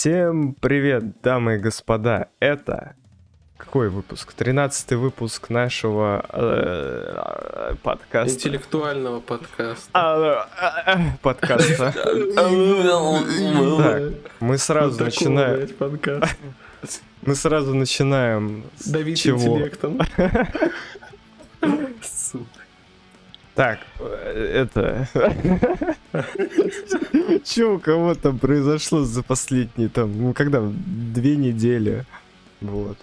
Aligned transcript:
Всем 0.00 0.54
привет, 0.54 1.22
дамы 1.22 1.56
и 1.56 1.58
господа. 1.58 2.28
Это 2.38 2.94
какой 3.56 3.88
выпуск? 3.88 4.32
Тринадцатый 4.32 4.96
выпуск 4.96 5.50
нашего 5.50 6.24
э, 6.32 7.74
подкаста. 7.82 8.32
Интеллектуального 8.32 9.18
подкаста. 9.18 9.90
А, 9.94 10.46
э, 10.86 10.98
э, 10.98 11.16
подкаста. 11.20 11.92
Так, 13.82 14.12
мы 14.38 14.56
сразу 14.56 15.02
начинаем. 15.02 15.68
Мы 17.22 17.34
сразу 17.34 17.74
начинаем. 17.74 18.62
с 18.76 18.86
Давить 18.86 19.20
чего? 19.20 19.58
интеллектом. 19.58 19.98
Так, 23.58 23.80
э, 23.98 24.66
это... 24.68 25.08
Че 27.44 27.64
у 27.64 27.80
кого 27.80 28.14
там 28.14 28.38
произошло 28.38 29.02
за 29.02 29.24
последние 29.24 29.88
там, 29.88 30.16
ну 30.16 30.32
когда, 30.32 30.62
две 30.62 31.34
недели? 31.34 32.04
Вот. 32.60 32.96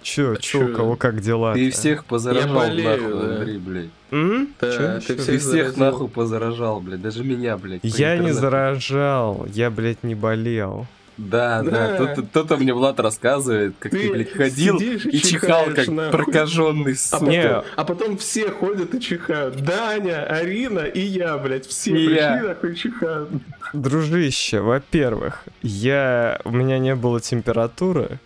Чё, 0.00 0.34
чё 0.36 0.64
у 0.64 0.68
чё? 0.68 0.74
кого 0.74 0.96
как 0.96 1.20
дела? 1.20 1.52
Ты 1.52 1.70
всех 1.70 2.06
позаражал 2.06 2.54
болею, 2.54 3.02
нахуй, 3.02 3.20
да. 3.20 3.34
Андрей, 3.36 3.58
блядь. 3.58 3.90
Да, 4.10 5.00
ты 5.00 5.06
Ты 5.08 5.16
всех 5.18 5.20
всех 5.20 5.42
заразил. 5.42 5.78
нахуй 5.78 6.08
позаражал, 6.08 6.80
блядь. 6.80 7.02
Даже 7.02 7.22
меня, 7.22 7.58
блядь. 7.58 7.80
Я 7.84 8.16
не 8.16 8.32
заражал, 8.32 9.46
я, 9.52 9.70
блядь, 9.70 10.02
не 10.04 10.14
болел. 10.14 10.86
Да, 11.28 11.62
да. 11.62 11.70
Да. 11.70 11.94
Кто-то- 11.96 12.22
Кто-то 12.22 12.56
мне 12.56 12.72
Влад 12.72 12.98
рассказывает, 12.98 13.74
как 13.78 13.92
ты, 13.92 13.98
Ты 14.08 14.10
блядь, 14.10 14.32
ходил 14.32 14.78
и 14.78 14.98
чихал, 15.20 15.64
чихаешь 15.66 15.74
как 15.74 15.88
нахуй. 15.88 16.10
прокаженный, 16.24 16.92
А 16.92 16.96
сука. 16.96 17.24
Не. 17.26 17.42
потом, 17.42 17.64
а 17.76 17.84
потом 17.84 18.16
все 18.18 18.50
ходят 18.50 18.94
и 18.94 19.00
чихают. 19.00 19.56
Даня, 19.62 20.24
Арина 20.24 20.80
и 20.80 21.00
я, 21.00 21.36
блядь. 21.36 21.66
Все 21.66 21.90
И 21.90 21.94
пришли 22.06 22.14
я. 22.16 22.42
нахуй 22.42 22.74
чихают. 22.74 23.28
Дружище, 23.74 24.60
во-первых, 24.60 25.44
я... 25.62 26.40
у 26.44 26.50
меня 26.50 26.78
не 26.78 26.94
было 26.94 27.20
температуры. 27.20 28.18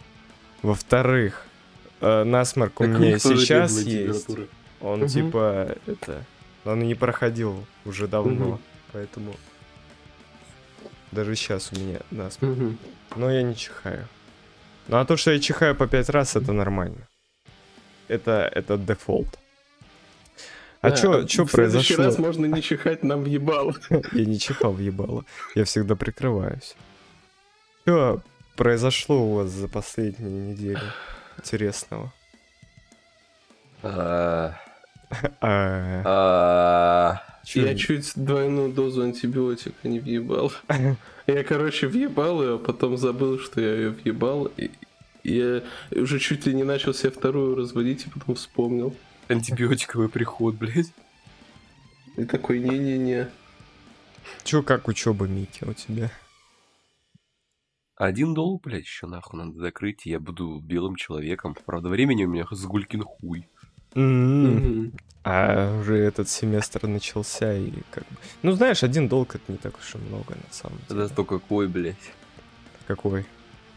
Во-вторых, 0.62 1.46
э, 2.00 2.22
насморк 2.24 2.80
у 2.80 2.84
Так 2.84 2.98
меня 2.98 3.18
сейчас 3.18 3.78
есть. 3.80 4.28
Он 4.80 5.00
Мгм. 5.00 5.08
типа, 5.08 5.74
это... 5.86 6.24
Он 6.64 6.80
и 6.82 6.86
не 6.86 6.94
проходил 6.94 7.64
уже 7.84 8.06
давно, 8.06 8.46
Мгм. 8.46 8.60
поэтому... 8.92 9.34
Даже 11.12 11.36
сейчас 11.36 11.70
у 11.72 11.78
меня 11.78 12.00
насморк. 12.10 12.56
Но 13.16 13.30
я 13.30 13.42
не 13.42 13.54
чихаю. 13.56 14.06
Ну 14.88 14.98
а 14.98 15.04
то, 15.04 15.16
что 15.16 15.30
я 15.32 15.40
чихаю 15.40 15.74
по 15.74 15.86
пять 15.86 16.08
раз, 16.08 16.36
это 16.36 16.52
нормально. 16.52 17.08
Это, 18.08 18.50
это 18.54 18.76
дефолт. 18.76 19.38
А 20.82 20.90
Да, 20.90 20.96
чё, 20.96 21.24
чё 21.24 21.44
в 21.46 21.50
следующий 21.50 21.94
произошло? 21.96 22.04
раз 22.04 22.18
можно 22.18 22.46
не 22.46 22.60
чихать 22.60 23.02
нам 23.02 23.22
въебало. 23.22 23.74
Я 24.12 24.24
не 24.26 24.38
чихал 24.38 24.72
в 24.72 24.80
ебало. 24.80 25.24
Я 25.54 25.64
всегда 25.64 25.96
прикрываюсь. 25.96 26.76
Что 27.82 28.20
произошло 28.56 29.22
у 29.22 29.34
вас 29.36 29.48
за 29.50 29.68
последние 29.68 30.50
недели 30.52 30.82
интересного? 31.38 32.12
А, 33.82 34.54
А, 35.40 36.02
а, 36.04 37.22
Я 37.54 37.74
чуть 37.76 38.12
двойную 38.16 38.72
дозу 38.72 39.02
антибиотика 39.02 39.88
не 39.88 40.00
въебал. 40.00 40.52
Я, 41.26 41.42
короче, 41.42 41.88
въебал 41.88 42.42
ее, 42.42 42.54
а 42.56 42.58
потом 42.58 42.98
забыл, 42.98 43.38
что 43.38 43.60
я 43.60 43.74
ее 43.74 43.90
въебал. 43.90 44.50
И 44.56 44.70
я 45.22 45.62
уже 45.90 46.18
чуть 46.18 46.46
ли 46.46 46.54
не 46.54 46.64
начал 46.64 46.92
себе 46.92 47.10
вторую 47.10 47.56
разводить, 47.56 48.06
и 48.06 48.10
потом 48.10 48.34
вспомнил. 48.34 48.94
Антибиотиковый 49.28 50.10
приход, 50.10 50.56
блядь. 50.56 50.92
И 52.16 52.24
такой, 52.24 52.58
не-не-не. 52.60 53.30
Чё, 54.44 54.62
как 54.62 54.86
учеба, 54.88 55.26
Мики, 55.26 55.64
у 55.64 55.72
тебя? 55.72 56.10
Один 57.96 58.34
долг, 58.34 58.62
блядь, 58.64 58.84
еще 58.84 59.06
нахуй 59.06 59.38
надо 59.38 59.58
закрыть, 59.58 60.06
и 60.06 60.10
я 60.10 60.20
буду 60.20 60.60
белым 60.60 60.96
человеком. 60.96 61.56
Правда, 61.64 61.88
времени 61.88 62.24
у 62.24 62.28
меня 62.28 62.44
сгулькин 62.50 63.02
хуй. 63.02 63.48
Мгм. 63.94 64.92
А 65.22 65.78
уже 65.80 65.96
этот 65.96 66.28
семестр 66.28 66.86
начался 66.86 67.54
и 67.54 67.70
как 67.90 68.02
бы... 68.04 68.16
Ну, 68.42 68.52
знаешь, 68.52 68.82
один 68.82 69.08
долг 69.08 69.34
это 69.36 69.44
не 69.50 69.56
так 69.56 69.74
уж 69.78 69.94
и 69.94 69.98
много, 69.98 70.34
на 70.34 70.52
самом 70.52 70.78
деле. 70.88 71.06
Зато 71.08 71.24
какой, 71.24 71.66
блядь. 71.66 71.96
Какой? 72.86 73.24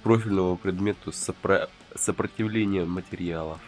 Профильного 0.03 0.57
предмету 0.57 1.11
сопро- 1.11 1.69
сопротивления 1.95 2.83
материалов. 2.83 3.59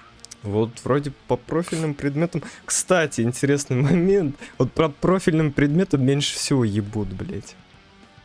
Вот 0.44 0.72
вроде 0.84 1.12
по 1.28 1.38
профильным 1.38 1.94
предметам... 1.94 2.44
Кстати, 2.66 3.22
интересный 3.22 3.78
момент. 3.82 4.36
Вот 4.58 4.72
про 4.74 4.90
профильным 4.90 5.54
предметам 5.54 6.04
меньше 6.06 6.36
всего 6.36 6.66
ебут, 6.66 7.08
блядь. 7.10 7.56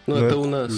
Ну, 0.07 0.15
Ну, 0.15 0.17
это 0.17 0.27
это 0.27 0.37
у 0.39 0.45
нас. 0.47 0.73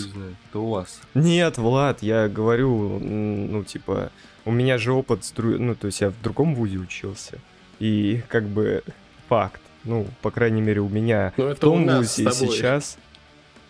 это 0.51 0.59
у 0.59 0.69
вас. 0.71 1.01
Нет, 1.15 1.57
Влад, 1.59 2.03
я 2.03 2.29
говорю, 2.29 2.99
ну, 3.01 3.65
типа, 3.65 4.13
у 4.47 4.53
меня 4.53 4.79
же 4.79 4.93
опыт, 4.93 5.21
ну, 5.37 5.75
то 5.75 5.89
есть 5.89 6.01
я 6.01 6.09
в 6.09 6.23
другом 6.23 6.55
вузе 6.55 6.79
учился. 6.79 7.39
И 7.79 8.23
как 8.29 8.45
бы 8.45 8.83
факт, 9.29 9.61
ну, 9.85 10.07
по 10.23 10.31
крайней 10.31 10.63
мере, 10.63 10.81
у 10.81 10.89
меня 10.89 11.35
Ну, 11.37 11.55
в 11.55 11.59
том 11.59 11.87
вузе 11.87 12.31
сейчас... 12.31 12.97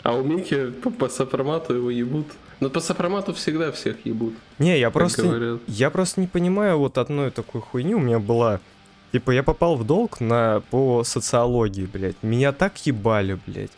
А 0.02 0.12
у 0.12 0.22
Мики 0.22 0.70
по, 0.70 0.90
по 0.90 1.08
сопромату 1.08 1.74
его 1.74 1.90
ебут. 1.90 2.28
Ну, 2.60 2.70
по 2.70 2.80
сопромату 2.80 3.34
всегда 3.34 3.72
всех 3.72 3.96
ебут. 4.04 4.34
Не, 4.58 4.78
я 4.78 4.90
просто... 4.90 5.22
говорят. 5.22 5.60
Я 5.66 5.90
просто 5.90 6.20
не 6.20 6.28
понимаю 6.28 6.78
вот 6.78 6.96
одной 6.98 7.30
такой 7.32 7.60
хуйни. 7.60 7.94
У 7.94 7.98
меня 7.98 8.20
была... 8.20 8.60
Типа, 9.12 9.32
я 9.32 9.42
попал 9.42 9.76
в 9.76 9.84
долг 9.84 10.20
на, 10.20 10.62
по 10.70 11.02
социологии, 11.02 11.86
блядь. 11.86 12.22
Меня 12.22 12.52
так 12.52 12.78
ебали, 12.86 13.38
блядь. 13.46 13.72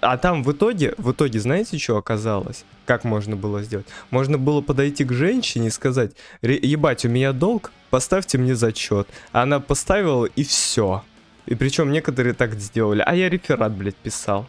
А 0.00 0.16
там 0.16 0.42
в 0.42 0.52
итоге, 0.52 0.94
в 0.98 1.12
итоге, 1.12 1.38
знаете, 1.40 1.78
что 1.78 1.96
оказалось? 1.96 2.64
Как 2.86 3.04
можно 3.04 3.36
было 3.36 3.62
сделать? 3.62 3.86
Можно 4.10 4.38
было 4.38 4.60
подойти 4.62 5.04
к 5.04 5.12
женщине 5.12 5.68
и 5.68 5.70
сказать, 5.70 6.12
«Ре- 6.42 6.58
ебать, 6.62 7.04
у 7.04 7.08
меня 7.08 7.32
долг, 7.32 7.70
поставьте 7.90 8.38
мне 8.38 8.54
зачет. 8.54 9.08
А 9.32 9.42
она 9.42 9.60
поставила, 9.60 10.24
и 10.26 10.42
все. 10.44 11.02
И 11.46 11.54
причем 11.54 11.92
некоторые 11.92 12.32
так 12.34 12.54
сделали. 12.54 13.02
А 13.04 13.14
я 13.14 13.28
реферат, 13.28 13.72
блядь, 13.72 13.96
писал. 13.96 14.46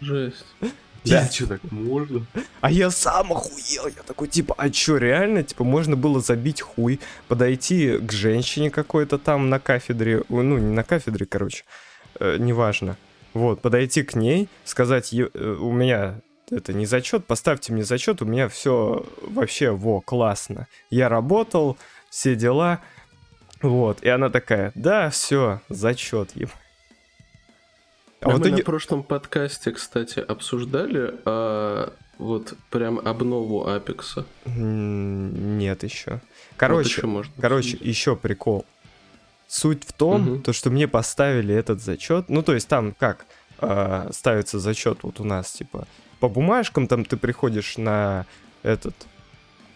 Жесть. 0.00 0.44
Да. 1.04 1.28
что 1.28 1.48
так 1.48 1.60
можно? 1.72 2.24
А 2.60 2.70
я 2.70 2.88
сам 2.92 3.32
охуел, 3.32 3.88
я 3.88 4.02
такой, 4.06 4.28
типа, 4.28 4.54
а 4.56 4.70
чё, 4.70 4.98
реально, 4.98 5.42
типа, 5.42 5.64
можно 5.64 5.96
было 5.96 6.20
забить 6.20 6.60
хуй, 6.60 7.00
подойти 7.26 7.98
к 7.98 8.12
женщине 8.12 8.70
какой-то 8.70 9.18
там 9.18 9.50
на 9.50 9.58
кафедре, 9.58 10.22
ну, 10.28 10.58
не 10.58 10.72
на 10.72 10.84
кафедре, 10.84 11.26
короче, 11.26 11.64
э, 12.20 12.36
неважно, 12.38 12.96
вот, 13.34 13.60
подойти 13.60 14.02
к 14.02 14.14
ней, 14.14 14.48
сказать, 14.64 15.12
«Е- 15.12 15.30
э, 15.32 15.56
у 15.60 15.72
меня 15.72 16.20
это 16.50 16.72
не 16.72 16.86
зачет, 16.86 17.24
поставьте 17.26 17.72
мне 17.72 17.82
зачет, 17.84 18.20
у 18.22 18.24
меня 18.26 18.48
все 18.48 19.06
вообще, 19.22 19.70
во, 19.70 20.00
классно, 20.00 20.66
я 20.90 21.08
работал, 21.08 21.78
все 22.10 22.34
дела, 22.36 22.80
вот, 23.62 24.02
и 24.02 24.08
она 24.08 24.28
такая, 24.28 24.72
да, 24.74 25.08
все, 25.10 25.60
зачет, 25.68 26.30
еб. 26.34 26.50
А 28.20 28.26
А 28.26 28.30
в 28.30 28.32
мы 28.34 28.38
итоге... 28.40 28.56
на 28.56 28.62
прошлом 28.64 29.02
подкасте, 29.02 29.72
кстати, 29.72 30.20
обсуждали 30.20 31.14
а, 31.24 31.92
вот 32.18 32.54
прям 32.70 32.98
обнову 33.00 33.66
Апекса. 33.66 34.24
Нет 34.46 35.82
еще. 35.82 36.10
Вот 36.12 36.20
Короче, 36.56 36.88
ещё 36.90 37.06
можно 37.08 37.32
Короче, 37.40 37.68
обсудить. 37.74 37.86
еще 37.86 38.14
прикол. 38.14 38.64
Суть 39.52 39.84
в 39.84 39.92
том, 39.92 40.22
Мгм. 40.22 40.42
то, 40.44 40.54
что 40.54 40.70
мне 40.70 40.88
поставили 40.88 41.54
этот 41.54 41.82
зачет. 41.82 42.30
Ну, 42.30 42.42
то 42.42 42.54
есть 42.54 42.68
там 42.68 42.94
как 42.98 43.26
э, 43.60 44.08
ставится 44.10 44.58
зачет 44.58 45.00
вот 45.02 45.20
у 45.20 45.24
нас, 45.24 45.52
типа, 45.52 45.86
по 46.20 46.30
бумажкам, 46.30 46.86
там 46.86 47.04
ты 47.04 47.18
приходишь 47.18 47.76
на 47.76 48.24
этот, 48.62 48.94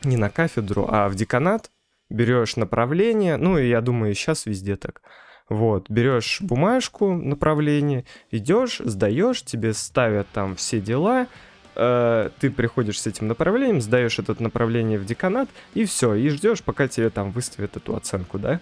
не 0.03 0.17
на 0.17 0.31
кафедру, 0.31 0.89
а 0.91 1.11
в 1.11 1.15
деканат, 1.15 1.71
берешь 2.09 2.57
направление, 2.57 3.37
ну, 3.37 3.59
и 3.59 3.69
я 3.69 3.83
думаю, 3.83 4.15
сейчас 4.15 4.47
везде 4.47 4.77
так. 4.77 5.03
Вот, 5.51 5.91
берешь 5.91 6.39
бумажку, 6.41 7.13
направление, 7.13 8.07
идешь, 8.31 8.81
сдаешь, 8.83 9.43
тебе 9.43 9.75
ставят 9.75 10.27
там 10.33 10.57
все 10.57 10.81
дела, 10.81 11.27
э, 11.75 12.31
ты 12.41 12.51
приходишь 12.51 13.03
с 13.03 13.07
этим 13.07 13.29
направлением, 13.29 13.83
сдаешь 13.83 14.19
это 14.19 14.43
направление 14.43 14.99
в 14.99 15.05
деканат, 15.05 15.51
и 15.75 15.85
все, 15.85 16.15
и 16.15 16.31
ждешь, 16.31 16.63
пока 16.63 16.89
тебе 16.89 17.11
там 17.11 17.31
выставят 17.31 17.77
эту 17.77 17.95
оценку, 17.95 18.39
да? 18.39 18.59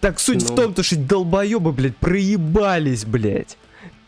Так 0.00 0.18
суть 0.18 0.42
в 0.42 0.50
Ну. 0.50 0.56
том, 0.56 0.74
то, 0.74 0.82
что 0.82 0.96
долбоебы, 0.96 1.72
блядь, 1.72 1.96
проебались, 1.96 3.04
блядь. 3.04 3.56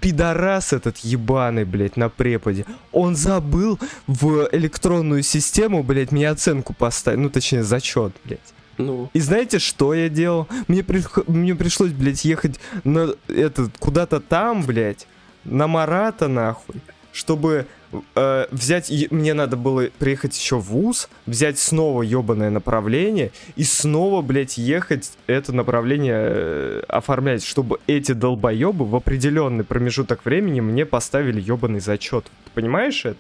Пидорас 0.00 0.72
этот 0.72 0.98
ебаный, 0.98 1.64
блядь, 1.64 1.96
на 1.96 2.08
преподе. 2.08 2.64
Он 2.90 3.14
забыл 3.14 3.78
в 4.06 4.48
электронную 4.52 5.22
систему, 5.22 5.82
блядь, 5.84 6.10
мне 6.10 6.28
оценку 6.28 6.74
поставить. 6.74 7.20
Ну, 7.20 7.30
точнее, 7.30 7.62
зачет, 7.62 8.12
блядь. 8.24 8.40
Ну, 8.78 9.10
И 9.12 9.20
знаете, 9.20 9.58
что 9.58 9.94
я 9.94 10.08
делал? 10.08 10.48
Мне, 10.66 10.80
прих- 10.80 11.30
мне 11.30 11.54
пришлось, 11.54 11.92
блядь, 11.92 12.24
ехать 12.24 12.58
на 12.84 13.10
этот, 13.28 13.76
куда-то 13.78 14.18
там, 14.20 14.62
блядь, 14.64 15.06
на 15.44 15.66
Марата, 15.66 16.26
нахуй. 16.26 16.76
чтобы 17.12 17.66
э, 18.14 18.46
взять... 18.50 18.90
и- 18.90 19.08
Мне 19.10 19.34
надо 19.34 19.56
было 19.56 19.88
приехать 19.98 20.36
еще 20.38 20.56
в 20.56 20.62
ВУЗ, 20.64 21.08
взять 21.26 21.58
снова 21.58 22.02
ебаное 22.02 22.50
направление 22.50 23.32
и 23.56 23.64
снова, 23.64 24.22
блядь, 24.22 24.58
ехать 24.58 25.12
это 25.26 25.52
направление 25.52 26.14
э, 26.18 26.82
оформлять, 26.88 27.44
чтобы 27.44 27.78
эти 27.86 28.12
долбоебы 28.12 28.84
в 28.84 28.94
определенный 28.96 29.64
промежуток 29.64 30.24
времени 30.24 30.60
мне 30.60 30.86
поставили 30.86 31.40
ебаный 31.40 31.80
зачет. 31.80 32.24
Ты 32.44 32.50
понимаешь 32.54 33.04
это? 33.04 33.18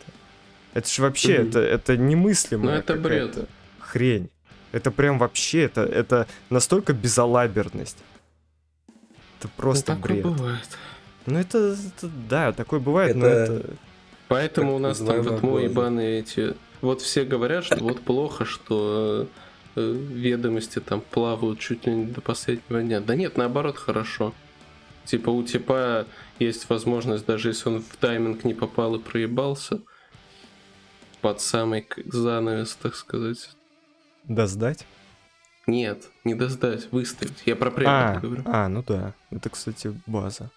Это 0.74 0.88
же 0.88 1.02
вообще, 1.02 1.34
это, 1.34 1.60
это 1.60 1.96
немыслимо. 1.96 2.64
Ну 2.64 2.70
это 2.70 2.94
бред. 2.94 3.48
Хрень. 3.78 4.30
Это 4.72 4.90
прям 4.90 5.18
вообще, 5.18 5.64
это, 5.64 5.82
это 5.82 6.26
настолько 6.48 6.94
безалаберность. 6.94 7.98
Это 9.38 9.48
просто 9.56 9.92
ну, 9.94 10.00
такое 10.00 10.22
бред. 10.22 10.26
бывает. 10.26 10.68
Ну 11.26 11.38
это, 11.38 11.58
это- 11.98 12.10
да, 12.28 12.52
такое 12.52 12.80
бывает, 12.80 13.14
но 13.16 13.26
Это- 13.26 13.52
это... 13.52 13.70
Поэтому 14.32 14.68
Так 14.72 14.76
у 14.76 14.78
нас 14.80 14.98
там 14.98 15.22
вот 15.22 15.42
мои 15.42 15.64
ебаные 15.64 16.20
эти... 16.20 16.54
Вот 16.80 17.00
все 17.00 17.24
говорят, 17.24 17.64
что 17.64 17.76
вот 17.76 18.00
плохо, 18.00 18.44
что 18.44 19.28
э, 19.76 19.92
ведомости 19.92 20.80
там 20.80 21.00
плавают 21.00 21.60
чуть 21.60 21.86
ли 21.86 21.94
не 21.94 22.06
до 22.06 22.20
последнего 22.20 22.82
дня. 22.82 23.00
Да 23.00 23.14
нет, 23.14 23.36
наоборот, 23.36 23.76
хорошо. 23.76 24.34
Типа 25.04 25.30
у 25.30 25.42
типа 25.42 26.06
есть 26.38 26.68
возможность, 26.68 27.26
даже 27.26 27.50
если 27.50 27.68
он 27.68 27.82
в 27.82 27.96
тайминг 27.96 28.44
не 28.44 28.54
попал 28.54 28.94
и 28.96 28.98
проебался, 28.98 29.80
под 31.20 31.40
самый 31.40 31.86
занавес, 32.06 32.76
так 32.82 32.96
сказать. 32.96 33.50
Да 34.24 34.46
сдать? 34.46 34.86
Нет, 35.66 36.08
не 36.24 36.34
досдать, 36.34 36.90
выставить. 36.90 37.42
Я 37.46 37.54
про 37.54 37.70
препод 37.70 37.92
А, 37.94 38.18
говорю. 38.20 38.42
а, 38.46 38.68
ну 38.68 38.82
да. 38.86 39.14
Это, 39.30 39.48
кстати, 39.48 39.94
база. 40.06 40.50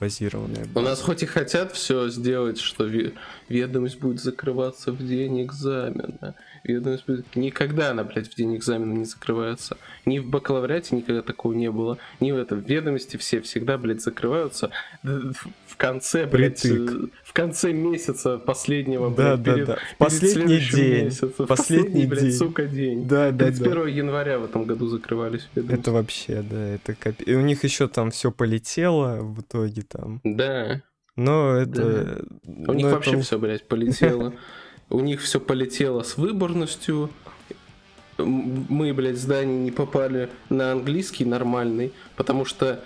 Базированная 0.00 0.66
У 0.74 0.80
нас 0.80 1.00
хоть 1.02 1.22
и 1.22 1.26
хотят 1.26 1.72
все 1.72 2.08
сделать, 2.08 2.58
что 2.58 2.86
ве- 2.86 3.12
ведомость 3.48 4.00
будет 4.00 4.20
закрываться 4.20 4.92
в 4.92 5.06
день 5.06 5.42
экзамена. 5.42 6.34
Ведомость 6.64 7.04
будет... 7.06 7.36
Никогда 7.36 7.90
она, 7.90 8.04
блядь, 8.04 8.28
в 8.32 8.34
день 8.34 8.56
экзамена 8.56 8.94
не 8.94 9.04
закрывается. 9.04 9.76
Ни 10.06 10.18
в 10.18 10.26
бакалавриате 10.28 10.96
никогда 10.96 11.20
такого 11.22 11.52
не 11.52 11.70
было. 11.70 11.98
Ни 12.18 12.32
в 12.32 12.38
этом. 12.38 12.62
В 12.62 12.68
ведомости 12.68 13.18
все 13.18 13.40
всегда, 13.42 13.76
блядь, 13.78 14.00
закрываются 14.02 14.70
в 15.02 15.34
в 15.66 15.76
конце, 15.76 16.26
блядь, 16.26 16.60
Притык. 16.62 16.90
э, 16.90 17.06
в 17.30 17.32
конце 17.32 17.72
месяца 17.72 18.38
последнего, 18.38 19.08
Да, 19.08 19.36
блядь, 19.36 19.42
да, 19.44 19.54
перед- 19.54 19.66
да. 19.68 19.74
перед 19.76 19.88
В 19.94 19.96
последний 19.98 20.34
следующим 20.46 20.76
день. 20.76 21.04
месяцем. 21.04 21.32
В 21.38 21.46
Последний 21.46 22.06
блядь, 22.06 22.22
день. 22.24 22.32
сука, 22.32 22.66
день. 22.66 23.06
Да, 23.06 23.30
да, 23.30 23.46
да. 23.46 23.46
31 23.52 23.86
января 23.86 24.38
в 24.40 24.44
этом 24.46 24.64
году 24.64 24.88
закрывались 24.88 25.48
ведомости. 25.54 25.80
Это 25.80 25.92
вообще, 25.92 26.42
да, 26.42 26.60
это 26.74 26.94
капи... 26.96 27.22
И 27.22 27.34
у 27.34 27.40
них 27.40 27.62
еще 27.62 27.86
там 27.86 28.10
все 28.10 28.32
полетело 28.32 29.18
в 29.22 29.42
итоге 29.42 29.82
там. 29.82 30.20
Да. 30.24 30.82
Но 31.14 31.54
это... 31.56 32.24
У 32.66 32.72
них 32.72 32.86
но 32.86 32.92
вообще 32.94 33.12
это- 33.12 33.22
все, 33.22 33.38
блядь, 33.38 33.68
полетело. 33.68 34.32
У 34.88 34.98
них 34.98 35.20
все 35.22 35.38
полетело 35.38 36.02
с 36.02 36.16
выборностью. 36.16 37.10
Мы, 38.18 38.92
блядь, 38.92 39.18
здание 39.18 39.56
не 39.60 39.70
попали 39.70 40.28
на 40.48 40.72
английский 40.72 41.24
нормальный, 41.24 41.92
потому 42.16 42.44
что 42.44 42.80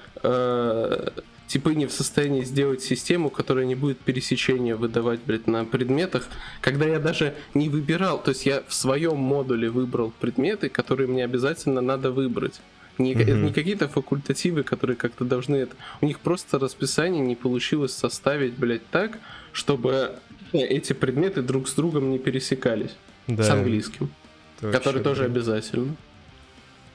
э, 1.47 1.49
типы 1.51 1.75
не 1.75 1.87
в 1.87 1.93
состоянии 1.93 2.43
сделать 2.45 2.83
систему, 2.83 3.31
которая 3.31 3.65
не 3.65 3.75
будет 3.75 3.99
пересечения 3.99 4.77
выдавать, 4.77 5.21
блядь, 5.27 5.47
на 5.47 5.65
предметах, 5.65 6.29
когда 6.61 6.87
я 6.87 6.99
даже 6.99 7.35
не 7.55 7.69
выбирал, 7.69 8.23
то 8.23 8.31
есть 8.31 8.47
я 8.47 8.63
в 8.67 8.75
своем 8.75 9.17
модуле 9.17 9.71
выбрал 9.71 10.13
предметы, 10.21 10.69
которые 10.69 11.07
мне 11.09 11.25
обязательно 11.25 11.81
надо 11.81 12.11
выбрать. 12.11 12.61
Не, 12.99 13.13
Это 13.15 13.33
Мгм. 13.35 13.47
не 13.47 13.53
какие-то 13.53 13.89
факультативы, 13.89 14.63
которые 14.63 14.97
как-то 14.97 15.25
должны 15.25 15.57
это... 15.57 15.75
У 16.01 16.07
них 16.07 16.21
просто 16.21 16.61
расписание 16.61 17.21
не 17.21 17.35
получилось 17.35 17.93
составить, 17.93 18.55
блядь, 18.55 18.87
так, 18.91 19.19
чтобы 19.53 20.13
эти 20.53 20.93
предметы 20.93 21.43
друг 21.43 21.69
с 21.69 21.75
другом 21.75 22.11
не 22.11 22.19
пересекались. 22.19 22.95
Да, 23.27 23.43
С 23.43 23.51
английским, 23.51 24.11
это 24.61 24.71
который 24.71 25.03
тоже 25.03 25.25
обязательно. 25.25 25.97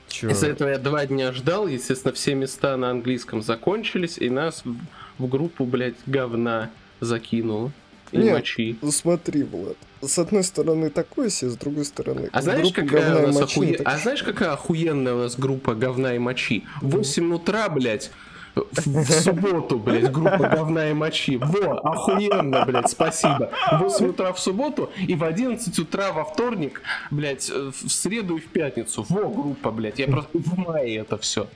Чё? 0.09 0.29
Из-за 0.29 0.47
этого 0.47 0.69
я 0.69 0.77
два 0.77 1.05
дня 1.05 1.31
ждал, 1.31 1.67
естественно, 1.67 2.13
все 2.13 2.35
места 2.35 2.75
на 2.77 2.89
английском 2.91 3.41
закончились, 3.41 4.17
и 4.17 4.29
нас 4.29 4.63
в, 4.65 5.27
группу, 5.27 5.65
блядь, 5.65 5.95
говна 6.05 6.69
закинуло. 6.99 7.71
И 8.11 8.17
Нет. 8.17 8.33
мочи. 8.33 8.75
Ну 8.81 8.91
смотри, 8.91 9.43
Влад, 9.43 9.77
с 10.01 10.17
одной 10.17 10.43
стороны 10.43 10.89
такое 10.89 11.29
себе, 11.29 11.51
с 11.51 11.57
другой 11.57 11.85
стороны... 11.85 12.29
А 12.31 12.41
знаешь, 12.41 12.73
какая 12.73 13.23
у 13.23 13.27
нас 13.27 13.37
охуе- 13.39 13.79
а 13.85 13.97
знаешь, 13.99 14.23
какая 14.23 14.51
охуенная 14.51 15.13
у 15.13 15.19
нас 15.19 15.35
группа 15.37 15.75
говна 15.75 16.15
и 16.15 16.17
мочи? 16.17 16.65
В 16.81 16.89
8 16.89 17.33
утра, 17.35 17.69
блядь, 17.69 18.09
в, 18.55 19.03
в 19.03 19.11
субботу, 19.11 19.77
блядь, 19.79 20.11
группа 20.11 20.37
говна 20.37 20.89
и 20.89 20.93
мочи. 20.93 21.37
Во, 21.37 21.79
охуенно, 21.79 22.65
блядь, 22.65 22.89
спасибо. 22.89 23.51
В 23.71 23.77
8 23.79 24.07
утра 24.07 24.33
в 24.33 24.39
субботу 24.39 24.91
и 25.07 25.15
в 25.15 25.23
11 25.23 25.77
утра 25.79 26.11
во 26.11 26.23
вторник, 26.23 26.81
блядь, 27.11 27.49
э, 27.49 27.71
в 27.71 27.89
среду 27.89 28.37
и 28.37 28.39
в 28.39 28.47
пятницу. 28.47 29.05
Во, 29.09 29.29
группа, 29.29 29.71
блядь, 29.71 29.99
я 29.99 30.07
просто 30.07 30.37
в 30.37 30.57
мае 30.57 30.97
это 30.97 31.17
все. 31.17 31.47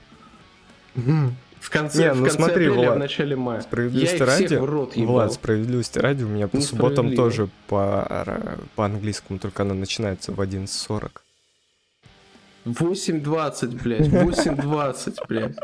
В 0.94 1.70
конце, 1.70 2.02
Не, 2.02 2.12
в 2.12 2.16
ну 2.16 2.22
конце 2.24 2.36
смотри, 2.36 2.66
апреля, 2.66 2.86
Влад, 2.88 2.96
в 2.96 2.98
начале 2.98 3.36
мая. 3.36 3.56
Я 3.56 3.62
Справедливости 3.62 4.14
их 4.16 4.20
ради, 4.20 4.54
в 4.56 4.64
рот 4.64 4.96
ебал. 4.96 5.14
Влад, 5.14 5.32
справедливости 5.32 5.98
ради, 5.98 6.22
у 6.22 6.28
меня 6.28 6.46
по 6.46 6.60
субботам 6.60 7.14
тоже 7.14 7.48
по, 7.68 8.06
по 8.74 8.84
английскому, 8.84 9.38
только 9.38 9.62
она 9.62 9.72
начинается 9.72 10.32
в 10.32 10.40
11.40. 10.40 11.10
8.20, 12.66 13.82
блядь, 13.82 14.08
8.20, 14.08 15.16
блядь. 15.26 15.56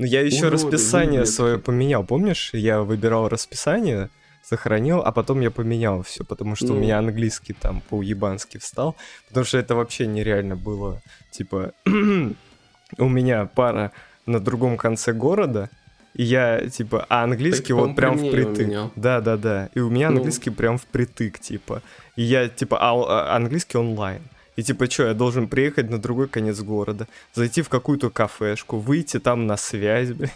Ну, 0.00 0.06
я 0.06 0.22
еще 0.22 0.46
Уроды, 0.46 0.54
расписание 0.54 1.10
выблядки. 1.20 1.32
свое 1.34 1.58
поменял, 1.58 2.04
помнишь? 2.04 2.50
Я 2.54 2.80
выбирал 2.80 3.28
расписание, 3.28 4.08
сохранил, 4.42 5.00
а 5.00 5.12
потом 5.12 5.40
я 5.40 5.50
поменял 5.50 6.02
все, 6.02 6.24
потому 6.24 6.56
что 6.56 6.68
у 6.68 6.74
Ну. 6.76 6.80
меня 6.80 6.98
английский 6.98 7.52
там 7.52 7.82
по-уебански 7.90 8.56
встал, 8.58 8.96
потому 9.28 9.44
что 9.44 9.58
это 9.58 9.74
вообще 9.74 10.06
нереально 10.06 10.56
было. 10.56 11.02
Типа, 11.30 11.72
у 11.84 13.08
меня 13.08 13.44
пара 13.54 13.92
на 14.24 14.40
другом 14.40 14.78
конце 14.78 15.12
города, 15.12 15.68
и 16.14 16.22
я, 16.22 16.66
типа, 16.70 17.04
а 17.10 17.22
английский 17.24 17.74
Так, 17.74 17.76
вот 17.86 17.94
прям 17.94 18.14
по-моему, 18.14 18.28
в 18.30 18.32
при 18.32 18.44
мне 18.44 18.46
притык. 18.54 18.66
поменял. 18.66 18.92
Да, 18.96 19.20
да, 19.20 19.36
да. 19.36 19.68
И 19.74 19.80
у 19.80 19.90
меня 19.90 20.10
Ну. 20.10 20.16
английский 20.16 20.50
прям 20.50 20.78
впритык, 20.78 21.38
типа. 21.38 21.82
И 22.16 22.22
я, 22.22 22.48
типа, 22.48 22.78
а, 22.80 22.94
а 23.32 23.36
английский 23.36 23.76
онлайн. 23.78 24.22
И 24.56 24.62
типа, 24.62 24.90
что, 24.90 25.04
я 25.06 25.14
должен 25.14 25.48
приехать 25.48 25.90
на 25.90 25.98
другой 25.98 26.28
конец 26.28 26.60
города, 26.60 27.06
зайти 27.32 27.62
в 27.62 27.68
какую-то 27.68 28.10
кафешку, 28.10 28.78
выйти 28.78 29.18
там 29.20 29.46
на 29.46 29.56
связь, 29.56 30.10
блядь, 30.12 30.32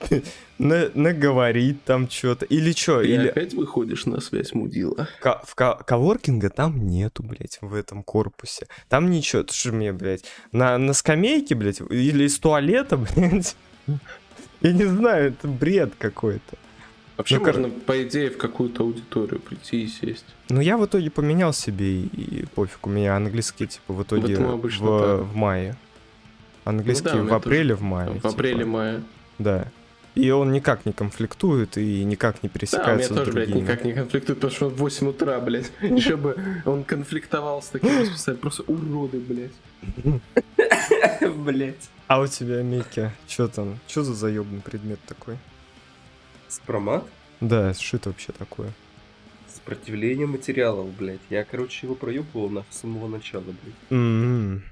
на- 0.58 0.90
наговорить 0.94 1.82
там 1.84 2.10
что-то. 2.10 2.44
Или 2.46 2.72
что, 2.72 3.00
Ты 3.00 3.08
или 3.08 3.28
опять 3.28 3.54
выходишь 3.54 4.06
на 4.06 4.20
связь, 4.20 4.52
мудила? 4.52 5.08
в 5.44 5.54
ка- 5.54 5.76
коворкинга 5.86 6.50
там 6.50 6.86
нету, 6.86 7.22
блядь, 7.22 7.58
в 7.60 7.74
этом 7.74 8.02
корпусе. 8.02 8.66
Там 8.88 9.10
ничего, 9.10 9.42
это 9.42 9.54
же 9.54 9.72
мне, 9.72 9.92
блядь, 9.92 10.24
на, 10.52 10.76
на 10.78 10.92
скамейке, 10.92 11.54
блядь, 11.54 11.80
или 11.90 12.24
из 12.24 12.38
туалета, 12.38 12.96
блядь. 13.16 13.56
Я 14.60 14.72
не 14.72 14.84
знаю, 14.84 15.28
это 15.28 15.46
бред 15.48 15.92
какой-то. 15.98 16.56
Вообще 17.16 17.38
Ну, 17.38 17.46
можно, 17.46 17.70
по 17.70 18.02
идее, 18.02 18.30
в 18.30 18.36
какую-то 18.36 18.82
аудиторию 18.82 19.40
прийти 19.40 19.84
и 19.84 19.86
сесть. 19.86 20.24
Ну, 20.48 20.60
я 20.60 20.76
в 20.76 20.84
итоге 20.84 21.10
поменял 21.10 21.52
себе, 21.52 22.00
и, 22.00 22.06
и 22.06 22.46
пофиг, 22.46 22.86
у 22.86 22.90
меня 22.90 23.16
английский, 23.16 23.68
типа, 23.68 23.92
в 23.92 24.02
итоге 24.02 24.36
в, 24.36 24.58
так. 24.58 25.20
в 25.26 25.34
мае. 25.36 25.76
Английский 26.64 27.10
Ну 27.12 27.24
да, 27.24 27.34
в 27.34 27.34
апреле, 27.34 27.74
в 27.74 27.82
мае. 27.82 28.10
В 28.10 28.14
типа. 28.14 28.28
апреле-мае. 28.30 29.02
Да. 29.38 29.66
И 30.14 30.30
он 30.30 30.52
никак 30.52 30.86
не 30.86 30.92
конфликтует 30.92 31.76
и 31.76 32.04
никак 32.04 32.42
не 32.42 32.48
Да, 32.48 32.54
у 32.54 32.54
меня 32.54 32.54
пересекается 32.54 33.14
тоже, 33.14 33.32
блядь, 33.32 33.48
другими. 33.48 33.64
никак 33.64 33.84
не 33.84 33.92
конфликтует, 33.92 34.38
потому 34.38 34.52
что 34.54 34.66
он 34.66 34.72
в 34.72 34.76
8 34.76 35.08
утра, 35.08 35.40
блядь. 35.40 35.72
Еще 35.82 36.16
бы 36.16 36.36
он 36.64 36.84
конфликтовал 36.84 37.62
с 37.62 37.66
таким 37.66 37.98
расписанием. 38.00 38.40
Просто 38.40 38.62
уроды, 38.62 39.18
блядь. 39.18 40.20
Блядь. 41.36 41.90
А 42.06 42.20
у 42.20 42.26
тебя, 42.26 42.62
Микки, 42.62 43.10
что 43.26 43.48
там? 43.48 43.78
Что 43.88 44.02
за 44.02 44.14
заебный 44.14 44.60
предмет 44.60 44.98
такой? 45.06 45.36
Спромат? 46.54 47.04
Да, 47.40 47.74
что 47.74 47.96
это 47.96 48.10
вообще 48.10 48.32
такое? 48.32 48.72
Сопротивление 49.52 50.26
материалов, 50.26 50.88
блядь. 50.94 51.20
Я, 51.28 51.44
короче, 51.44 51.86
его 51.86 51.96
проебывал 51.96 52.48
нахуй 52.48 52.72
с 52.72 52.76
самого 52.76 53.08
начала, 53.08 53.42
блядь. 53.42 53.74
М-м. 53.90 54.62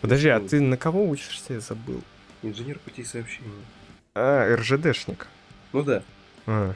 Подожди, 0.00 0.28
а 0.28 0.38
ты 0.40 0.60
на 0.60 0.76
кого 0.76 1.08
учишься, 1.08 1.54
я 1.54 1.60
забыл? 1.60 2.00
Инженер 2.42 2.78
путей 2.78 3.04
сообщения. 3.04 3.50
А, 4.14 4.54
РЖДшник. 4.54 5.26
Ну 5.72 5.82
да. 5.82 6.02
А. 6.46 6.74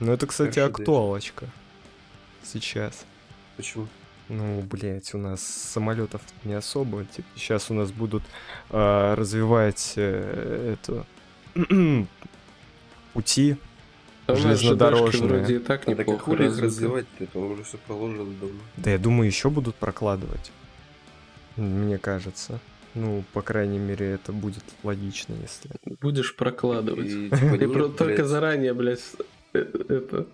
Ну 0.00 0.12
это, 0.12 0.26
кстати, 0.26 0.58
РЖД. 0.58 0.78
актуалочка. 0.80 1.46
Сейчас. 2.42 3.06
Почему? 3.56 3.88
Ну, 4.28 4.60
блять, 4.62 5.14
у 5.14 5.18
нас 5.18 5.42
самолетов 5.42 6.20
не 6.44 6.54
особо. 6.54 7.04
Типа, 7.06 7.28
сейчас 7.36 7.70
у 7.70 7.74
нас 7.74 7.90
будут 7.90 8.22
а, 8.68 9.14
развивать 9.16 9.94
э, 9.96 10.76
эту 10.78 11.06
пути. 13.12 13.56
А 14.26 14.34
Железнодорожные. 14.36 15.28
Вроде 15.38 15.56
и 15.56 15.58
так 15.58 15.88
А 15.88 15.94
так 15.94 16.06
хули 16.20 16.42
их 16.44 16.48
развиты. 16.50 16.66
развивать-то? 16.66 17.24
Это 17.24 17.38
уже 17.38 17.62
все 17.64 17.78
положено 17.86 18.24
давно. 18.40 18.60
Да, 18.76 18.90
я 18.90 18.98
думаю, 18.98 19.26
еще 19.26 19.50
будут 19.50 19.74
прокладывать. 19.74 20.52
Мне 21.56 21.98
кажется. 21.98 22.60
Ну, 22.94 23.24
по 23.32 23.42
крайней 23.42 23.78
мере, 23.78 24.10
это 24.12 24.32
будет 24.32 24.64
логично, 24.82 25.34
если. 25.40 25.70
Будешь 26.00 26.34
прокладывать. 26.34 27.06
И, 27.08 27.24
типа, 27.30 27.36
Ты 27.58 27.66
нет, 27.66 27.96
только 27.96 28.14
блядь, 28.16 28.26
заранее, 28.26 28.74
блядь, 28.74 29.02
э, 29.52 29.58
это 29.88 30.26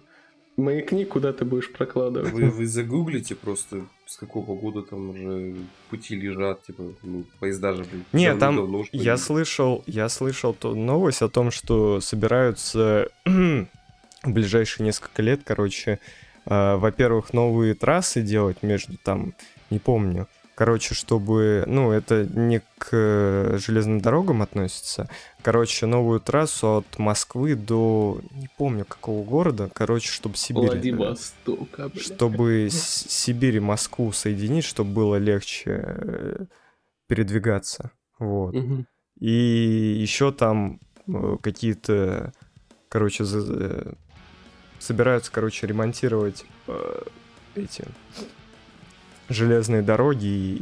Маякни, 0.56 1.04
куда 1.04 1.32
ты 1.32 1.44
будешь 1.44 1.70
прокладывать. 1.70 2.32
Вы, 2.32 2.50
вы 2.50 2.66
загуглите 2.66 3.34
просто, 3.34 3.84
с 4.06 4.16
какого 4.16 4.58
года 4.58 4.82
там 4.82 5.10
уже 5.10 5.54
пути 5.90 6.16
лежат, 6.16 6.64
типа, 6.64 6.94
ну, 7.02 7.24
поезда 7.38 7.74
же, 7.74 7.84
блин. 7.84 8.04
Не, 8.12 8.34
там 8.34 8.56
давно 8.56 8.78
уж 8.78 8.88
я 8.92 9.18
слышал, 9.18 9.84
я 9.86 10.08
слышал 10.08 10.54
ту 10.54 10.74
новость 10.74 11.20
о 11.20 11.28
том, 11.28 11.50
что 11.50 12.00
собираются 12.00 13.08
в 13.24 13.66
ближайшие 14.24 14.86
несколько 14.86 15.20
лет, 15.20 15.42
короче, 15.44 16.00
э, 16.46 16.76
во-первых, 16.76 17.34
новые 17.34 17.74
трассы 17.74 18.22
делать 18.22 18.62
между 18.62 18.96
там, 18.96 19.34
не 19.68 19.78
помню, 19.78 20.26
короче, 20.56 20.94
чтобы, 20.94 21.64
ну, 21.66 21.92
это 21.92 22.24
не 22.24 22.62
к 22.78 22.88
э, 22.90 23.58
железным 23.58 24.00
дорогам 24.00 24.40
относится, 24.40 25.06
короче, 25.42 25.84
новую 25.84 26.18
трассу 26.18 26.78
от 26.78 26.98
Москвы 26.98 27.54
до, 27.54 28.20
не 28.30 28.48
помню 28.56 28.86
какого 28.86 29.22
города, 29.22 29.70
короче, 29.72 30.10
чтобы 30.10 30.36
Сибирь, 30.36 30.64
э, 30.64 30.66
Владивосток, 30.68 31.68
бля. 31.76 32.02
чтобы 32.02 32.68
Сибирь 32.70 33.56
и 33.56 33.60
Москву 33.60 34.10
соединить, 34.12 34.64
чтобы 34.64 34.92
было 34.92 35.16
легче 35.16 35.84
э, 35.86 36.46
передвигаться, 37.06 37.90
вот. 38.18 38.54
Мгм. 38.54 38.86
И 39.20 39.98
еще 40.00 40.32
там 40.32 40.80
какие-то, 41.42 42.32
короче, 42.88 43.24
собираются, 44.78 45.30
короче, 45.30 45.66
ремонтировать 45.66 46.46
эти 47.54 47.84
железные 49.28 49.82
дороги 49.82 50.26
и, 50.26 50.54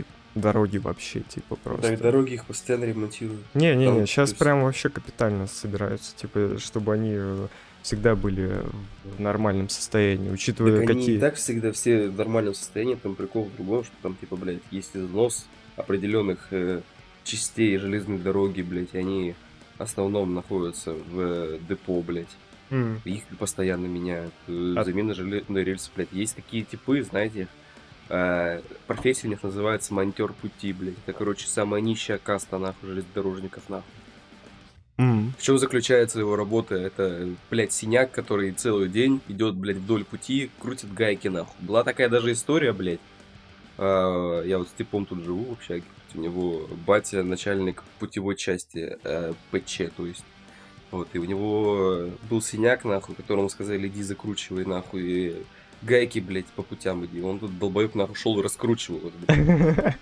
и 0.00 0.04
дороги 0.34 0.78
вообще, 0.78 1.20
типа 1.20 1.56
Да, 1.64 1.70
и 1.70 1.76
просто. 1.76 1.96
дороги 1.96 2.34
их 2.34 2.44
постоянно 2.46 2.84
ремонтируют. 2.84 3.40
Не-не-не, 3.54 4.06
сейчас 4.06 4.32
прям 4.32 4.62
вообще 4.62 4.88
капитально 4.88 5.46
собираются, 5.46 6.14
типа, 6.16 6.58
чтобы 6.58 6.92
они 6.94 7.12
э, 7.14 7.46
всегда 7.82 8.14
были 8.14 8.62
в 9.04 9.20
нормальном 9.20 9.68
состоянии, 9.68 10.30
учитывая 10.30 10.80
Так 10.80 10.90
они 10.90 11.00
какие... 11.00 11.16
и 11.16 11.20
так 11.20 11.34
всегда 11.34 11.72
все 11.72 12.08
в 12.08 12.16
нормальном 12.16 12.54
состоянии, 12.54 12.94
там 12.94 13.14
прикол 13.14 13.44
в 13.44 13.56
другом, 13.56 13.84
что 13.84 13.92
там, 14.02 14.14
типа, 14.16 14.36
блядь, 14.36 14.62
есть 14.70 14.90
износ 14.96 15.46
определенных 15.76 16.48
э, 16.52 16.80
частей 17.24 17.76
железной 17.78 18.18
дороги, 18.18 18.62
блядь, 18.62 18.94
и 18.94 18.98
они 18.98 19.34
в 19.78 19.82
основном 19.82 20.34
находятся 20.34 20.92
в 20.92 21.18
э, 21.18 21.58
депо, 21.68 22.00
блядь. 22.02 22.28
М, 22.70 23.00
Их 23.04 23.24
постоянно 23.38 23.86
меняют. 23.86 24.32
Э, 24.46 24.74
А- 24.76 24.84
Замена 24.84 25.12
железной 25.14 25.64
рельсы, 25.64 25.90
блядь. 25.96 26.12
Есть 26.12 26.36
такие 26.36 26.62
типы, 26.64 27.02
знаете, 27.02 27.48
профессия 28.86 29.26
у 29.28 29.30
них 29.30 29.42
называется 29.42 29.94
монтер 29.94 30.32
пути, 30.32 30.72
блядь. 30.72 30.94
Это, 31.06 31.16
короче, 31.16 31.46
самая 31.46 31.80
нищая 31.80 32.18
каста, 32.18 32.58
нахуй, 32.58 32.88
железнодорожников, 32.88 33.68
нахуй. 33.68 33.84
м, 34.98 35.32
В 35.38 35.42
чем 35.42 35.58
заключается 35.58 36.18
его 36.18 36.36
работа? 36.36 36.74
Это, 36.74 37.28
блядь, 37.50 37.72
синяк, 37.72 38.10
который 38.10 38.52
целый 38.52 38.88
день 38.88 39.20
идет, 39.28 39.54
блядь, 39.54 39.76
вдоль 39.78 40.04
пути, 40.04 40.50
крутит 40.58 40.92
гайки, 40.92 41.28
нахуй. 41.28 41.54
Была 41.60 41.84
такая 41.84 42.08
даже 42.08 42.32
история, 42.32 42.72
блядь. 42.72 43.00
А, 43.78 44.42
Я 44.42 44.58
вот 44.58 44.68
с 44.68 44.72
типом 44.72 45.06
тут 45.06 45.24
живу 45.24 45.44
в 45.44 45.52
общаге. 45.52 45.84
У 46.14 46.20
него 46.20 46.68
батя 46.86 47.22
начальник 47.22 47.84
путевой 48.00 48.34
части 48.36 48.98
э, 49.04 49.32
ПЧ, 49.52 49.82
то 49.96 50.04
есть. 50.06 50.24
Вот, 50.90 51.08
и 51.12 51.18
у 51.18 51.24
него 51.24 52.08
был 52.28 52.42
синяк, 52.42 52.84
нахуй, 52.84 53.14
которому 53.14 53.48
сказали, 53.48 53.86
иди 53.86 54.02
закручивай, 54.02 54.64
нахуй, 54.64 55.02
и 55.02 55.36
гайки, 55.82 56.18
блядь, 56.18 56.46
по 56.46 56.62
путям 56.62 57.04
иди. 57.04 57.22
Он 57.22 57.38
тут 57.38 57.58
долбоеб, 57.58 57.94
нахуй, 57.94 58.16
шел 58.16 58.38
и 58.38 58.42
раскручивал. 58.42 58.98
их, 58.98 59.12
блядь. 59.14 59.96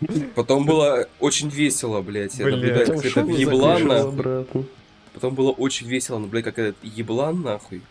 Потом 0.34 0.66
было 0.66 1.08
очень 1.20 1.48
весело, 1.48 2.02
блядь, 2.02 2.38
наблюдать, 2.38 2.88
Потом 2.88 3.02
как 3.02 3.16
этот 3.16 3.38
еблан, 3.38 3.86
нахуй. 3.86 4.66
Потом 5.14 5.34
было 5.34 5.52
очень 5.52 5.86
весело, 5.86 6.18
ну, 6.18 6.26
блядь, 6.26 6.44
как 6.44 6.58
этот 6.58 6.76
еблан, 6.82 7.42
нахуй, 7.42 7.82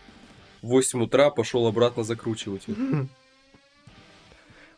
в 0.60 0.68
8 0.68 1.02
утра 1.02 1.30
пошел 1.30 1.66
обратно 1.66 2.04
закручивать. 2.04 2.66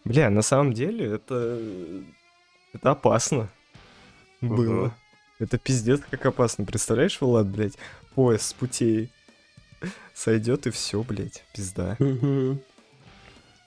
Бля, 0.05 0.31
на 0.31 0.43
самом 0.43 0.73
деле 0.73 1.07
это... 1.07 1.61
Это 2.73 2.93
опасно. 2.93 3.49
Было. 4.41 4.95
Это 5.39 5.59
пиздец 5.59 6.01
как 6.09 6.25
опасно. 6.27 6.65
Представляешь, 6.65 7.21
Влад, 7.21 7.49
блядь, 7.49 7.77
поезд 8.15 8.45
с 8.45 8.53
путей 8.53 9.11
сойдет 10.15 10.67
и 10.67 10.71
все, 10.71 11.03
блядь, 11.03 11.45
пизда. 11.55 11.97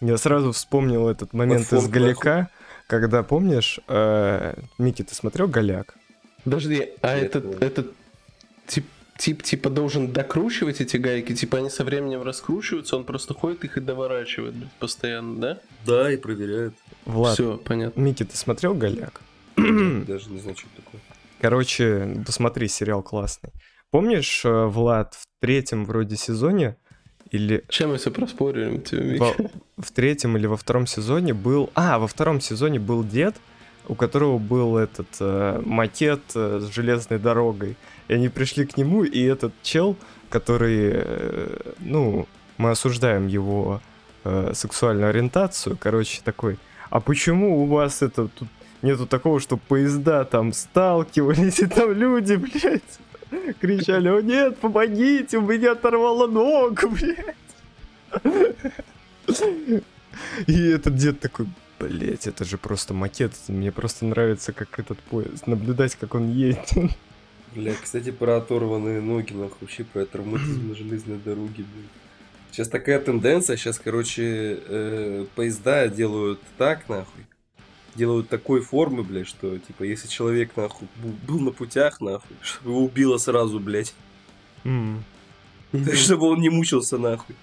Я 0.01 0.18
сразу 0.18 0.54
вспомнил 0.54 1.10
этот 1.10 1.34
момент 1.34 1.72
из 1.74 1.88
Галяка, 1.88 2.50
когда, 2.88 3.22
помнишь, 3.22 3.80
э, 3.88 4.56
Микки, 4.78 5.04
ты 5.04 5.13
смотрел 5.13 5.48
Галяк? 5.48 5.96
Подожди, 6.44 6.89
а 7.01 7.16
Нет, 7.16 7.36
этот, 7.36 7.62
этот 7.62 7.94
тип, 8.66 8.86
тип 9.18 9.44
типа 9.44 9.70
должен 9.70 10.12
докручивать 10.12 10.80
эти 10.80 10.96
гайки? 10.96 11.36
Типа 11.36 11.58
они 11.58 11.70
со 11.70 11.84
временем 11.84 12.24
раскручиваются, 12.24 12.96
он 12.96 13.04
просто 13.04 13.34
ходит 13.34 13.66
их 13.66 13.78
и 13.78 13.82
доворачивает 13.82 14.56
блядь, 14.56 14.72
постоянно, 14.80 15.39
да? 15.39 15.60
Да, 15.86 16.12
и 16.12 16.18
проверяют. 16.18 16.74
Влад, 17.06 17.34
Все, 17.34 17.58
понятно. 17.58 18.00
Микки, 18.00 18.24
ты 18.24 18.38
смотрел 18.38 18.74
Галяк? 18.74 19.22
Даже 19.58 20.30
не 20.30 20.39
знаю, 20.39 20.56
что 20.58 20.68
такое. 20.78 21.01
Короче, 21.42 22.24
посмотри, 22.25 22.68
сериал 22.70 23.04
классный. 23.04 23.51
Помнишь, 23.91 24.41
э, 24.46 24.65
Влад, 24.65 25.15
в 25.15 25.25
третьем 25.41 25.86
вроде 25.86 26.15
сезоне 26.15 26.77
или 27.31 27.63
Чем 27.69 27.89
мы 27.89 27.98
все 27.98 28.12
проспорили? 28.12 29.17
Во- 29.17 29.36
в 29.77 29.91
третьем 29.91 30.38
или 30.38 30.48
во 30.48 30.58
втором 30.58 30.88
сезоне 30.88 31.34
был... 31.34 31.69
А, 31.75 32.00
во 32.00 32.08
втором 32.08 32.41
сезоне 32.41 32.79
был 32.79 33.03
дед, 33.03 33.36
у 33.88 33.96
которого 33.96 34.38
был 34.38 34.77
этот 34.77 35.08
э, 35.19 35.62
макет 35.65 36.22
э, 36.36 36.60
с 36.62 36.74
железной 36.74 37.19
дорогой. 37.19 37.75
И 38.08 38.13
они 38.13 38.29
пришли 38.29 38.65
к 38.65 38.77
нему, 38.77 39.03
и 39.03 39.24
этот 39.24 39.53
чел, 39.63 39.96
который, 40.29 40.91
э, 40.93 41.74
ну, 41.79 42.27
мы 42.58 42.72
осуждаем 42.72 43.27
его 43.27 43.81
э, 44.24 44.51
сексуальную 44.53 45.10
ориентацию, 45.10 45.77
короче, 45.79 46.22
такой, 46.24 46.58
а 46.89 47.00
почему 47.00 47.63
у 47.63 47.65
вас 47.65 48.01
это 48.01 48.27
тут 48.27 48.48
нету 48.81 49.08
такого, 49.08 49.39
что 49.39 49.58
поезда 49.58 50.25
там 50.25 50.53
сталкивались, 50.53 51.60
и 51.60 51.65
там 51.65 51.93
люди, 51.93 52.34
блядь, 52.36 53.00
кричали, 53.59 54.09
о 54.09 54.21
нет, 54.21 54.57
помогите, 54.57 55.38
у 55.38 55.41
меня 55.41 55.74
оторвало 55.74 56.27
ногу, 56.27 56.89
блядь. 56.89 57.36
И 60.48 60.67
этот 60.69 60.95
дед 60.95 61.19
такой, 61.19 61.48
блять, 61.79 62.27
это 62.27 62.43
же 62.43 62.57
просто 62.57 62.93
макет, 62.93 63.33
мне 63.48 63.71
просто 63.71 64.05
нравится, 64.05 64.53
как 64.53 64.79
этот 64.79 65.00
поезд, 65.00 65.48
наблюдать, 65.48 65.95
как 65.95 66.15
он 66.15 66.31
едет. 66.31 66.74
Бля, 67.55 67.74
кстати, 67.81 68.12
про 68.12 68.38
оторванные 68.38 69.01
ноги, 69.01 69.33
нахуй, 69.33 69.57
вообще 69.62 69.83
про 69.83 70.05
травматизм 70.05 70.69
на 70.69 70.75
железной 70.75 71.17
дороге, 71.17 71.63
блядь. 71.63 71.89
Сейчас 72.51 72.67
такая 72.67 73.00
тенденция, 73.00 73.57
сейчас, 73.57 73.79
короче, 73.79 74.59
э, 74.65 75.25
поезда 75.36 75.88
делают 75.88 76.39
так, 76.57 76.89
нахуй, 76.89 77.25
делают 78.00 78.29
такой 78.29 78.62
формы, 78.62 79.03
блядь, 79.03 79.27
что, 79.27 79.60
типа, 79.60 79.84
если 79.84 80.08
человек, 80.08 80.56
нахуй, 80.56 80.88
был 81.27 81.39
на 81.39 81.51
путях, 81.51 82.00
нахуй, 82.00 82.38
чтобы 82.41 82.72
его 82.72 82.84
убило 82.86 83.18
сразу, 83.18 83.60
блядь, 83.60 83.94
М. 84.63 85.03
чтобы 85.94 86.27
он 86.27 86.39
не 86.39 86.50
мучился, 86.50 86.98
нахуй. 86.98 87.36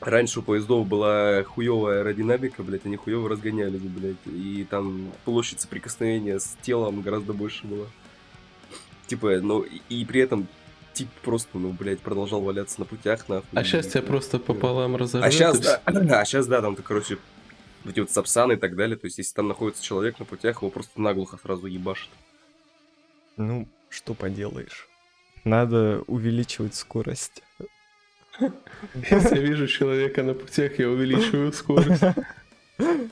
Раньше 0.00 0.40
у 0.40 0.42
поездов 0.42 0.88
была 0.88 1.44
хуевая 1.44 2.00
аэродинамика, 2.00 2.62
блядь, 2.62 2.86
они 2.86 2.96
хуево 2.96 3.28
разгонялись, 3.28 3.80
блядь, 3.80 4.16
и 4.26 4.66
там 4.68 5.12
площадь 5.24 5.60
соприкосновения 5.60 6.40
с 6.40 6.56
телом 6.62 7.02
гораздо 7.02 7.34
больше 7.34 7.66
была. 7.66 7.86
Типа, 9.06 9.38
ну, 9.40 9.64
и, 9.88 10.04
при 10.04 10.22
этом 10.22 10.48
тип 10.94 11.08
просто, 11.22 11.58
ну, 11.58 11.70
блядь, 11.70 12.00
продолжал 12.00 12.40
валяться 12.40 12.80
на 12.80 12.86
путях, 12.86 13.28
нахуй. 13.28 13.48
А 13.52 13.62
сейчас 13.62 13.86
тебя 13.88 14.02
просто 14.02 14.38
пополам 14.38 14.96
разорвет. 14.96 15.28
А 15.28 15.30
сейчас, 15.30 15.60
да, 15.60 15.80
а 15.84 16.24
сейчас, 16.24 16.46
да, 16.46 16.62
там, 16.62 16.74
то, 16.74 16.82
короче, 16.82 17.18
эти 17.84 18.00
вот 18.00 18.10
сапсаны 18.10 18.54
и 18.54 18.56
так 18.56 18.76
далее, 18.76 18.96
то 18.96 19.06
есть, 19.06 19.18
если 19.18 19.34
там 19.34 19.48
находится 19.48 19.82
человек 19.82 20.18
на 20.18 20.24
путях, 20.24 20.62
его 20.62 20.70
просто 20.70 21.00
наглухо 21.00 21.38
сразу 21.42 21.66
ебашит. 21.66 22.10
Ну, 23.36 23.68
что 23.88 24.14
поделаешь. 24.14 24.88
Надо 25.44 26.02
увеличивать 26.06 26.74
скорость. 26.74 27.42
Если 28.94 29.36
я 29.36 29.42
вижу 29.42 29.66
человека 29.66 30.22
на 30.22 30.34
путях, 30.34 30.78
я 30.78 30.88
увеличиваю 30.88 31.52
скорость. 31.52 32.02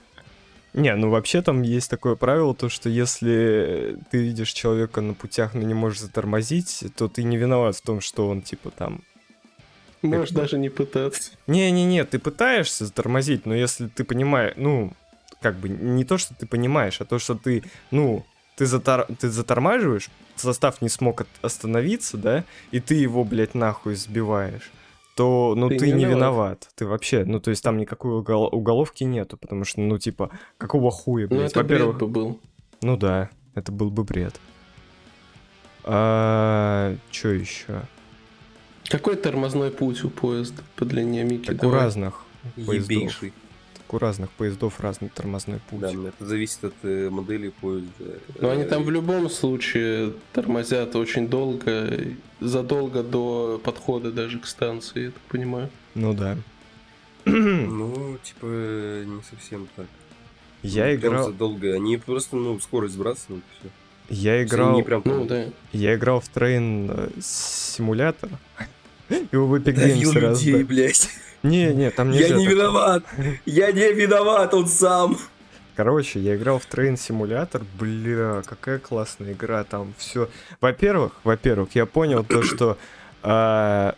Не, 0.73 0.95
ну 0.95 1.11
вообще 1.11 1.43
там 1.43 1.63
есть 1.63 1.91
такое 1.91 2.15
правило, 2.15 2.55
то 2.55 2.69
что 2.69 2.89
если 2.89 3.99
ты 4.11 4.19
видишь 4.19 4.53
человека 4.53 5.01
на 5.01 5.15
путях, 5.15 5.55
но 5.55 5.63
не 5.63 5.75
можешь 5.75 6.01
затормозить, 6.01 6.85
то 6.97 7.09
ты 7.09 7.25
не 7.25 7.37
виноват 7.37 7.77
в 7.77 7.83
том, 7.83 8.01
что 8.01 8.29
он 8.29 8.43
типа 8.43 8.71
там... 8.71 9.03
Можешь 10.03 10.31
даже 10.31 10.59
не 10.59 10.69
пытаться. 10.71 11.33
Не-не-не, 11.47 12.05
ты 12.05 12.19
пытаешься 12.19 12.87
затормозить, 12.87 13.45
но 13.47 13.55
если 13.55 13.87
ты 13.89 14.05
понимаешь, 14.05 14.55
ну, 14.57 14.93
как 15.41 15.57
бы 15.57 15.69
не 15.69 16.05
то, 16.05 16.17
что 16.19 16.35
ты 16.35 16.47
понимаешь, 16.47 17.01
а 17.01 17.05
то, 17.05 17.19
что 17.19 17.35
ты, 17.35 17.65
ну, 17.91 18.25
ты, 18.57 18.67
затор... 18.67 19.07
ты 19.19 19.29
затормаживаешь, 19.31 20.09
состав 20.37 20.81
не 20.83 20.89
смог 20.89 21.23
от- 21.23 21.29
остановиться, 21.43 22.17
да, 22.17 22.45
и 22.71 22.81
ты 22.81 22.95
его, 22.95 23.25
блядь, 23.25 23.55
нахуй 23.55 23.95
сбиваешь, 23.95 24.71
то, 25.17 25.55
ну, 25.57 25.69
Ты 25.69 25.79
ты, 25.79 25.87
не 25.93 26.05
виноват. 26.05 26.17
виноват. 26.17 26.69
Ты 26.77 26.87
вообще, 26.87 27.25
ну, 27.25 27.41
то 27.41 27.51
есть 27.51 27.63
там 27.63 27.77
никакой 27.77 28.13
угол- 28.19 28.49
уголовки 28.55 29.05
нету, 29.05 29.37
потому 29.37 29.65
что, 29.65 29.81
ну, 29.81 29.99
типа, 29.99 30.31
какого 30.57 30.91
хуя, 30.91 31.27
Ну 31.29 31.37
блядь, 31.37 31.51
это 31.51 31.63
бред 31.65 31.81
во-первых... 31.81 31.99
бы 31.99 32.07
был. 32.07 32.41
Ну 32.81 32.97
да, 32.97 33.29
это 33.55 33.71
был 33.73 33.91
бы 33.91 34.05
бред. 34.05 34.41
А, 35.85 36.95
что 37.11 37.29
еще? 37.29 37.83
Какой 38.91 39.15
тормозной 39.17 39.71
путь 39.71 40.05
у 40.05 40.11
поезда 40.11 40.63
по 40.77 40.85
длине 40.85 41.23
Мики? 41.25 41.47
Так 41.47 41.63
у 41.65 41.71
разных 41.71 42.25
поездов. 42.57 42.91
Ебейший. 42.91 43.33
Так 43.75 43.95
у 43.95 43.99
разных 43.99 44.31
поездов 44.31 44.81
разный 44.81 45.09
тормозной 45.09 45.61
путь. 45.71 45.79
Да, 45.81 45.91
это 45.93 46.27
зависит 46.27 46.65
от 46.65 46.75
э, 46.83 47.09
модели 47.09 47.51
поезда. 47.61 47.89
Но 48.41 48.51
они 48.51 48.65
там 48.65 48.83
в 48.83 48.89
Э, 48.89 48.93
любом 48.93 49.31
случае 49.31 50.13
тормозят 50.33 50.97
очень 50.97 51.29
долго, 51.29 51.89
задолго 52.41 53.05
до 53.05 53.61
подхода 53.63 54.11
даже 54.11 54.41
к 54.41 54.47
станции, 54.47 55.05
я 55.05 55.11
так 55.13 55.23
понимаю. 55.29 55.71
Ну 55.95 56.13
да. 56.13 56.37
Ну, 57.25 58.19
типа, 58.25 58.47
не 59.07 59.23
совсем 59.31 59.69
так. 59.77 59.87
Я 60.63 60.87
Ну, 60.87 60.95
играл, 60.95 61.25
задолго. 61.27 61.75
Они 61.75 61.97
просто, 61.97 62.35
ну, 62.37 62.59
скорость 62.59 62.95
сбрасывают, 62.95 63.45
все. 63.61 63.71
я 64.09 64.43
играл, 64.43 64.75
Не 64.75 64.83
прям 64.83 65.03
Ну 65.05 65.27
да. 65.27 65.47
я 65.73 65.95
играл 65.95 66.21
в 66.21 66.29
трейн 66.29 66.91
э, 66.91 67.11
симулятор. 67.21 68.31
Его 69.33 69.47
в 69.47 69.55
Epic 69.55 69.75
Games 69.75 70.19
людей, 70.19 70.63
блядь. 70.63 71.09
Не, 71.43 71.73
не, 71.73 71.91
там 71.91 72.11
Я 72.11 72.21
нельзя 72.21 72.37
не 72.37 72.47
виноват. 72.47 73.05
Я 73.47 73.73
не 73.73 73.93
виноват, 73.93 74.53
он 74.55 74.67
сам. 74.69 75.17
Короче, 75.75 76.21
я 76.21 76.37
играл 76.37 76.59
в 76.59 76.69
Train 76.69 76.95
Simulator, 76.95 77.63
бля, 77.79 78.43
какая 78.45 78.79
классная 78.79 79.33
игра, 79.33 79.65
там 79.65 79.95
все. 79.97 80.29
Во-первых, 80.61 81.13
во-первых, 81.25 81.75
я 81.75 81.87
понял 81.87 82.23
то, 82.23 82.43
что 82.43 82.77
а, 83.23 83.95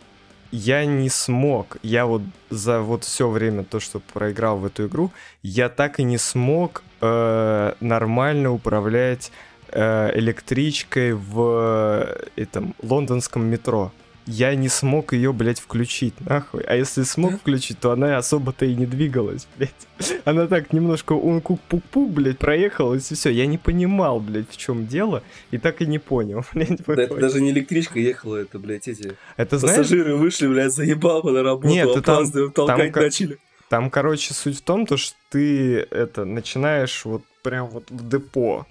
я 0.52 0.85
не 0.85 1.09
смог, 1.09 1.78
я 1.83 2.07
вот 2.07 2.23
за 2.50 2.81
вот 2.81 3.04
все 3.04 3.28
время 3.28 3.64
то, 3.64 3.81
что 3.81 4.00
проиграл 4.00 4.59
в 4.59 4.66
эту 4.66 4.87
игру, 4.87 5.11
я 5.42 5.69
так 5.69 5.99
и 5.99 6.04
не 6.04 6.19
смог 6.19 6.83
э, 7.00 7.73
нормально 7.81 8.52
управлять 8.52 9.33
э, 9.69 10.11
электричкой 10.14 11.14
в 11.14 12.07
э, 12.37 12.42
этом 12.42 12.75
лондонском 12.83 13.47
метро. 13.47 13.92
Я 14.26 14.54
не 14.54 14.68
смог 14.68 15.12
ее, 15.14 15.32
блядь, 15.32 15.58
включить, 15.58 16.14
нахуй. 16.20 16.62
А 16.62 16.76
если 16.76 17.02
смог 17.02 17.40
включить, 17.40 17.80
то 17.80 17.90
она 17.90 18.16
особо-то 18.18 18.64
и 18.64 18.74
не 18.74 18.86
двигалась, 18.86 19.48
блядь. 19.56 19.72
Она 20.24 20.46
так 20.46 20.72
немножко 20.72 21.12
ункук-пук-пук, 21.14 22.10
блядь, 22.10 22.38
проехалась, 22.38 23.10
и 23.10 23.16
все. 23.16 23.30
Я 23.30 23.46
не 23.46 23.58
понимал, 23.58 24.20
блядь, 24.20 24.48
в 24.48 24.56
чем 24.56 24.86
дело, 24.86 25.24
и 25.50 25.58
так 25.58 25.82
и 25.82 25.86
не 25.86 25.98
понял, 25.98 26.44
блядь. 26.54 26.84
Да 26.86 27.02
это 27.02 27.16
даже 27.16 27.40
не 27.40 27.50
электричка 27.50 27.98
ехала, 27.98 28.36
это, 28.36 28.60
блядь, 28.60 28.86
эти 28.86 29.14
Это 29.36 29.58
знаешь, 29.58 29.78
пассажиры 29.78 30.14
вышли, 30.14 30.46
блядь, 30.46 30.72
заебал 30.72 31.24
на 31.24 31.42
работу, 31.42 31.68
Нет, 31.68 31.92
ты 31.92 32.00
там- 32.00 32.52
толкать 32.52 32.92
как- 32.92 33.02
начали. 33.02 33.38
Там, 33.68 33.90
короче, 33.90 34.34
суть 34.34 34.58
в 34.58 34.62
том, 34.62 34.86
то, 34.86 34.96
что 34.96 35.16
ты 35.30 35.78
это 35.90 36.24
начинаешь 36.26 37.04
вот 37.06 37.22
прям 37.42 37.66
вот 37.68 37.90
в 37.90 38.08
депо 38.08 38.66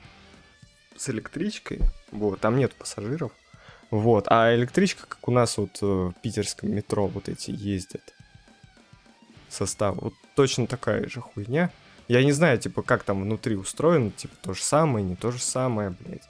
с 0.95 1.09
электричкой. 1.09 1.79
Вот, 2.11 2.39
там 2.39 2.57
нет 2.57 2.73
пассажиров. 2.73 3.31
Вот, 3.91 4.27
а 4.29 4.55
электричка, 4.55 5.05
как 5.05 5.27
у 5.27 5.31
нас 5.31 5.57
вот 5.57 5.77
э, 5.81 5.85
в 5.85 6.13
питерском 6.21 6.71
метро 6.71 7.07
вот 7.07 7.27
эти 7.27 7.51
ездят. 7.51 8.01
Состав. 9.49 9.97
Вот 9.97 10.13
точно 10.33 10.65
такая 10.65 11.09
же 11.09 11.19
хуйня. 11.19 11.69
Я 12.07 12.23
не 12.23 12.31
знаю, 12.31 12.57
типа, 12.57 12.83
как 12.83 13.03
там 13.03 13.21
внутри 13.21 13.57
устроено, 13.57 14.11
типа, 14.11 14.33
то 14.41 14.53
же 14.53 14.63
самое, 14.63 15.05
не 15.05 15.17
то 15.17 15.31
же 15.31 15.39
самое, 15.39 15.89
блядь. 15.99 16.27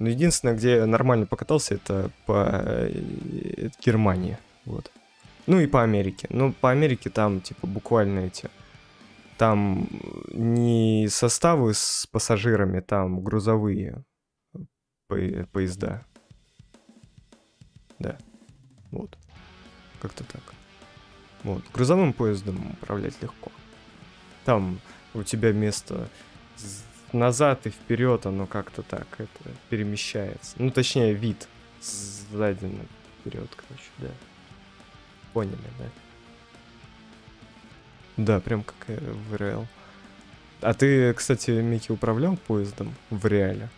Но 0.00 0.08
единственное, 0.08 0.54
где 0.54 0.76
я 0.76 0.86
нормально 0.86 1.26
покатался, 1.26 1.76
это 1.76 2.10
по 2.26 2.48
э, 2.50 3.70
Германии. 3.84 4.36
Вот. 4.64 4.90
Ну 5.46 5.60
и 5.60 5.68
по 5.68 5.84
Америке. 5.84 6.26
Ну, 6.30 6.52
по 6.52 6.70
Америке 6.70 7.10
там, 7.10 7.40
типа, 7.40 7.66
буквально 7.66 8.20
эти... 8.20 8.50
Там 9.38 9.88
не 10.32 11.06
составы 11.08 11.72
с 11.72 12.08
пассажирами, 12.10 12.80
там 12.80 13.22
грузовые 13.22 14.04
по- 15.06 15.46
поезда. 15.52 16.04
Да. 17.98 18.16
Вот. 18.90 19.16
Как-то 20.00 20.24
так. 20.24 20.42
Вот. 21.42 21.64
Грузовым 21.72 22.12
поездом 22.12 22.70
управлять 22.72 23.20
легко. 23.22 23.50
Там 24.44 24.80
у 25.14 25.22
тебя 25.22 25.52
место 25.52 26.08
назад 27.12 27.66
и 27.66 27.70
вперед, 27.70 28.26
оно 28.26 28.46
как-то 28.46 28.82
так 28.82 29.06
это 29.18 29.50
перемещается. 29.70 30.54
Ну, 30.58 30.70
точнее, 30.70 31.14
вид 31.14 31.48
сзади 31.80 32.70
вперед, 33.20 33.48
короче, 33.54 33.90
да. 33.98 34.10
Поняли, 35.32 35.58
да? 35.78 35.84
Да, 38.16 38.40
прям 38.40 38.62
как 38.62 38.76
э, 38.88 38.98
в 39.30 39.36
РЛ. 39.36 39.66
А 40.60 40.74
ты, 40.74 41.14
кстати, 41.14 41.50
Микки, 41.52 41.92
управлял 41.92 42.36
поездом 42.36 42.94
в 43.10 43.24
реале? 43.26 43.68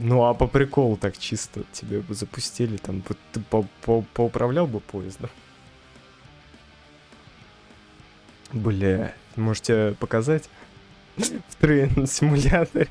Ну, 0.00 0.24
а 0.24 0.34
по 0.34 0.46
приколу 0.46 0.96
так 0.96 1.18
чисто 1.18 1.64
тебе 1.72 2.00
бы 2.00 2.14
запустили, 2.14 2.76
там, 2.76 3.02
вот 3.08 3.18
ты 3.32 3.40
по- 3.40 3.66
по- 3.82 4.02
поуправлял 4.14 4.68
бы 4.68 4.78
поездом? 4.78 5.28
Бля, 8.52 9.12
можете 9.34 9.96
показать 9.98 10.48
в 11.16 11.54
трейн 11.56 12.06
симуляторе? 12.06 12.88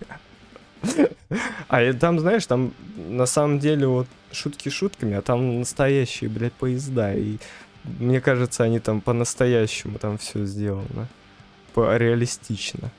А 1.69 1.81
и 1.81 1.93
там, 1.93 2.19
знаешь, 2.19 2.45
там 2.45 2.73
на 2.97 3.25
самом 3.25 3.59
деле 3.59 3.87
вот 3.87 4.07
шутки 4.33 4.67
шутками, 4.67 5.15
а 5.15 5.21
там 5.21 5.59
настоящие, 5.59 6.29
блядь, 6.29 6.53
поезда. 6.53 7.13
И 7.13 7.37
мне 7.99 8.19
кажется, 8.19 8.65
они 8.65 8.79
там 8.79 8.99
по-настоящему 8.99 9.97
там 9.97 10.17
все 10.17 10.45
сделано. 10.45 11.07
По 11.73 11.95
реалистично. 11.95 12.91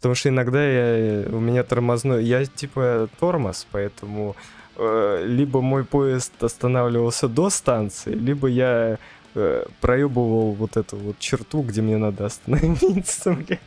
Потому 0.00 0.14
что 0.14 0.30
иногда 0.30 0.64
я, 0.66 1.28
у 1.28 1.40
меня 1.40 1.62
тормозной... 1.62 2.24
Я 2.24 2.46
типа 2.46 3.10
тормоз, 3.18 3.66
поэтому 3.70 4.34
э, 4.76 5.24
либо 5.26 5.60
мой 5.60 5.84
поезд 5.84 6.42
останавливался 6.42 7.28
до 7.28 7.50
станции, 7.50 8.14
либо 8.14 8.48
я 8.48 8.96
э, 9.34 9.64
проебывал 9.82 10.52
вот 10.52 10.78
эту 10.78 10.96
вот 10.96 11.18
черту, 11.18 11.60
где 11.60 11.82
мне 11.82 11.98
надо 11.98 12.24
остановиться, 12.24 13.32
блядь. 13.46 13.60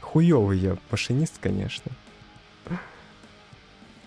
Хуёвый 0.00 0.56
я 0.56 0.78
машинист, 0.90 1.34
конечно. 1.38 1.92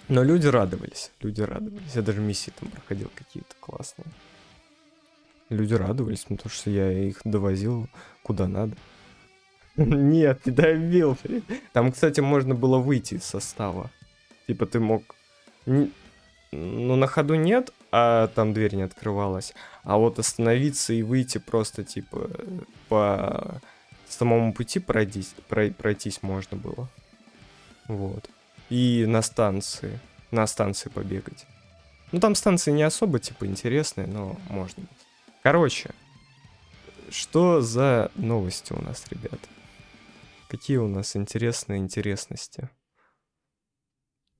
Но 0.07 0.23
люди 0.23 0.47
радовались, 0.47 1.11
люди 1.21 1.41
радовались. 1.41 1.93
Я 1.93 2.01
даже 2.01 2.21
миссии 2.21 2.51
там 2.59 2.69
проходил 2.71 3.11
какие-то 3.13 3.53
классные. 3.59 4.07
Люди 5.49 5.75
радовались, 5.75 6.23
потому 6.23 6.49
что 6.49 6.71
я 6.71 6.91
их 6.91 7.21
довозил 7.23 7.87
куда 8.23 8.47
надо. 8.47 8.75
Нет, 9.75 10.45
не 10.45 10.51
добил. 10.51 11.17
Там, 11.73 11.91
кстати, 11.91 12.19
можно 12.19 12.55
было 12.55 12.77
выйти 12.77 13.15
из 13.15 13.23
состава. 13.23 13.89
Типа 14.47 14.65
ты 14.65 14.79
мог... 14.79 15.15
Ну, 15.65 16.95
на 16.95 17.07
ходу 17.07 17.35
нет, 17.35 17.71
а 17.91 18.27
там 18.27 18.53
дверь 18.53 18.75
не 18.75 18.81
открывалась. 18.81 19.53
А 19.83 19.97
вот 19.97 20.19
остановиться 20.19 20.91
и 20.91 21.01
выйти 21.01 21.37
просто, 21.37 21.83
типа, 21.85 22.29
по 22.89 23.61
самому 24.09 24.53
пути 24.53 24.79
пройдись, 24.79 25.33
прой- 25.49 25.71
пройтись 25.71 26.21
можно 26.21 26.57
было. 26.57 26.89
Вот. 27.87 28.29
И 28.69 29.05
на 29.07 29.21
станции. 29.21 29.99
На 30.31 30.45
станции 30.47 30.89
побегать. 30.89 31.45
Ну, 32.11 32.19
там 32.19 32.35
станции 32.35 32.71
не 32.71 32.83
особо, 32.83 33.19
типа, 33.19 33.45
интересные, 33.45 34.07
но 34.07 34.37
можно. 34.49 34.83
Короче, 35.43 35.91
что 37.09 37.61
за 37.61 38.11
новости 38.15 38.73
у 38.73 38.81
нас, 38.81 39.05
ребят? 39.09 39.39
Какие 40.51 40.75
у 40.79 40.87
нас 40.89 41.15
интересные 41.15 41.79
интересности? 41.79 42.69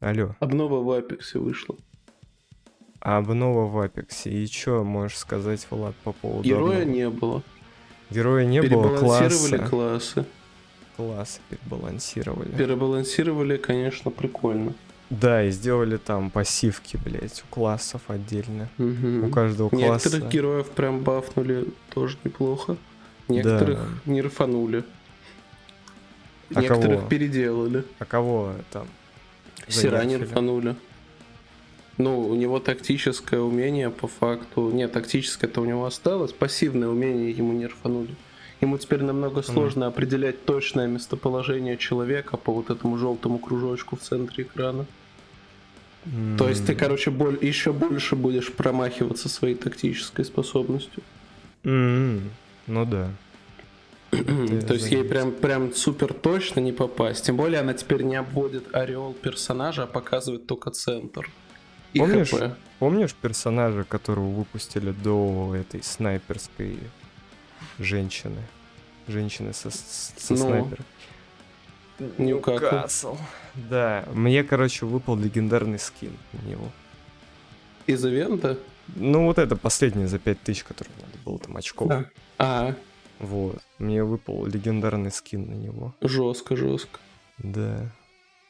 Алло, 0.02 0.36
Обнова 0.41 0.84
в 0.84 0.91
Апексе 0.91 1.39
вышла. 1.39 1.78
обнова 3.00 3.65
в 3.71 3.80
Апексе. 3.80 4.30
И 4.30 4.45
что 4.45 4.84
можешь 4.84 5.17
сказать, 5.17 5.65
Влад, 5.69 5.95
по 6.04 6.12
поводу 6.12 6.43
Героя 6.43 6.80
обновы? 6.82 6.97
не 6.97 7.10
было. 7.10 7.43
Героя 8.10 8.45
не 8.45 8.62
было, 8.62 8.97
класса. 8.97 9.58
классы. 9.60 10.26
Классы 10.97 11.39
перебалансировали. 11.50 12.58
Перебалансировали, 12.58 13.56
конечно, 13.56 14.12
прикольно. 14.12 14.74
Да, 15.10 15.45
и 15.45 15.50
сделали 15.52 15.95
там 15.95 16.30
пассивки, 16.30 16.97
блять, 16.97 17.41
у 17.50 17.54
классов 17.54 18.02
отдельно. 18.10 18.67
Мгм. 18.78 19.24
У 19.24 19.30
каждого 19.30 19.69
класса. 19.69 20.10
Некоторых 20.10 20.30
героев 20.30 20.69
прям 20.71 21.00
бафнули 21.06 21.67
тоже 21.89 22.17
неплохо. 22.26 22.76
Некоторых 23.30 23.80
нерфанули. 24.06 24.84
А 26.55 26.61
Некоторых 26.61 26.97
кого? 26.99 27.09
переделали. 27.09 27.83
А 27.99 28.05
кого 28.05 28.53
там? 28.71 28.87
Сера 29.67 29.97
занерфили? 29.99 30.27
нерфанули. 30.27 30.75
Ну, 31.97 32.19
у 32.27 32.35
него 32.35 32.59
тактическое 32.59 33.39
умение 33.39 33.89
по 33.89 34.07
факту... 34.07 34.71
Нет, 34.71 34.91
тактическое-то 34.93 35.61
у 35.61 35.65
него 35.65 35.85
осталось. 35.85 36.31
Пассивное 36.33 36.87
умение 36.89 37.31
ему 37.31 37.53
нерфанули. 37.53 38.15
Ему 38.59 38.77
теперь 38.77 39.01
намного 39.03 39.41
сложно 39.43 39.87
определять 39.87 40.45
точное 40.45 40.87
местоположение 40.87 41.77
человека 41.77 42.37
по 42.37 42.53
вот 42.53 42.69
этому 42.69 42.97
желтому 42.97 43.39
кружочку 43.39 43.95
в 43.97 44.01
центре 44.01 44.43
экрана. 44.43 44.85
То 46.37 46.49
есть 46.49 46.65
ты, 46.65 46.73
короче, 46.73 47.11
боль... 47.11 47.37
еще 47.41 47.71
больше 47.73 48.15
будешь 48.15 48.51
промахиваться 48.51 49.29
своей 49.29 49.55
тактической 49.55 50.25
способностью. 50.25 51.03
м, 51.63 52.31
Ну 52.67 52.85
да. 52.85 53.09
То 54.12 54.74
есть 54.74 54.91
ей 54.91 55.04
прям, 55.06 55.32
прям 55.32 55.74
супер 55.74 56.13
точно 56.13 56.60
не 56.60 56.74
попасть. 56.74 57.26
Тем 57.26 57.38
более 57.38 57.62
она 57.62 57.74
теперь 57.74 58.04
не 58.04 58.17
обводит 58.17 58.76
ореол 58.76 59.13
персонажа, 59.13 59.84
а 59.84 59.88
показывает 59.88 60.45
только 60.47 60.69
центр. 60.71 61.30
И 61.93 62.00
Помнишь, 62.00 62.30
ХП. 62.32 62.56
помнишь 62.80 63.13
персонажа, 63.13 63.84
которого 63.84 64.30
выпустили 64.30 64.91
до 64.91 65.56
этой 65.56 65.82
снайперской 65.82 66.78
женщины? 67.80 68.41
Женщины 69.08 69.54
со, 69.54 69.69
со 69.71 70.34
Ну, 70.34 70.38
снайпером. 70.38 70.86
Ньюкасл. 72.17 73.15
Да, 73.56 74.06
мне, 74.13 74.43
короче, 74.43 74.86
выпал 74.86 75.15
легендарный 75.17 75.80
скин 75.80 76.13
на 76.34 76.50
него. 76.50 76.65
Из 77.88 78.04
ивента? 78.06 78.58
Ну, 78.95 79.26
вот 79.26 79.38
это 79.38 79.56
последнее 79.56 80.08
за 80.08 80.19
5000, 80.19 80.63
который 80.63 80.89
надо 80.97 81.17
было 81.24 81.39
там 81.39 81.58
очков. 81.58 81.89
Да. 81.89 82.06
А, 82.38 82.76
Вот. 83.21 83.62
Мне 83.77 84.03
выпал 84.03 84.45
легендарный 84.45 85.12
скин 85.12 85.49
на 85.49 85.53
него. 85.53 85.95
жестко, 86.01 86.55
жестко. 86.55 86.99
Да. 87.38 87.91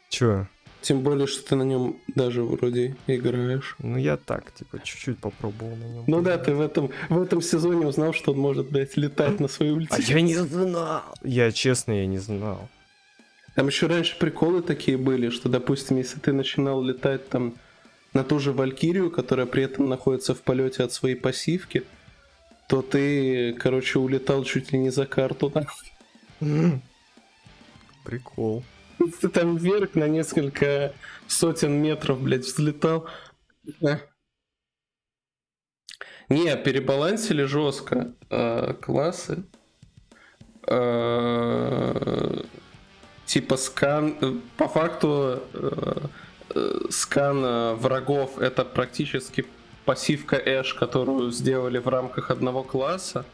Чё? 0.09 0.47
Тем 0.81 1.01
более, 1.01 1.27
что 1.27 1.47
ты 1.47 1.55
на 1.55 1.63
нем 1.63 1.97
даже 2.15 2.41
вроде 2.41 2.95
играешь. 3.05 3.75
Ну, 3.79 3.97
я 3.97 4.17
так, 4.17 4.51
типа, 4.53 4.79
чуть-чуть 4.83 5.19
попробовал 5.19 5.75
на 5.75 5.83
нем. 5.83 6.03
Ну 6.07 6.21
да, 6.21 6.39
ты 6.39 6.55
в 6.55 6.61
этом, 6.61 6.89
в 7.09 7.21
этом 7.21 7.41
сезоне 7.41 7.85
узнал, 7.85 8.13
что 8.13 8.31
он 8.31 8.39
может, 8.39 8.71
блядь, 8.71 8.97
летать 8.97 9.39
на 9.39 9.47
своей 9.47 9.73
ульте. 9.73 9.93
А 9.93 10.01
я 10.01 10.21
не 10.21 10.35
знал. 10.35 11.03
Я, 11.21 11.51
честно, 11.51 11.91
я 11.91 12.07
не 12.07 12.17
знал. 12.17 12.67
Там 13.55 13.67
еще 13.67 13.87
раньше 13.87 14.17
приколы 14.17 14.61
такие 14.63 14.97
были, 14.97 15.29
что, 15.29 15.49
допустим, 15.49 15.97
если 15.97 16.19
ты 16.19 16.33
начинал 16.33 16.81
летать 16.81 17.29
там 17.29 17.53
на 18.13 18.23
ту 18.23 18.39
же 18.39 18.51
Валькирию, 18.51 19.11
которая 19.11 19.45
при 19.45 19.63
этом 19.63 19.87
находится 19.87 20.33
в 20.33 20.41
полете 20.41 20.83
от 20.83 20.93
своей 20.93 21.15
пассивки, 21.15 21.83
то 22.71 22.81
ты, 22.81 23.51
короче, 23.55 23.99
улетал 23.99 24.45
чуть 24.45 24.71
ли 24.71 24.79
не 24.79 24.91
за 24.91 25.05
карту. 25.05 25.51
нахуй. 25.53 26.81
Прикол. 28.05 28.63
Ты 29.19 29.27
там 29.27 29.57
вверх 29.57 29.95
на 29.95 30.07
несколько 30.07 30.93
сотен 31.27 31.73
метров, 31.81 32.21
блядь, 32.21 32.45
взлетал. 32.45 33.09
Да. 33.81 33.99
Не, 36.29 36.55
перебалансили 36.55 37.43
жестко 37.43 38.13
э, 38.29 38.73
классы. 38.81 39.43
Э, 40.65 42.37
типа 43.25 43.57
скан... 43.57 44.15
э, 44.21 44.33
По 44.55 44.69
факту 44.69 45.41
э, 45.51 45.97
э, 46.55 46.79
скан 46.89 47.75
врагов 47.75 48.37
это 48.39 48.63
практически 48.63 49.45
пассивка 49.85 50.35
Эш, 50.37 50.73
которую 50.73 51.31
сделали 51.31 51.77
в 51.77 51.87
рамках 51.87 52.31
одного 52.31 52.63
класса. 52.63 53.25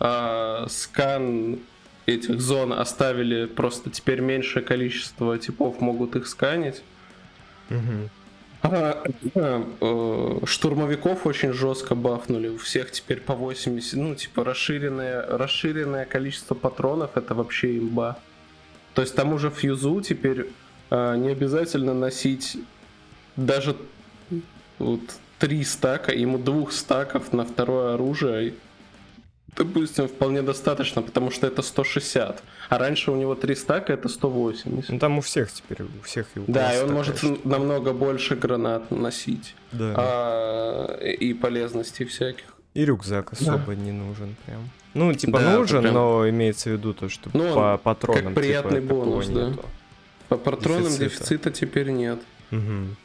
А 0.00 0.66
скан 0.68 1.60
этих 2.06 2.40
зон 2.40 2.72
оставили 2.72 3.46
просто 3.46 3.90
теперь 3.90 4.20
меньшее 4.20 4.64
количество 4.64 5.38
типов 5.38 5.80
могут 5.80 6.16
их 6.16 6.26
сканить. 6.26 6.82
Мгм. 7.68 8.10
А, 8.64 9.02
э, 9.34 10.38
штурмовиков 10.44 11.26
очень 11.26 11.52
жестко 11.52 11.94
бафнули. 11.96 12.48
У 12.48 12.58
всех 12.58 12.92
теперь 12.92 13.20
по 13.20 13.34
80, 13.34 13.94
ну, 13.94 14.14
типа, 14.14 14.44
расширенное, 14.44 15.26
расширенное 15.26 16.04
количество 16.04 16.54
патронов 16.54 17.16
это 17.16 17.34
вообще 17.34 17.78
имба. 17.78 18.18
То 18.94 19.02
есть 19.02 19.16
тому 19.16 19.38
же 19.38 19.50
фьюзу 19.50 20.00
теперь 20.00 20.50
а, 20.90 21.16
не 21.16 21.30
обязательно 21.30 21.94
носить 21.94 22.56
даже 23.36 23.74
вот 24.78 25.00
три 25.42 25.64
стака, 25.64 26.12
ему 26.12 26.38
двух 26.38 26.70
стаков 26.72 27.32
на 27.32 27.44
второе 27.44 27.94
оружие. 27.94 28.54
Допустим, 29.56 30.06
вполне 30.06 30.40
достаточно, 30.40 31.02
потому 31.02 31.32
что 31.32 31.48
это 31.48 31.62
160. 31.62 32.42
А 32.68 32.78
раньше 32.78 33.10
у 33.10 33.16
него 33.16 33.34
три 33.34 33.56
стака 33.56 33.92
это 33.92 34.08
180. 34.08 34.90
Ну, 34.90 34.98
там 35.00 35.18
у 35.18 35.20
всех 35.20 35.50
теперь, 35.52 35.82
у 35.82 36.02
всех 36.04 36.26
у 36.36 36.40
Да, 36.46 36.72
и 36.78 36.80
он 36.84 36.92
может 36.92 37.18
штука. 37.18 37.40
намного 37.48 37.92
больше 37.92 38.36
гранат 38.36 38.90
носить. 38.92 39.56
Да. 39.72 39.94
А, 39.96 40.96
и 41.02 41.34
полезностей 41.34 42.06
всяких. 42.06 42.44
И 42.74 42.84
рюкзак 42.84 43.32
особо 43.32 43.74
не 43.74 43.90
нужен 43.90 44.36
прям. 44.46 44.70
Ну, 44.94 45.12
типа 45.12 45.40
Да, 45.40 45.56
нужен, 45.58 45.82
прям- 45.82 45.94
но 45.94 46.28
имеется 46.28 46.70
в 46.70 46.72
виду 46.74 46.94
то, 46.94 47.08
что 47.08 47.30
Ну, 47.34 47.52
по 47.52 47.78
патронам 47.78 48.26
как 48.26 48.34
приятный 48.34 48.80
типа, 48.80 48.94
бонус, 48.94 49.26
да. 49.26 49.48
нету. 49.48 49.64
По 50.28 50.36
патронам 50.36 50.84
Дефицита. 50.84 51.04
дефицита, 51.04 51.50
теперь 51.50 51.90
нет. 51.90 52.20
Мгм. 52.52 52.96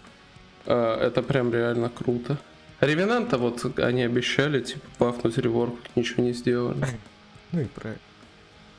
А, 0.67 0.99
это 1.08 1.21
прям 1.23 1.51
реально 1.53 1.89
круто. 1.89 2.38
Ревенанта 2.82 3.38
вот 3.38 3.80
они 3.80 4.03
обещали, 4.03 4.62
типа, 4.62 4.86
бафнуть 4.99 5.38
реворк, 5.38 5.75
ничего 5.95 6.23
не 6.23 6.34
сделали. 6.34 6.86
Ну 7.51 7.62
и 7.62 7.65
правильно. 7.65 8.01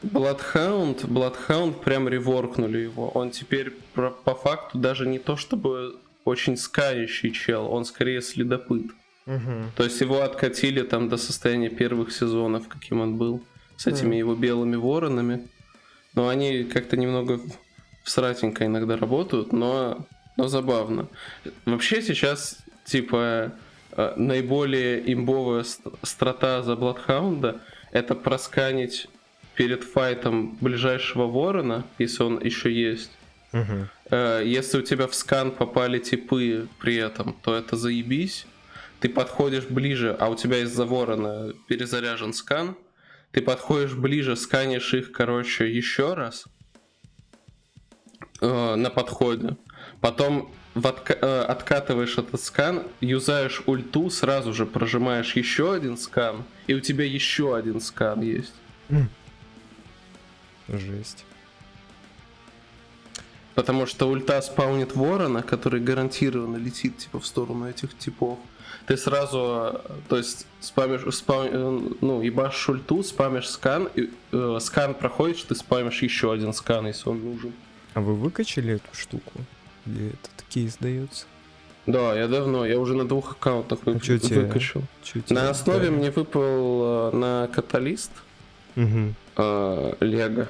Bloodhound, 0.03 1.01
Bloodhound 1.07 1.83
прям 1.83 2.09
реворкнули 2.09 2.79
его. 2.79 3.09
Он 3.09 3.31
теперь 3.31 3.73
про- 3.95 4.11
по 4.11 4.35
факту 4.35 4.79
даже 4.79 5.07
не 5.09 5.19
то 5.19 5.37
чтобы 5.37 5.97
очень 6.25 6.57
скающий 6.57 7.33
чел, 7.33 7.67
он 7.73 7.85
скорее 7.85 8.23
следопыт. 8.23 8.87
То 9.77 9.85
есть 9.85 10.01
его 10.01 10.23
откатили 10.23 10.83
там 10.83 11.09
до 11.09 11.17
состояния 11.17 11.69
первых 11.69 12.13
сезонов, 12.13 12.69
каким 12.69 13.01
он 13.01 13.17
был, 13.17 13.43
с 13.77 13.87
этими 13.87 14.17
его 14.17 14.35
белыми 14.35 14.77
воронами. 14.77 15.49
Но 16.15 16.29
они 16.29 16.65
как-то 16.65 16.97
немного 16.97 17.41
всратенько 18.05 18.65
иногда 18.65 18.97
работают, 18.97 19.53
но, 19.53 20.07
но 20.39 20.47
забавно. 20.49 21.09
Вообще 21.67 22.01
сейчас, 22.01 22.59
типа, 22.85 23.53
э, 23.93 24.13
наиболее 24.17 25.13
имбовая 25.13 25.65
ст- 25.65 25.83
страта 26.03 26.63
за 26.63 26.77
Бладхаунда 26.77 27.61
это 27.91 28.15
просканить 28.15 29.09
перед 29.57 29.83
файтом 29.83 30.57
ближайшего 30.61 31.27
ворона, 31.27 31.85
если 31.99 32.23
он 32.23 32.41
еще 32.43 32.73
есть. 32.73 33.11
Э, 34.11 34.43
Если 34.45 34.79
у 34.79 34.83
тебя 34.83 35.07
в 35.09 35.15
скан 35.15 35.51
попали 35.51 35.99
типы 35.99 36.69
при 36.79 36.95
этом, 36.97 37.35
то 37.43 37.55
это 37.57 37.77
заебись. 37.77 38.47
Ты 39.01 39.09
подходишь 39.09 39.65
ближе, 39.67 40.17
а 40.21 40.29
у 40.29 40.37
тебя 40.37 40.59
из-за 40.63 40.85
ворона 40.85 41.53
перезаряжен 41.67 42.33
скан. 42.33 42.77
Ты 43.33 43.41
подходишь 43.43 43.95
ближе, 43.95 44.37
сканишь 44.37 44.95
их, 44.95 45.11
короче, 45.13 45.69
еще 45.69 46.15
раз 46.15 46.47
э, 48.41 48.75
на 48.77 48.91
подходе. 48.91 49.57
Потом 50.01 50.51
в 50.75 50.87
отка- 50.87 51.19
э, 51.21 51.43
откатываешь 51.43 52.19
этот 52.19 52.41
скан, 52.41 52.83
юзаешь 53.01 53.63
ульту, 53.67 54.11
сразу 54.11 54.53
же 54.53 54.65
прожимаешь 54.65 55.35
еще 55.35 55.73
один 55.73 55.97
скан, 55.97 56.45
и 56.67 56.75
у 56.75 56.81
тебя 56.81 57.05
еще 57.05 57.57
один 57.57 57.81
скан 57.81 58.21
есть. 58.23 58.55
Жесть. 60.69 61.25
Потому 63.55 63.87
что 63.87 64.09
ульта 64.09 64.41
спаунит 64.41 64.95
ворона, 64.95 65.43
который 65.43 65.81
гарантированно 65.81 66.59
летит 66.59 66.99
типа 66.99 67.19
в 67.19 67.27
сторону 67.27 67.69
этих 67.69 67.97
типов. 67.99 68.39
Ты 68.87 68.97
сразу, 68.97 69.83
э, 69.85 69.91
то 70.09 70.17
есть, 70.17 70.47
спамишь, 70.61 71.13
спам, 71.15 71.47
э, 71.51 71.81
ну, 72.01 72.23
ебашь 72.23 72.69
ульту, 72.69 73.03
спамишь 73.03 73.49
скан, 73.49 73.89
и, 73.97 74.11
э, 74.33 74.59
скан 74.61 74.95
проходишь, 74.95 75.43
ты 75.43 75.55
спамишь 75.57 76.03
еще 76.03 76.33
один 76.33 76.53
скан, 76.53 76.87
если 76.87 77.09
он 77.09 77.25
нужен. 77.25 77.53
А 77.95 78.01
вы 78.01 78.15
выкачали 78.15 78.75
эту 78.75 78.95
штуку? 78.95 79.33
Или 79.89 80.09
этот 80.09 80.45
кейс 80.49 80.77
дается? 80.81 81.25
Да, 81.87 82.15
я 82.15 82.29
давно, 82.29 82.67
я 82.67 82.79
уже 82.79 82.95
на 82.95 83.09
двух 83.09 83.33
аккаунтах 83.33 83.79
вы- 83.87 83.95
А 83.97 84.01
чё 84.01 84.19
тебе? 84.19 84.41
выкачал. 84.43 84.83
Чё 85.03 85.21
тебе 85.21 85.37
На 85.37 85.49
основе 85.51 85.81
дали? 85.87 85.91
мне 85.91 86.11
выпал 86.11 87.11
э, 87.13 87.17
на 87.17 87.49
каталист 87.49 88.11
Мгм. 88.77 89.15
э, 89.37 89.95
Лего. 90.01 90.41
Ну, 90.41 90.47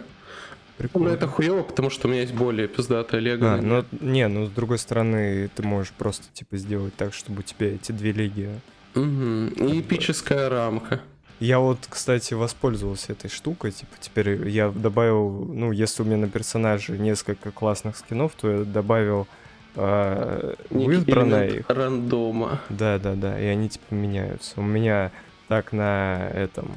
Прикольно. 0.89 1.09
это 1.11 1.27
хуево, 1.27 1.63
потому 1.63 1.91
что 1.91 2.07
у 2.07 2.11
меня 2.11 2.23
есть 2.23 2.35
более 2.35 2.67
пиздатая 2.69 3.21
Лего. 3.21 3.55
А, 3.55 3.57
ну, 3.61 3.85
не, 4.01 4.27
ну, 4.29 4.47
с 4.47 4.51
другой 4.51 4.79
стороны, 4.79 5.49
ты 5.55 5.63
можешь 5.63 5.93
просто, 5.93 6.27
типа, 6.33 6.57
сделать 6.57 6.95
так, 6.97 7.15
чтобы 7.15 7.41
у 7.41 7.43
тебя 7.43 7.75
эти 7.75 7.93
две 7.93 8.13
леги... 8.13 8.49
Мгм. 8.95 9.49
И 9.49 9.81
эпическая 9.81 10.49
рамка. 10.49 11.01
Я 11.41 11.61
вот, 11.61 11.79
кстати, 11.89 12.35
воспользовался 12.35 13.13
этой 13.13 13.31
штукой, 13.31 13.71
типа, 13.71 13.93
теперь 14.01 14.49
я 14.49 14.71
добавил, 14.71 15.31
ну, 15.45 15.71
если 15.71 16.03
у 16.03 16.05
меня 16.05 16.17
на 16.17 16.29
персонаже 16.29 16.99
несколько 16.99 17.53
классных 17.53 17.97
скинов, 17.97 18.33
то 18.35 18.51
я 18.51 18.65
добавил 18.65 19.29
э, 19.77 20.55
в 20.71 20.91
избранное 20.91 21.47
элемент 21.47 21.61
их. 21.61 21.71
рандома. 21.77 22.61
Да, 22.69 22.99
да, 22.99 23.15
да, 23.15 23.41
и 23.41 23.45
они, 23.45 23.69
типа, 23.69 23.95
меняются. 23.95 24.61
У 24.61 24.65
меня 24.65 25.13
так 25.47 25.73
на 25.73 26.29
этом, 26.35 26.73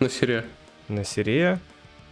На 0.00 0.08
серия. 0.08 0.46
на 0.88 1.04
Сире, 1.04 1.58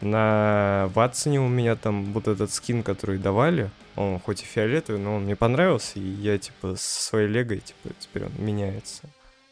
на 0.02 0.90
Ватсоне 0.94 1.40
у 1.40 1.48
меня 1.48 1.74
там 1.74 2.12
вот 2.12 2.28
этот 2.28 2.52
скин, 2.52 2.82
который 2.82 3.16
давали, 3.18 3.70
он 3.96 4.20
хоть 4.20 4.42
и 4.42 4.44
фиолетовый, 4.44 5.00
но 5.00 5.16
он 5.16 5.22
мне 5.24 5.36
понравился, 5.36 5.98
и 5.98 6.02
я, 6.02 6.36
типа, 6.36 6.76
со 6.76 7.02
своей 7.02 7.28
легой, 7.28 7.60
типа, 7.60 7.94
теперь 7.98 8.24
он 8.24 8.32
меняется. 8.38 9.04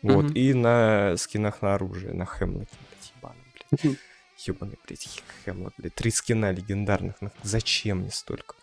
Вот, 0.03 0.25
Мгм. 0.27 0.35
и 0.35 0.53
на 0.55 1.17
скинах 1.17 1.63
на 1.63 1.75
оружие, 1.75 2.13
на 2.13 2.27
Хемлоке, 2.27 2.69
блядь, 2.91 3.13
ебаном, 3.17 3.37
блядь. 3.55 3.85
Мгм. 3.85 3.97
Ёбаный, 4.47 4.79
блядь, 4.87 5.23
Хемлок, 5.45 5.75
блядь, 5.79 5.95
три 5.95 6.11
скина 6.11 6.51
легендарных, 6.51 7.15
нах- 7.21 7.33
зачем 7.43 7.99
мне 7.99 8.11
столько? 8.11 8.55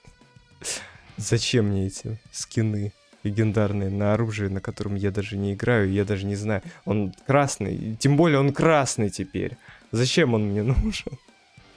Зачем 1.17 1.65
мне 1.67 1.87
эти 1.87 2.19
скины 2.31 2.91
легендарные 3.23 3.89
на 3.89 4.13
оружие, 4.13 4.49
на 4.49 4.61
котором 4.61 4.95
я 4.95 5.11
даже 5.11 5.37
не 5.37 5.53
играю, 5.53 5.91
я 5.91 6.05
даже 6.05 6.25
не 6.25 6.35
знаю. 6.35 6.61
Он 6.85 7.13
красный, 7.27 7.95
тем 7.99 8.15
более 8.17 8.39
он 8.39 8.53
красный 8.53 9.09
теперь. 9.09 9.57
Зачем 9.91 10.33
он 10.33 10.43
мне 10.49 10.63
нужен? 10.83 11.13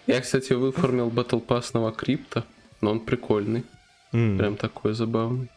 Я, 0.09 0.21
кстати, 0.21 0.53
выформил 0.53 1.09
Battle 1.11 1.45
Pass 1.45 1.71
на 1.79 1.93
крипта, 1.93 2.45
но 2.81 2.91
он 2.93 3.01
прикольный. 3.01 3.65
М. 4.13 4.37
Прям 4.39 4.57
такой 4.57 4.95
забавный. 4.95 5.49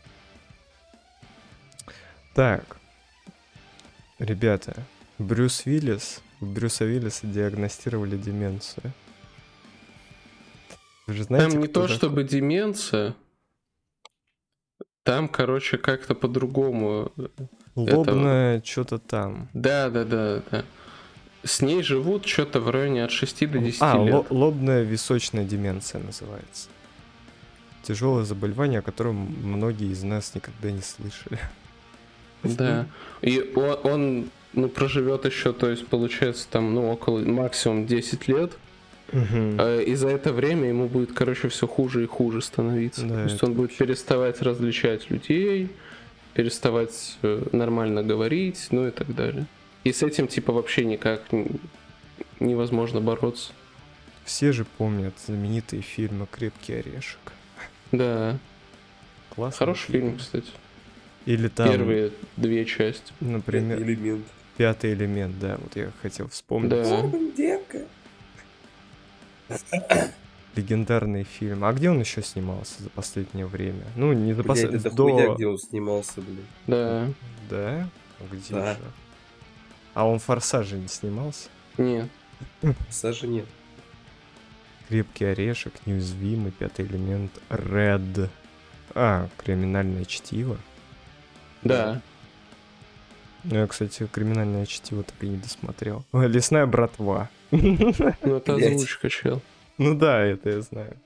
Так. 2.34 2.78
Ребята, 4.20 4.84
Брюс 5.20 5.66
Уиллис, 5.66 6.22
у 6.42 6.46
Брюса 6.46 6.86
Уиллиса 6.86 7.28
диагностировали 7.28 8.18
деменцию. 8.18 8.94
Вы 11.08 11.14
же 11.14 11.24
знаете, 11.24 11.52
Там 11.52 11.60
не 11.62 11.68
то 11.68 11.82
такой? 11.84 11.96
чтобы 11.96 12.24
деменция. 12.24 13.16
Там, 15.04 15.28
короче, 15.28 15.78
как-то 15.78 16.16
по-другому. 16.16 17.12
Лобное 17.76 18.62
что-то 18.66 18.98
там. 18.98 19.50
Да, 19.54 19.90
да, 19.90 20.04
да, 20.04 20.42
да. 20.50 20.66
С 21.44 21.62
ней 21.62 21.84
живут 21.84 22.26
что-то 22.26 22.60
в 22.60 22.70
районе 22.72 23.04
от 23.04 23.12
6 23.12 23.46
до 23.52 23.60
10 23.60 23.82
А, 23.82 24.04
лет. 24.04 24.14
ло- 24.16 24.26
лобная 24.32 24.82
височная 24.82 25.46
деменция 25.46 26.02
называется. 26.02 26.70
Тяжелое 27.84 28.24
заболевание, 28.24 28.80
о 28.80 28.82
котором 28.82 29.16
многие 29.16 29.92
из 29.92 30.02
нас 30.02 30.34
никогда 30.34 30.72
не 30.72 30.82
слышали. 30.82 31.38
Да. 32.54 32.86
И 33.22 33.52
он, 33.56 33.78
он, 33.84 34.30
ну, 34.54 34.70
проживет 34.70 35.26
еще, 35.26 35.54
то 35.54 35.70
есть, 35.70 35.88
получается, 35.88 36.48
там, 36.50 36.74
ну, 36.74 36.92
около 36.92 37.20
максимум 37.20 37.86
10 37.86 38.28
лет. 38.28 38.54
А, 39.12 39.82
И 39.82 39.96
за 39.96 40.10
это 40.10 40.34
время 40.34 40.70
ему 40.70 40.88
будет, 40.88 41.14
короче, 41.14 41.48
все 41.50 41.68
хуже 41.68 42.04
и 42.04 42.08
хуже 42.08 42.42
становиться. 42.42 43.06
Да, 43.06 43.16
То 43.16 43.24
есть 43.24 43.44
он 43.44 43.54
будет 43.54 43.76
переставать 43.76 44.42
различать 44.42 45.10
людей, 45.10 45.70
переставать 46.34 47.18
э, 47.22 47.48
нормально 47.52 48.04
говорить, 48.04 48.68
ну 48.72 48.88
и 48.88 48.92
так 48.92 49.14
далее. 49.14 49.46
И 49.84 49.94
с 49.94 50.04
этим, 50.04 50.28
типа, 50.28 50.52
вообще 50.52 50.84
никак 50.84 51.22
невозможно 52.40 53.00
бороться. 53.00 53.52
Все 54.26 54.52
же 54.52 54.66
помнят 54.66 55.14
знаменитые 55.26 55.82
фильмы 55.84 56.28
«Крепкий 56.32 56.74
орешек». 56.74 57.20
Да, 57.92 58.40
Классный 59.36 59.60
хороший 59.60 59.92
фильм, 59.92 60.18
кстати. 60.18 60.48
Или 61.26 61.48
там, 61.48 61.70
Первые 61.70 62.12
две 62.38 62.66
части. 62.66 63.12
например, 63.20 63.82
Элемент. 63.82 64.26
«Пятый 64.58 64.94
элемент», 64.94 65.38
да, 65.40 65.58
вот 65.62 65.76
я 65.76 65.92
хотел 66.02 66.30
вспомнить. 66.30 66.70
Да. 66.70 67.12
девка. 67.36 67.80
Легендарный 70.56 71.24
фильм. 71.24 71.66
А 71.66 71.74
где 71.74 71.90
он 71.90 72.00
еще 72.00 72.22
снимался 72.24 72.82
за 72.84 72.90
последнее 72.90 73.46
время? 73.46 73.84
Ну, 73.98 74.14
не 74.14 74.34
за 74.34 74.44
последнее... 74.44 74.80
это 74.80 74.92
до... 74.92 75.04
хуйня, 75.04 75.36
где 75.36 75.48
он 75.48 75.60
снимался, 75.60 76.22
блин. 76.22 76.46
Да. 76.68 77.08
Да? 77.50 77.90
А 78.20 78.24
Где 78.34 78.54
Да. 78.54 78.74
же? 78.76 78.80
А 79.94 80.08
он 80.08 80.20
в 80.20 80.24
«Форсаже» 80.24 80.78
не 80.78 80.88
снимался? 80.88 81.50
Нет. 81.78 82.08
Саша 82.90 83.28
нет. 83.28 83.46
Крепкий 84.88 85.26
орешек, 85.26 85.74
неуязвимый, 85.86 86.52
пятый 86.52 86.86
элемент, 86.86 87.32
Red. 87.50 88.30
А, 88.94 89.28
криминальное 89.38 90.06
чтиво. 90.06 90.58
Да. 91.66 92.02
Ну, 93.44 93.56
я, 93.58 93.68
кстати, 93.68 94.08
криминальное 94.08 94.66
чтиво 94.66 95.04
так 95.04 95.16
и 95.22 95.28
не 95.28 95.38
досмотрел. 95.38 96.06
Лесная 96.14 96.66
братва. 96.66 97.30
Ну 97.52 98.38
это 98.38 98.56
озвучка, 98.56 99.10
чел. 99.10 99.42
Ну 99.78 99.94
да, 99.96 100.22
это 100.24 100.50
я 100.50 100.62
знаю. 100.62 100.98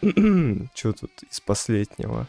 Что 0.74 0.92
тут 0.92 1.10
из 1.30 1.40
последнего? 1.40 2.26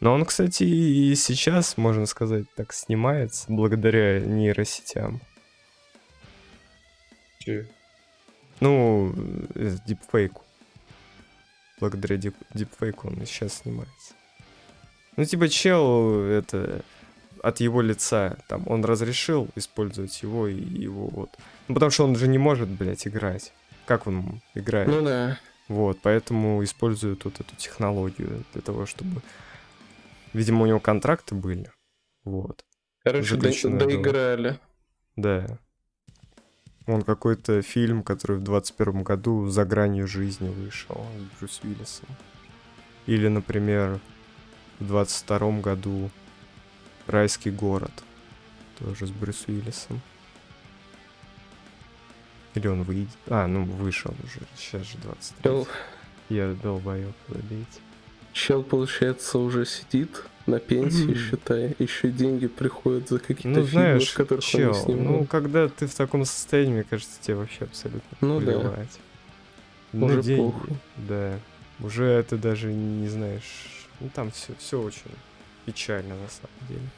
Но 0.00 0.14
он, 0.14 0.24
кстати, 0.24 0.64
и 0.64 1.14
сейчас, 1.14 1.76
можно 1.76 2.06
сказать, 2.06 2.46
так 2.56 2.72
снимается 2.72 3.44
благодаря 3.48 4.18
нейросетям. 4.20 5.20
Че? 7.38 7.68
Ну, 8.60 9.14
э, 9.54 9.76
дипфейку. 9.86 10.42
Благодаря 11.78 12.16
дип- 12.16 12.46
дипфейку 12.54 13.08
он 13.08 13.22
и 13.22 13.26
сейчас 13.26 13.54
снимается. 13.58 14.14
Ну, 15.16 15.24
типа, 15.24 15.48
чел, 15.48 16.22
это 16.24 16.82
от 17.42 17.60
его 17.60 17.82
лица, 17.82 18.38
там, 18.48 18.62
он 18.66 18.84
разрешил 18.84 19.48
использовать 19.56 20.22
его 20.22 20.46
и 20.46 20.54
его 20.54 21.08
вот. 21.08 21.30
Ну, 21.68 21.74
потому 21.74 21.90
что 21.90 22.04
он 22.04 22.16
же 22.16 22.28
не 22.28 22.38
может, 22.38 22.68
блядь, 22.68 23.06
играть. 23.06 23.52
Как 23.84 24.06
он 24.06 24.40
играет? 24.54 24.88
Ну 24.88 25.02
да. 25.02 25.38
Вот, 25.68 25.98
поэтому 26.02 26.62
используют 26.62 27.24
вот 27.24 27.40
эту 27.40 27.56
технологию 27.56 28.44
для 28.52 28.62
того, 28.62 28.86
чтобы... 28.86 29.22
Видимо, 30.32 30.62
у 30.62 30.66
него 30.66 30.80
контракты 30.80 31.34
были. 31.34 31.70
Вот, 32.24 32.64
Короче, 33.04 33.36
до- 33.36 33.50
было. 33.50 33.78
доиграли. 33.78 34.58
да. 35.16 35.58
Он 36.86 37.02
какой-то 37.02 37.62
фильм, 37.62 38.02
который 38.02 38.38
в 38.38 38.42
21 38.42 39.02
году 39.04 39.46
«За 39.48 39.64
гранью 39.64 40.08
жизни» 40.08 40.48
вышел 40.48 41.06
с 41.34 41.38
Брюс 41.38 41.60
Уиллисом. 41.62 42.08
Или, 43.06 43.28
например, 43.28 44.00
в 44.82 44.86
22 44.88 45.60
году 45.60 46.10
«Райский 47.06 47.50
город» 47.50 47.92
тоже 48.78 49.06
с 49.06 49.10
Брюс 49.10 49.44
Уиллисом. 49.46 50.00
Или 52.54 52.66
он 52.68 52.82
выйдет... 52.82 53.08
А, 53.28 53.46
ну, 53.46 53.64
вышел 53.64 54.14
уже. 54.22 54.40
Сейчас 54.56 54.82
же 54.82 54.98
23. 54.98 55.42
Чел, 55.42 55.68
Я 56.28 56.52
долбоёб, 56.62 57.14
забейте. 57.28 57.66
чел, 58.32 58.62
получается, 58.62 59.38
уже 59.38 59.64
сидит 59.64 60.24
на 60.46 60.58
пенсии, 60.58 61.04
Мгм. 61.04 61.14
считай. 61.16 61.76
Еще 61.78 62.10
деньги 62.10 62.48
приходят 62.48 63.08
за 63.08 63.20
какие-то 63.20 63.48
Ну, 63.48 63.54
фильмы, 63.66 63.70
знаешь, 63.70 64.10
которых 64.12 64.44
он 64.44 64.50
чел, 64.50 64.72
не 64.74 64.80
снимал. 64.82 65.04
ну, 65.20 65.24
когда 65.26 65.68
ты 65.68 65.86
в 65.86 65.94
таком 65.94 66.24
состоянии, 66.26 66.72
мне 66.74 66.84
кажется, 66.84 67.18
тебе 67.20 67.36
вообще 67.36 67.64
абсолютно 67.64 68.18
Ну 68.20 68.40
да. 68.40 68.46
плевать. 68.46 68.98
На 69.92 70.06
Уже 70.06 70.22
деньги, 70.22 70.50
похуй. 70.50 70.76
Да. 70.96 71.38
Уже 71.80 72.22
ты 72.28 72.36
даже 72.36 72.72
не 72.72 73.08
знаешь. 73.08 73.81
Ну, 74.02 74.10
там 74.14 74.30
все, 74.32 74.52
все 74.58 74.80
очень 74.80 75.12
печально, 75.64 76.14
на 76.16 76.28
самом 76.28 76.68
деле. 76.68 76.88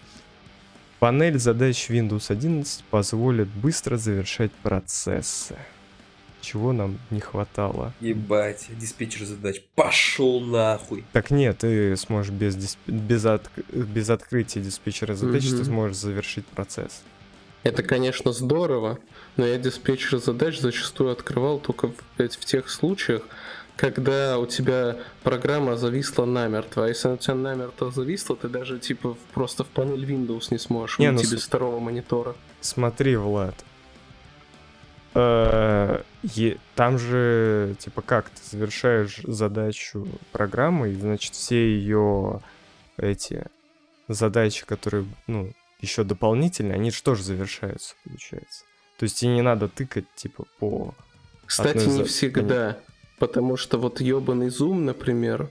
Панель 1.01 1.39
задач 1.39 1.91
Windows 1.91 2.31
11 2.33 2.83
позволит 2.85 3.49
быстро 3.49 3.99
завершать 3.99 4.53
процессы. 4.63 5.57
Чего 6.41 6.73
нам 6.73 6.99
не 7.11 7.21
хватало? 7.21 7.93
Ебать, 8.01 8.69
диспетчер 8.71 9.25
задач. 9.27 9.63
Пошел 9.75 10.41
нахуй. 10.41 11.05
Так 11.13 11.31
нет, 11.31 11.59
ты 11.59 11.97
сможешь 11.97 12.33
без, 12.33 12.57
дисп- 12.57 12.79
без, 12.87 13.25
от- 13.27 13.51
без 13.73 14.09
открытия 14.11 14.61
диспетчера 14.61 15.15
задач, 15.15 15.43
ты 15.49 15.57
Мгм. 15.57 15.65
сможешь 15.65 15.97
завершить 15.99 16.47
процесс. 16.47 17.03
Это, 17.65 17.83
конечно, 17.83 18.33
здорово, 18.33 18.99
но 19.39 19.47
я 19.47 19.59
диспетчер 19.59 20.19
задач 20.19 20.59
зачастую 20.61 21.13
открывал 21.13 21.59
только 21.59 21.89
в, 21.89 21.95
в 22.19 22.45
тех 22.45 22.69
случаях, 22.69 23.23
когда 23.77 24.39
у 24.39 24.47
тебя 24.47 24.97
программа 25.23 25.77
зависла 25.77 26.25
намертво. 26.25 26.85
А 26.87 26.89
если 26.89 27.09
у 27.09 27.17
тебя 27.17 27.35
намертво 27.35 27.91
зависла, 27.91 28.37
ты 28.37 28.49
даже 28.49 28.79
типа 28.79 29.17
просто 29.33 29.65
в 29.65 29.69
панель 29.69 30.05
Windows 30.05 30.49
не 30.51 30.59
сможешь 30.59 30.99
Не, 30.99 31.11
ну 31.11 31.19
выйти 31.19 31.29
с- 31.29 31.33
без 31.33 31.45
второго 31.45 31.81
монитора. 31.81 32.35
Смотри, 32.61 33.17
Влад. 33.17 33.55
Э, 35.15 36.03
Там 36.75 36.99
же, 36.99 37.77
типа, 37.79 38.03
как 38.03 38.31
ты 38.31 38.41
завершаешь 38.51 39.21
задачу 39.23 40.09
программы, 40.33 40.91
и, 40.91 40.95
значит, 40.95 41.35
все 41.35 41.77
ее 41.77 42.41
эти 42.97 43.45
задачи, 44.09 44.67
которые, 44.67 45.07
ну, 45.27 45.53
еще 45.81 46.03
дополнительные, 46.03 46.75
они 46.75 46.91
же 46.91 47.03
тоже 47.03 47.23
завершаются, 47.23 47.95
получается. 48.05 48.65
То 48.99 49.05
есть 49.05 49.19
тебе 49.19 49.35
не 49.35 49.43
надо 49.43 49.69
тыкать, 49.69 50.07
типа, 50.17 50.45
по... 50.59 50.95
Кстати, 51.47 51.87
не 51.87 52.05
всегда. 52.05 52.79
Потому 53.19 53.57
что 53.57 53.79
вот 53.79 54.01
ебаный 54.01 54.49
Zoom, 54.49 54.81
например, 54.81 55.49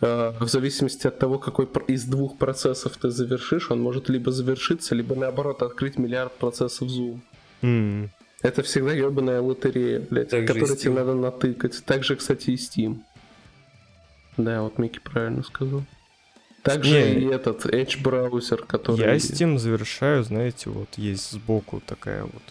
э, 0.00 0.32
в 0.40 0.48
зависимости 0.48 1.06
от 1.06 1.18
того, 1.18 1.38
какой 1.38 1.66
из 1.88 2.04
двух 2.04 2.38
процессов 2.38 2.96
ты 2.96 3.10
завершишь, 3.10 3.70
он 3.70 3.80
может 3.80 4.08
либо 4.08 4.30
завершиться, 4.32 4.94
либо 4.94 5.14
наоборот 5.14 5.62
открыть 5.62 5.98
миллиард 5.98 6.32
процессов 6.32 6.88
Zoom. 6.88 7.20
М, 7.62 8.10
Это 8.42 8.62
всегда 8.62 8.92
ебаная 8.92 9.40
лотерея, 9.42 10.00
блядь, 10.08 10.30
Так 10.30 10.46
которую 10.46 10.76
тебе 10.76 10.94
надо 10.94 11.14
натыкать. 11.14 11.82
Так 11.84 12.04
же, 12.04 12.16
кстати, 12.16 12.50
и 12.50 12.54
Steam. 12.54 13.00
Да, 14.38 14.62
вот 14.62 14.78
Микки 14.78 15.00
правильно 15.00 15.42
сказал. 15.42 15.82
Также 16.62 16.90
Не. 17.14 17.20
и 17.20 17.26
этот 17.26 17.66
Edge 17.66 18.00
браузер, 18.02 18.64
который... 18.64 19.00
Я 19.00 19.16
Steam 19.16 19.58
завершаю, 19.58 20.22
знаете, 20.24 20.70
вот 20.70 20.88
есть 20.96 21.30
сбоку 21.32 21.82
такая 21.84 22.22
вот, 22.22 22.42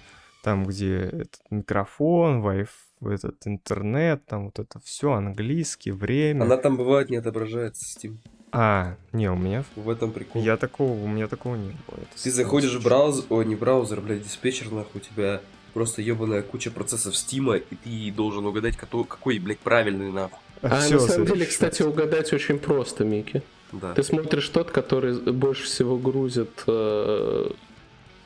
там, 0.44 0.66
где 0.66 0.96
этот 0.98 1.40
микрофон, 1.50 2.44
Wi-Fi, 2.44 2.68
этот 3.08 3.36
интернет, 3.46 4.26
там 4.26 4.46
вот 4.46 4.60
это 4.60 4.80
все, 4.84 5.14
английский, 5.14 5.92
время. 5.92 6.44
Она 6.44 6.58
там 6.58 6.78
бывает 6.78 7.10
не 7.10 7.18
отображается, 7.18 7.86
Steam. 7.86 8.18
А, 8.52 8.96
не, 9.14 9.30
у 9.30 9.36
меня... 9.36 9.64
В 9.76 9.90
этом 9.90 10.12
прикол. 10.12 10.42
Я 10.42 10.58
такого, 10.58 10.92
у 10.92 11.08
меня 11.08 11.28
такого 11.28 11.56
не 11.56 11.70
было. 11.70 11.98
Это 11.98 12.24
Ты 12.24 12.32
заходишь 12.32 12.74
в 12.74 12.84
браузер, 12.84 13.26
ой, 13.30 13.46
не 13.46 13.56
браузер, 13.56 14.02
блядь, 14.02 14.24
диспетчер, 14.24 14.72
нахуй, 14.72 15.00
у 15.00 15.00
тебя 15.00 15.42
просто 15.74 16.02
ебаная 16.02 16.42
куча 16.42 16.72
процессов 16.72 17.16
Стима, 17.16 17.58
и 17.58 17.76
ты 17.76 18.12
должен 18.16 18.46
угадать, 18.46 18.76
какой, 18.76 19.04
какой 19.06 19.40
блядь, 19.40 19.60
правильный, 19.60 20.12
нахуй. 20.12 20.40
А 20.62 20.82
всё 20.82 21.00
на 21.00 21.08
самом 21.08 21.28
деле, 21.28 21.46
кстати, 21.46 21.84
угадать 21.84 22.34
очень 22.34 22.60
просто, 22.60 23.06
Микки. 23.06 23.44
Да. 23.72 23.94
Ты 23.94 24.04
смотришь 24.04 24.50
тот, 24.50 24.72
который 24.72 25.32
больше 25.32 25.64
всего 25.64 25.98
грузит 25.98 26.64
э, 26.68 27.52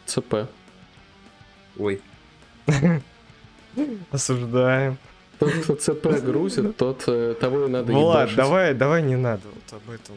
ЦП. 0.06 0.48
Ой. 1.78 2.02
Осуждаем. 4.12 4.98
Тот, 5.40 5.52
кто 5.52 5.76
ЦП 5.76 6.08
грузит, 6.24 6.78
тот 6.78 7.04
э, 7.08 7.36
того 7.40 7.66
и 7.66 7.70
надо 7.70 7.92
Влад, 7.92 8.22
ебашить. 8.30 8.38
давай, 8.38 8.74
давай 8.74 9.02
не 9.02 9.16
надо 9.16 9.42
вот 9.46 9.82
об 9.82 9.90
этом 9.90 10.16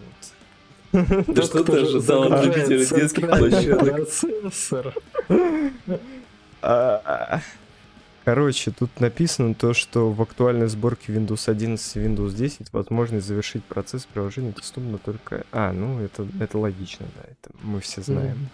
вот. 0.92 1.34
Да 1.34 1.42
что 1.42 1.64
ты 1.64 1.72
ожидал 1.72 2.32
от 2.32 2.44
Загружает 2.44 2.68
детских 2.68 3.28
площадок? 3.28 3.80
процессор. 3.80 4.94
А, 6.62 7.40
Короче, 8.24 8.72
тут 8.72 8.98
написано 8.98 9.54
то, 9.54 9.72
что 9.72 10.10
в 10.10 10.20
актуальной 10.20 10.66
сборке 10.66 11.12
Windows 11.12 11.48
11 11.48 11.96
и 11.96 12.00
Windows 12.00 12.34
10 12.34 12.72
возможность 12.72 13.24
завершить 13.24 13.62
процесс 13.64 14.04
приложения 14.04 14.50
доступна 14.50 14.98
только... 14.98 15.44
А, 15.52 15.72
ну 15.72 16.00
это, 16.00 16.26
это 16.40 16.58
логично, 16.58 17.06
да, 17.14 17.22
это 17.22 17.54
мы 17.62 17.80
все 17.80 18.02
знаем. 18.02 18.48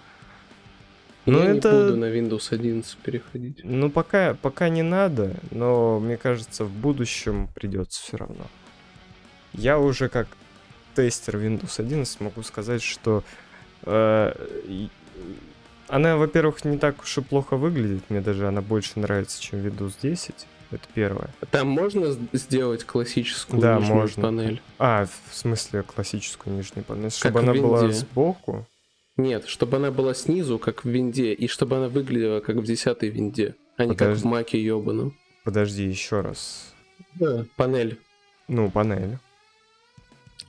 Ну, 1.26 1.38
Я 1.38 1.54
это- 1.54 1.70
не 1.72 1.84
буду 1.84 1.96
на 1.98 2.04
Windows 2.06 2.48
11 2.52 2.96
переходить. 2.98 3.60
Ну, 3.62 3.90
пока, 3.90 4.34
пока 4.42 4.68
не 4.68 4.82
надо, 4.82 5.34
но 5.50 6.00
мне 6.00 6.16
кажется, 6.16 6.64
в 6.64 6.70
будущем 6.70 7.48
придется 7.54 8.02
все 8.02 8.16
равно. 8.16 8.46
Я 9.52 9.78
уже 9.78 10.08
как 10.08 10.26
тестер 10.94 11.36
Windows 11.36 11.78
11 11.80 12.20
могу 12.20 12.42
сказать, 12.42 12.82
что 12.82 13.22
э, 13.84 14.34
она, 15.88 16.16
во-первых, 16.16 16.64
не 16.64 16.78
так 16.78 17.02
уж 17.02 17.18
и 17.18 17.20
плохо 17.20 17.56
выглядит. 17.56 18.02
Мне 18.08 18.20
даже 18.20 18.48
она 18.48 18.62
больше 18.62 18.98
нравится, 18.98 19.40
чем 19.40 19.60
Windows 19.60 19.94
10. 20.02 20.46
Это 20.70 20.88
первое. 20.94 21.28
Там 21.50 21.68
можно 21.68 22.16
сделать 22.32 22.84
классическую 22.84 23.60
Да, 23.60 23.76
нижнюю 23.78 23.94
можно. 23.94 24.22
панель? 24.22 24.62
А, 24.78 25.06
в 25.30 25.34
смысле 25.36 25.82
классическую 25.82 26.56
нижнюю 26.56 26.82
панель. 26.84 27.10
Чтобы 27.10 27.40
в 27.40 27.42
она 27.42 27.52
была 27.52 27.90
сбоку. 27.90 28.66
Нет, 29.16 29.46
чтобы 29.46 29.76
она 29.76 29.90
была 29.90 30.14
снизу, 30.14 30.58
как 30.58 30.84
в 30.84 30.88
винде, 30.88 31.32
и 31.34 31.46
чтобы 31.46 31.76
она 31.76 31.88
выглядела 31.88 32.40
как 32.40 32.56
в 32.56 32.64
десятой 32.64 33.10
винде, 33.10 33.54
а 33.76 33.84
не 33.84 33.90
как 33.90 34.08
Подожди. 34.08 34.22
в 34.22 34.26
маке 34.26 34.62
ёбаном. 34.62 35.16
Подожди, 35.44 35.84
еще 35.84 36.20
раз. 36.22 36.72
Да. 37.14 37.44
Панель. 37.56 37.98
Ну, 38.48 38.70
панель. 38.70 39.18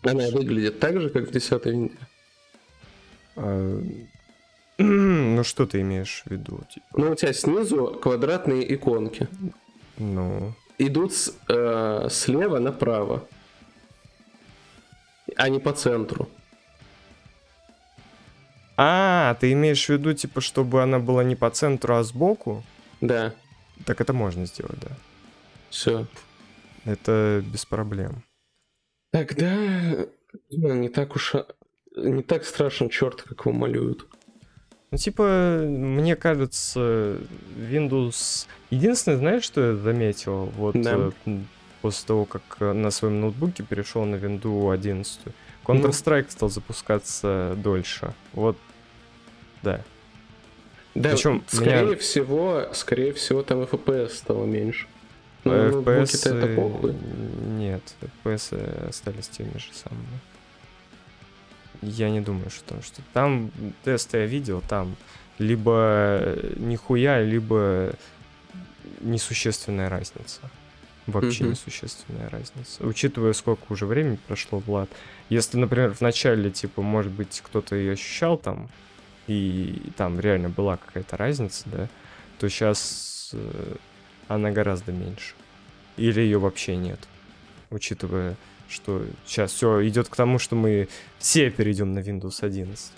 Она 0.01 0.29
выглядит 0.31 0.79
так 0.79 0.99
же, 1.01 1.09
как 1.09 1.27
в 1.27 1.31
десятой 1.31 1.71
винде. 1.73 1.95
А, 3.35 3.81
Ну, 4.77 5.43
что 5.43 5.65
ты 5.65 5.81
имеешь 5.81 6.23
в 6.25 6.31
виду? 6.31 6.61
Типа, 6.73 6.85
Ну, 6.95 7.11
у 7.11 7.15
тебя 7.15 7.33
снизу 7.33 7.87
квадратные 8.01 8.73
иконки. 8.73 9.27
ну, 9.97 10.53
Идут 10.79 11.13
с- 11.13 11.35
э, 11.47 12.07
слева 12.09 12.59
направо, 12.59 13.27
а 15.35 15.49
не 15.49 15.59
по 15.59 15.73
центру. 15.73 16.27
А, 18.77 19.35
ты 19.39 19.51
имеешь 19.51 19.85
в 19.85 19.89
виду, 19.89 20.13
типа, 20.13 20.41
чтобы 20.41 20.81
она 20.81 20.99
была 20.99 21.23
не 21.23 21.35
по 21.35 21.49
центру, 21.49 21.95
а 21.95 22.03
сбоку? 22.03 22.63
Да, 23.01 23.33
Так 23.85 24.01
это 24.01 24.13
можно 24.13 24.45
сделать, 24.45 24.79
да. 24.79 24.91
все. 25.69 26.07
Это 26.85 27.43
без 27.45 27.65
проблем. 27.65 28.23
Тогда 29.11 29.55
ну, 30.49 30.73
не 30.73 30.89
так 30.89 31.15
уж 31.15 31.35
не 31.95 32.23
так 32.23 32.45
страшен 32.45 32.89
черт, 32.89 33.21
как 33.21 33.45
его 33.45 33.51
малюют. 33.55 34.07
Ну, 34.91 34.97
типа, 34.97 35.63
мне 35.67 36.15
кажется, 36.15 37.19
Windows... 37.57 38.47
Единственное, 38.69 39.17
знаешь, 39.17 39.43
что 39.43 39.61
я 39.71 39.75
заметил? 39.75 40.45
Вот 40.57 40.75
Да. 40.79 41.11
э, 41.25 41.39
после 41.81 42.07
того, 42.07 42.25
как 42.25 42.59
на 42.59 42.91
своем 42.91 43.21
ноутбуке 43.21 43.63
перешел 43.63 44.05
на 44.05 44.15
Windows 44.15 44.71
11, 44.73 45.19
Counter-Strike 45.65 46.29
стал 46.31 46.49
запускаться 46.49 47.55
дольше. 47.57 48.13
Вот, 48.33 48.57
да. 49.61 49.81
Да, 50.95 51.11
Причём 51.11 51.43
скорее 51.47 51.85
меня- 51.85 51.97
всего, 51.97 52.67
скорее 52.73 53.13
всего, 53.13 53.41
там 53.43 53.61
FPS 53.61 54.09
стало 54.09 54.45
меньше. 54.45 54.87
Ну, 55.43 55.51
А 55.53 55.69
на 55.71 55.71
FPS... 55.71 56.29
это 56.29 56.55
похуй. 56.55 56.95
Нет, 57.57 57.81
FPS 58.23 58.89
остались 58.89 59.27
теми 59.29 59.57
же 59.57 59.73
самыми. 59.73 60.19
Я 61.81 62.09
не 62.09 62.21
думаю, 62.21 62.49
что 62.49 62.63
там 62.65 62.81
что 62.81 63.01
Там 63.13 63.51
тесты 63.83 64.19
я 64.19 64.25
видел, 64.25 64.61
там 64.69 64.95
либо 65.39 66.19
э, 66.21 66.53
нихуя, 66.57 67.21
либо 67.21 67.93
несущественная 69.01 69.89
разница. 69.89 70.39
Вообще 71.07 71.43
Мгм. 71.43 71.51
несущественная 71.51 72.29
разница. 72.29 72.85
Учитывая, 72.85 73.33
сколько 73.33 73.71
уже 73.73 73.85
времени 73.85 74.17
прошло, 74.27 74.59
Влад. 74.59 74.89
Если, 75.29 75.57
например, 75.57 75.93
в 75.93 76.01
начале, 76.01 76.49
типа, 76.49 76.81
может 76.81 77.11
быть, 77.11 77.41
кто-то 77.43 77.75
ее 77.75 77.93
ощущал 77.93 78.37
там, 78.37 78.69
и 79.27 79.81
там 79.97 80.19
реально 80.19 80.49
была 80.49 80.77
какая-то 80.77 81.17
разница, 81.17 81.63
да, 81.65 81.89
то 82.39 82.47
сейчас 82.49 83.33
она 84.27 84.51
гораздо 84.51 84.91
меньше. 84.91 85.33
Или 85.97 86.21
ее 86.21 86.37
вообще 86.39 86.75
нет. 86.77 86.99
Учитывая, 87.69 88.35
что 88.69 89.05
сейчас 89.25 89.51
все 89.51 89.85
идет 89.87 90.07
к 90.07 90.15
тому, 90.15 90.39
что 90.39 90.55
мы 90.55 90.87
все 91.19 91.49
перейдем 91.51 91.93
на 91.93 91.99
Windows 91.99 92.43
11. 92.45 92.91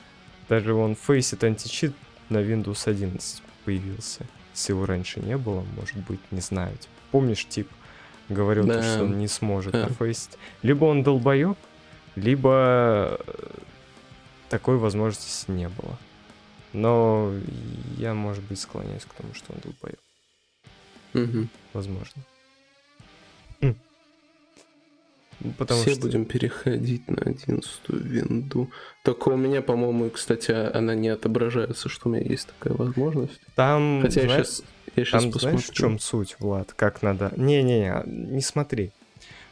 Даже 0.47 0.73
вон 0.73 0.93
Faceit 0.93 1.43
античит 1.45 1.93
на 2.29 2.37
Windows 2.37 2.87
11 2.87 3.41
появился. 3.65 4.25
Если 4.53 4.73
его 4.73 4.85
раньше 4.85 5.19
не 5.19 5.37
было, 5.37 5.65
может 5.75 5.97
быть, 5.97 6.19
не 6.31 6.39
знаю. 6.41 6.71
Типа, 6.77 6.93
помнишь, 7.11 7.45
тип 7.47 7.67
говорил, 8.29 8.65
то, 8.67 8.73
Да. 8.73 8.83
что 8.83 9.03
он 9.03 9.17
не 9.19 9.27
сможет 9.27 9.73
Да. 9.73 9.83
на 9.87 9.91
Faceit. 9.91 10.37
Либо 10.63 10.85
он 10.85 11.03
долбоеб, 11.03 11.57
либо 12.15 13.17
э, 13.19 13.47
такой 14.49 14.77
возможности 14.77 15.51
не 15.51 15.69
было. 15.69 15.97
Но 16.73 17.31
я, 17.97 18.13
может 18.13 18.43
быть, 18.43 18.59
склоняюсь 18.59 19.05
к 19.05 19.13
тому, 19.13 19.33
что 19.33 19.53
он 19.53 19.59
долбоеб. 19.63 19.99
Мгм. 21.13 21.49
Возможно. 21.73 22.21
М. 23.61 23.75
Ну, 25.39 25.51
Потому 25.57 25.81
Все 25.81 25.91
что... 25.91 26.01
будем 26.01 26.25
переходить 26.25 27.07
на 27.09 27.21
одиннадцатую 27.31 28.03
винду. 28.03 28.69
Только 29.03 29.29
у 29.29 29.37
меня, 29.37 29.61
по-моему, 29.61 30.09
кстати, 30.09 30.51
она 30.51 30.95
не 30.95 31.09
отображается, 31.09 31.89
что 31.89 32.09
у 32.09 32.11
меня 32.11 32.23
есть 32.25 32.47
такая 32.47 32.73
возможность. 32.73 33.39
Там, 33.55 33.99
Хотя 34.01 34.21
я 34.21 34.27
знаешь, 34.27 34.47
сейчас, 34.47 34.63
я 34.95 35.05
щас 35.05 35.23
там 35.23 35.31
посмотрю. 35.31 35.57
знаешь, 35.57 35.69
в 35.69 35.73
чем 35.73 35.99
суть, 35.99 36.35
Влад? 36.39 36.73
Как 36.73 37.01
надо... 37.01 37.31
Не-не-не, 37.35 38.03
не 38.05 38.41
смотри. 38.41 38.91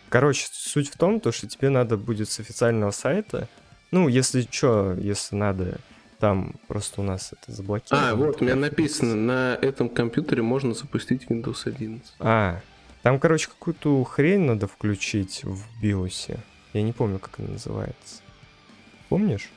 Короче, 0.10 0.48
суть 0.52 0.90
в 0.90 0.98
том, 0.98 1.20
то, 1.20 1.32
что 1.32 1.48
тебе 1.48 1.70
надо 1.70 1.98
будет 1.98 2.30
с 2.30 2.40
официального 2.40 2.92
сайта, 2.92 3.48
ну, 3.92 4.08
если 4.08 4.48
что, 4.50 4.94
если 4.94 5.36
надо, 5.36 5.80
там 6.20 6.56
просто 6.68 7.02
у 7.02 7.04
нас 7.04 7.34
это 7.34 7.52
заблокировано. 7.52 8.12
А, 8.12 8.16
вот, 8.16 8.42
у 8.42 8.46
меня 8.46 8.56
написано, 8.56 9.16
на 9.16 9.58
этом 9.62 9.90
компьютере 9.90 10.42
можно 10.42 10.74
запустить 10.74 11.26
Windows 11.26 11.64
11. 11.66 12.14
А, 12.20 12.62
там, 13.02 13.20
короче, 13.20 13.50
какую-то 13.50 14.04
хрень 14.04 14.42
надо 14.42 14.68
включить 14.68 15.44
в 15.44 15.66
биосе. 15.82 16.40
Я 16.74 16.82
не 16.82 16.94
помню, 16.94 17.20
как 17.20 17.40
она 17.40 17.50
называется. 17.50 18.22
Помнишь? 19.10 19.50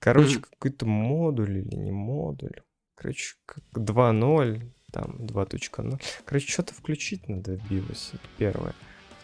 Короче, 0.00 0.40
какой-то 0.40 0.84
модуль 0.84 1.58
или 1.58 1.76
не 1.76 1.90
модуль. 1.90 2.60
Короче, 3.04 3.34
как 3.44 3.62
2.0, 3.74 4.62
там 4.90 5.16
2.0. 5.18 6.00
Короче, 6.24 6.50
что-то 6.50 6.72
включить 6.72 7.28
надо 7.28 7.58
в 7.58 7.70
биосе, 7.70 8.12
это 8.14 8.28
первое. 8.38 8.72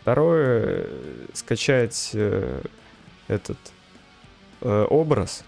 Второе, 0.03 0.87
скачать 1.33 2.11
э, 2.13 2.61
этот 3.27 3.57
э, 4.61 4.87
образ 4.91 5.45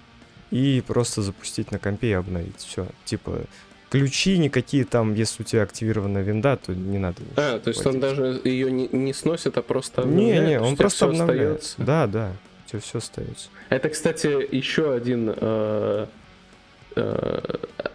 и 0.51 0.83
просто 0.87 1.21
запустить 1.21 1.73
на 1.73 1.79
компе 1.79 2.09
и 2.09 2.13
обновить. 2.13 2.57
Все, 2.57 2.87
типа, 3.05 3.43
ключи 3.91 4.39
никакие 4.39 4.87
там, 4.87 5.13
если 5.13 5.43
у 5.43 5.45
тебя 5.45 5.65
активирована 5.65 6.23
винда, 6.23 6.57
то 6.57 6.75
не 6.75 6.99
надо. 6.99 7.21
А, 7.37 7.59
то 7.59 7.69
есть 7.69 7.85
он 7.85 8.01
даже 8.01 8.41
ее 8.45 8.73
не, 8.73 8.89
не 8.89 9.13
сносит, 9.13 9.59
а 9.59 9.63
просто 9.63 10.05
Не, 10.05 10.09
обновляет? 10.09 10.47
не, 10.47 10.53
есть 10.53 10.65
он 10.65 10.77
просто 10.79 11.11
остается? 11.11 11.83
Да, 11.83 12.07
да, 12.07 12.33
у 12.65 12.71
тебя 12.71 12.81
все 12.81 12.97
остается. 12.97 13.51
Это, 13.69 13.91
кстати, 13.91 14.57
еще 14.57 14.95
один 14.95 15.35
э, 15.37 16.07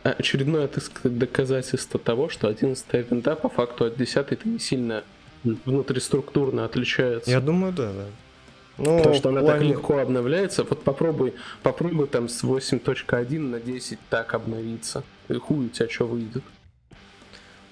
очередное, 0.04 0.68
так 0.68 0.84
сказать, 0.84 1.18
доказательство 1.18 2.00
того, 2.00 2.30
что 2.30 2.48
11 2.48 2.86
винда 3.10 3.36
по 3.36 3.50
факту 3.50 3.86
от 3.86 3.98
10 3.98 4.32
это 4.32 4.48
не 4.48 4.60
сильно 4.60 5.04
внутриструктурно 5.44 6.66
отличается. 6.66 7.30
Я 7.30 7.40
думаю, 7.42 7.74
да, 7.74 7.92
да. 7.94 8.06
Ну, 8.78 8.98
Потому 8.98 9.16
что 9.16 9.30
она 9.30 9.42
так 9.42 9.58
плане- 9.58 9.70
легко 9.72 9.98
обновляется. 9.98 10.64
Вот 10.64 10.84
попробуй, 10.84 11.34
попробуй 11.64 12.08
там 12.08 12.30
с 12.30 12.44
8.1 12.44 13.40
на 13.50 13.60
10 13.60 13.98
так 14.10 14.34
обновиться. 14.36 15.04
И 15.30 15.34
хуй 15.34 15.66
у 15.66 15.70
тебя 15.70 15.90
что 15.90 16.06
выйдет, 16.06 16.44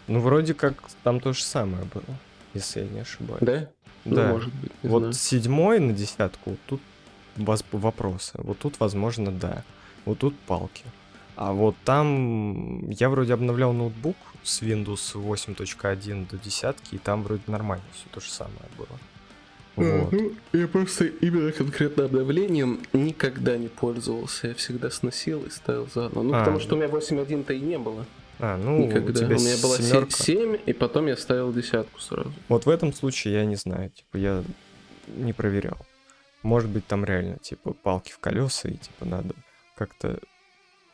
Ну, 0.08 0.20
вроде 0.20 0.54
как 0.54 0.76
там 1.04 1.20
то 1.20 1.34
же 1.34 1.44
самое 1.44 1.84
было, 1.94 2.04
если 2.54 2.82
я 2.82 2.88
не 2.88 3.00
ошибаюсь. 3.02 3.42
да? 3.42 3.70
Ну, 4.04 4.15
Да. 4.15 4.28
может 4.30 4.54
быть, 4.54 4.71
вот 4.84 5.00
знаю. 5.00 5.13
седьмой 5.13 5.80
на 5.80 5.94
десятку, 5.94 6.58
тут 6.67 6.82
вопросы. 7.71 8.32
Вот 8.36 8.60
тут, 8.60 8.80
возможно, 8.80 9.32
да. 9.32 9.63
Вот 10.06 10.19
тут 10.19 10.36
палки. 10.48 10.84
А 11.36 11.52
вот 11.52 11.75
там 11.83 12.90
я 12.90 13.10
вроде 13.10 13.33
обновлял 13.33 13.73
ноутбук 13.73 14.15
с 14.44 14.62
Windows 14.62 15.13
8.1 15.15 16.29
до 16.29 16.38
десятки, 16.38 16.96
и 16.96 16.98
там 16.98 17.23
вроде 17.23 17.44
нормально 17.48 17.83
все 17.94 18.06
то 18.12 18.19
же 18.21 18.29
самое 18.29 18.56
было. 18.77 18.88
Вот. 19.75 20.12
Ну, 20.13 20.31
я 20.54 20.67
просто 20.69 21.06
именно 21.06 21.52
конкретно 21.52 22.06
обновлением 22.06 22.79
никогда 22.94 23.58
не 23.58 23.67
пользовался. 23.67 24.48
Я 24.50 24.54
всегда 24.54 24.90
сносил 24.90 25.44
и 25.44 25.50
ставил 25.50 25.90
заново. 25.94 26.23
Ну, 26.23 26.33
А. 26.33 26.40
потому 26.40 26.62
что 26.62 26.75
у 26.75 26.77
меня 26.77 26.88
8.1-то 26.88 27.54
и 27.54 27.60
не 27.60 27.77
было. 27.77 28.06
А, 28.40 28.58
ну, 28.58 28.83
у 28.83 28.88
Никогда. 28.88 29.13
тебя 29.19 29.36
У 29.36 29.40
меня 29.40 29.56
была 29.62 29.77
семерка. 29.77 30.12
7, 30.12 30.58
и 30.65 30.73
потом 30.73 31.08
я 31.08 31.17
ставил 31.17 31.52
десятку 31.54 32.00
сразу. 32.00 32.31
Вот 32.48 32.65
в 32.65 32.69
этом 32.69 32.94
случае 32.94 33.33
я 33.36 33.46
не 33.46 33.56
знаю, 33.56 33.90
типа, 33.90 34.17
я 34.17 34.44
не 35.08 35.33
проверял. 35.33 35.77
Может 36.44 36.69
быть, 36.69 36.86
там 36.88 37.04
реально, 37.04 37.38
типа, 37.38 37.73
палки 37.73 38.12
в 38.12 38.19
колеса, 38.19 38.69
и, 38.69 38.75
типа, 38.75 39.06
надо 39.06 39.33
как-то 39.75 40.19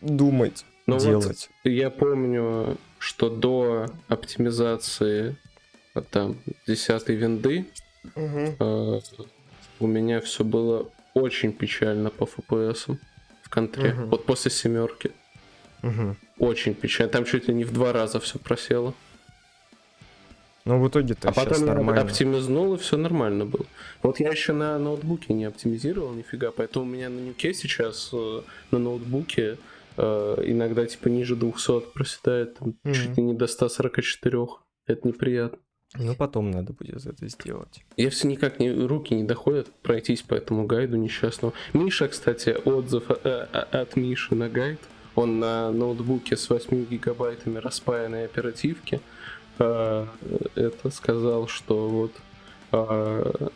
думать, 0.02 0.66
Ну 0.86 0.96
вот 0.96 1.04
делать. 1.04 1.50
Я 1.64 1.90
помню, 1.90 2.78
что 3.00 3.30
до 3.30 3.88
оптимизации 4.08 5.36
вот 5.94 6.08
там 6.10 6.38
10 6.68 7.10
винды 7.10 7.66
э, 8.16 9.00
у 9.80 9.88
меня 9.88 10.22
все 10.22 10.44
было 10.44 10.90
очень 11.14 11.52
печально 11.52 12.10
по 12.10 12.24
FPS 12.24 12.98
в 13.42 13.50
контре. 13.50 13.94
Мгм. 13.94 14.06
Вот 14.08 14.26
после 14.26 14.52
семерки. 14.52 15.12
Мгм. 15.82 16.18
Очень 16.38 16.74
печально. 16.74 17.12
Там 17.12 17.26
чуть 17.26 17.48
ли 17.48 17.54
не 17.54 17.64
в 17.64 17.74
два 17.74 17.92
раза 17.92 18.20
все 18.20 18.40
просело. 18.40 18.94
Ну, 20.64 20.80
в 20.80 20.88
итоге-то 20.88 21.30
а 21.30 21.34
сейчас 21.34 21.46
потом 21.46 21.66
я 21.66 21.74
нормально. 21.74 22.02
оптимизнул, 22.02 22.76
и 22.76 22.78
все 22.78 22.96
нормально 22.96 23.46
было. 23.46 23.66
Вот 24.04 24.20
я 24.20 24.30
еще 24.30 24.54
на 24.54 24.78
ноутбуке 24.78 25.34
не 25.34 25.46
оптимизировал 25.46 26.12
нифига, 26.12 26.52
поэтому 26.52 26.86
у 26.86 26.88
меня 26.88 27.10
на 27.10 27.20
нюке 27.20 27.54
сейчас 27.56 28.12
э, 28.14 28.42
на 28.70 28.78
ноутбуке 28.78 29.58
иногда 29.98 30.86
типа 30.86 31.08
ниже 31.10 31.36
200 31.36 31.82
проседает, 31.94 32.56
там, 32.58 32.76
Мгм. 32.84 32.94
чуть 32.94 33.18
ли 33.18 33.24
не 33.24 33.34
до 33.34 33.48
144. 33.48 34.48
Это 34.88 35.08
неприятно. 35.08 35.58
Ну, 35.96 36.16
потом 36.16 36.52
надо 36.52 36.72
будет 36.72 37.06
это 37.06 37.28
сделать. 37.28 37.84
Я 37.98 38.10
все 38.10 38.28
никак 38.30 38.60
не, 38.60 38.72
руки 38.72 39.14
не 39.14 39.26
доходят 39.26 39.68
пройтись 39.82 40.22
по 40.22 40.36
этому 40.36 40.66
гайду 40.66 40.96
несчастному. 40.96 41.54
Миша, 41.74 42.08
кстати, 42.08 42.56
отзыв 42.64 43.10
э, 43.10 43.16
э, 43.52 43.58
от 43.82 43.96
Миши 43.98 44.34
на 44.36 44.48
гайд. 44.48 44.80
Он 45.16 45.40
на 45.40 45.70
ноутбуке 45.72 46.38
с 46.38 46.50
8 46.50 46.86
гигабайтами 46.86 47.58
распаянной 47.58 48.24
оперативки 48.24 49.02
э, 49.60 50.06
это 50.56 50.90
сказал, 50.92 51.48
что 51.50 51.90
вот 51.90 52.14
э, 52.72 53.48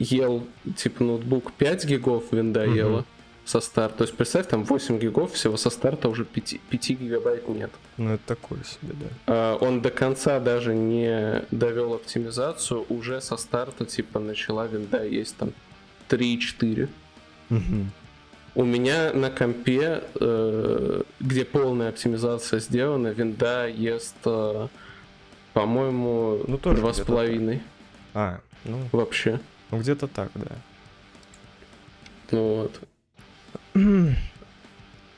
ел 0.00 0.44
типа 0.76 1.04
ноутбук 1.04 1.52
5 1.52 1.86
гигов 1.86 2.32
винда 2.32 2.66
Мгм. 2.66 2.74
ела 2.74 3.04
со 3.48 3.60
старта. 3.60 3.98
То 3.98 4.04
есть 4.04 4.14
представь, 4.14 4.46
там 4.46 4.62
8 4.64 4.98
гигов, 4.98 5.32
всего 5.32 5.56
со 5.56 5.70
старта 5.70 6.10
уже 6.10 6.26
5, 6.26 6.60
5 6.68 6.90
гигабайт 6.90 7.48
нет. 7.48 7.70
Ну, 7.96 8.12
это 8.12 8.22
такое 8.26 8.58
себе, 8.62 8.94
да. 9.00 9.06
А, 9.26 9.56
Он 9.56 9.80
до 9.80 9.90
конца 9.90 10.38
даже 10.38 10.74
не 10.74 11.42
довел 11.50 11.94
оптимизацию, 11.94 12.84
уже 12.90 13.22
со 13.22 13.38
старта 13.38 13.86
типа 13.86 14.20
начала 14.20 14.66
винда 14.66 15.02
есть 15.02 15.34
там 15.38 15.52
3-4. 16.10 16.88
Мгм. 17.48 17.90
У 18.54 18.64
меня 18.64 19.12
на 19.14 19.30
компе, 19.30 20.02
э, 20.20 21.02
где 21.20 21.44
полная 21.46 21.88
оптимизация 21.88 22.60
сделана, 22.60 23.08
винда 23.08 23.66
ест, 23.66 24.16
э, 24.26 24.68
по-моему, 25.54 26.40
Ну, 26.46 26.58
тоже 26.58 26.80
два 26.80 26.92
с 26.92 26.96
где-то 26.96 27.12
половиной 27.12 27.62
А, 28.12 28.40
ну, 28.64 28.78
вообще. 28.92 29.40
ну 29.70 29.78
где-то 29.78 30.06
так, 30.06 30.30
да. 30.34 30.56
Ну 32.30 32.56
вот. 32.56 32.80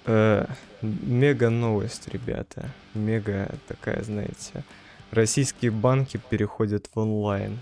Э, 0.06 0.46
Мега 0.82 1.50
новость, 1.50 2.08
ребята. 2.08 2.70
Мега 2.94 3.54
такая, 3.68 4.02
знаете. 4.02 4.64
Российские 5.10 5.70
банки 5.70 6.20
переходят 6.30 6.88
в 6.92 6.98
онлайн. 6.98 7.58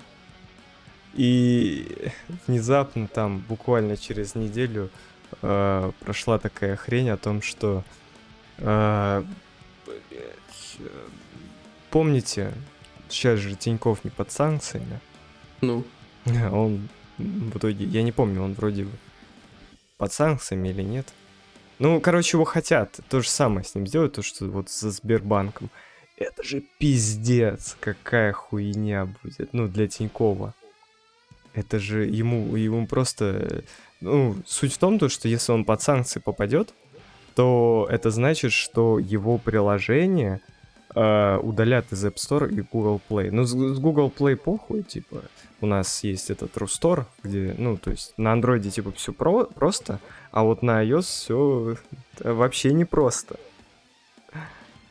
И 1.14 2.10
внезапно 2.46 3.08
там, 3.08 3.44
буквально 3.48 3.96
через 3.96 4.34
неделю, 4.34 4.90
э, 5.42 5.92
прошла 6.00 6.38
такая 6.38 6.76
хрень 6.76 7.10
о 7.10 7.16
том, 7.16 7.42
что... 7.42 7.82
э, 8.58 9.24
помните, 11.90 12.52
сейчас 13.08 13.40
же 13.40 13.56
Тиньков 13.56 14.04
не 14.04 14.10
под 14.10 14.30
санкциями. 14.30 15.00
Ну, 15.60 15.84
Он 16.52 16.88
в 17.18 17.58
итоге, 17.58 17.84
я 17.84 18.02
не 18.02 18.12
помню, 18.12 18.42
он 18.42 18.54
вроде 18.54 18.84
бы 18.84 18.90
под 19.98 20.12
санкциями 20.12 20.68
или 20.68 20.82
нет. 20.82 21.12
Ну, 21.78 22.00
короче, 22.00 22.36
его 22.36 22.44
хотят 22.44 22.98
то 23.08 23.20
же 23.20 23.28
самое 23.28 23.64
с 23.64 23.74
ним 23.74 23.86
сделать, 23.86 24.14
то, 24.14 24.22
что 24.22 24.46
вот 24.46 24.68
со 24.70 24.90
Сбербанком. 24.90 25.70
Это 26.16 26.42
же 26.42 26.62
пиздец, 26.78 27.76
какая 27.78 28.32
хуйня 28.32 29.06
будет, 29.22 29.52
ну, 29.52 29.68
для 29.68 29.86
Тинькова. 29.86 30.54
Это 31.54 31.78
же 31.78 32.06
ему, 32.06 32.56
ему 32.56 32.86
просто... 32.86 33.62
Ну, 34.00 34.36
суть 34.46 34.74
в 34.74 34.78
том, 34.78 34.98
то, 34.98 35.08
что 35.08 35.28
если 35.28 35.52
он 35.52 35.64
под 35.64 35.82
санкции 35.82 36.20
попадет, 36.20 36.72
то 37.34 37.86
это 37.90 38.10
значит, 38.10 38.52
что 38.52 38.98
его 38.98 39.38
приложение 39.38 40.40
э, 40.98 41.38
удалят 41.38 41.92
из 41.92 42.04
App 42.04 42.16
Store 42.16 42.50
и 42.50 42.60
Google 42.60 43.00
Play. 43.08 43.30
Ну, 43.30 43.44
с, 43.44 43.50
с 43.50 43.78
Google 43.78 44.12
Play 44.16 44.36
похуй, 44.36 44.82
типа, 44.82 45.22
у 45.60 45.66
нас 45.66 46.02
есть 46.04 46.30
этот 46.30 46.56
Рустор, 46.56 47.06
где, 47.22 47.54
ну, 47.56 47.76
то 47.76 47.90
есть 47.90 48.14
на 48.16 48.32
андроиде, 48.32 48.70
типа, 48.70 48.92
все 48.92 49.12
про 49.12 49.44
просто, 49.44 50.00
а 50.32 50.42
вот 50.42 50.62
на 50.62 50.84
iOS 50.84 51.02
все 51.02 51.76
вообще 52.20 52.72
не 52.72 52.84
просто. 52.84 53.36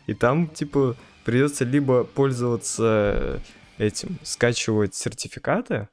И 0.05 0.13
там, 0.13 0.47
типа, 0.47 0.95
придется 1.25 1.65
либо 1.65 2.05
пользоваться 2.05 3.41
этим, 3.77 4.17
скачивать 4.23 4.95
сертификаты 4.95 5.89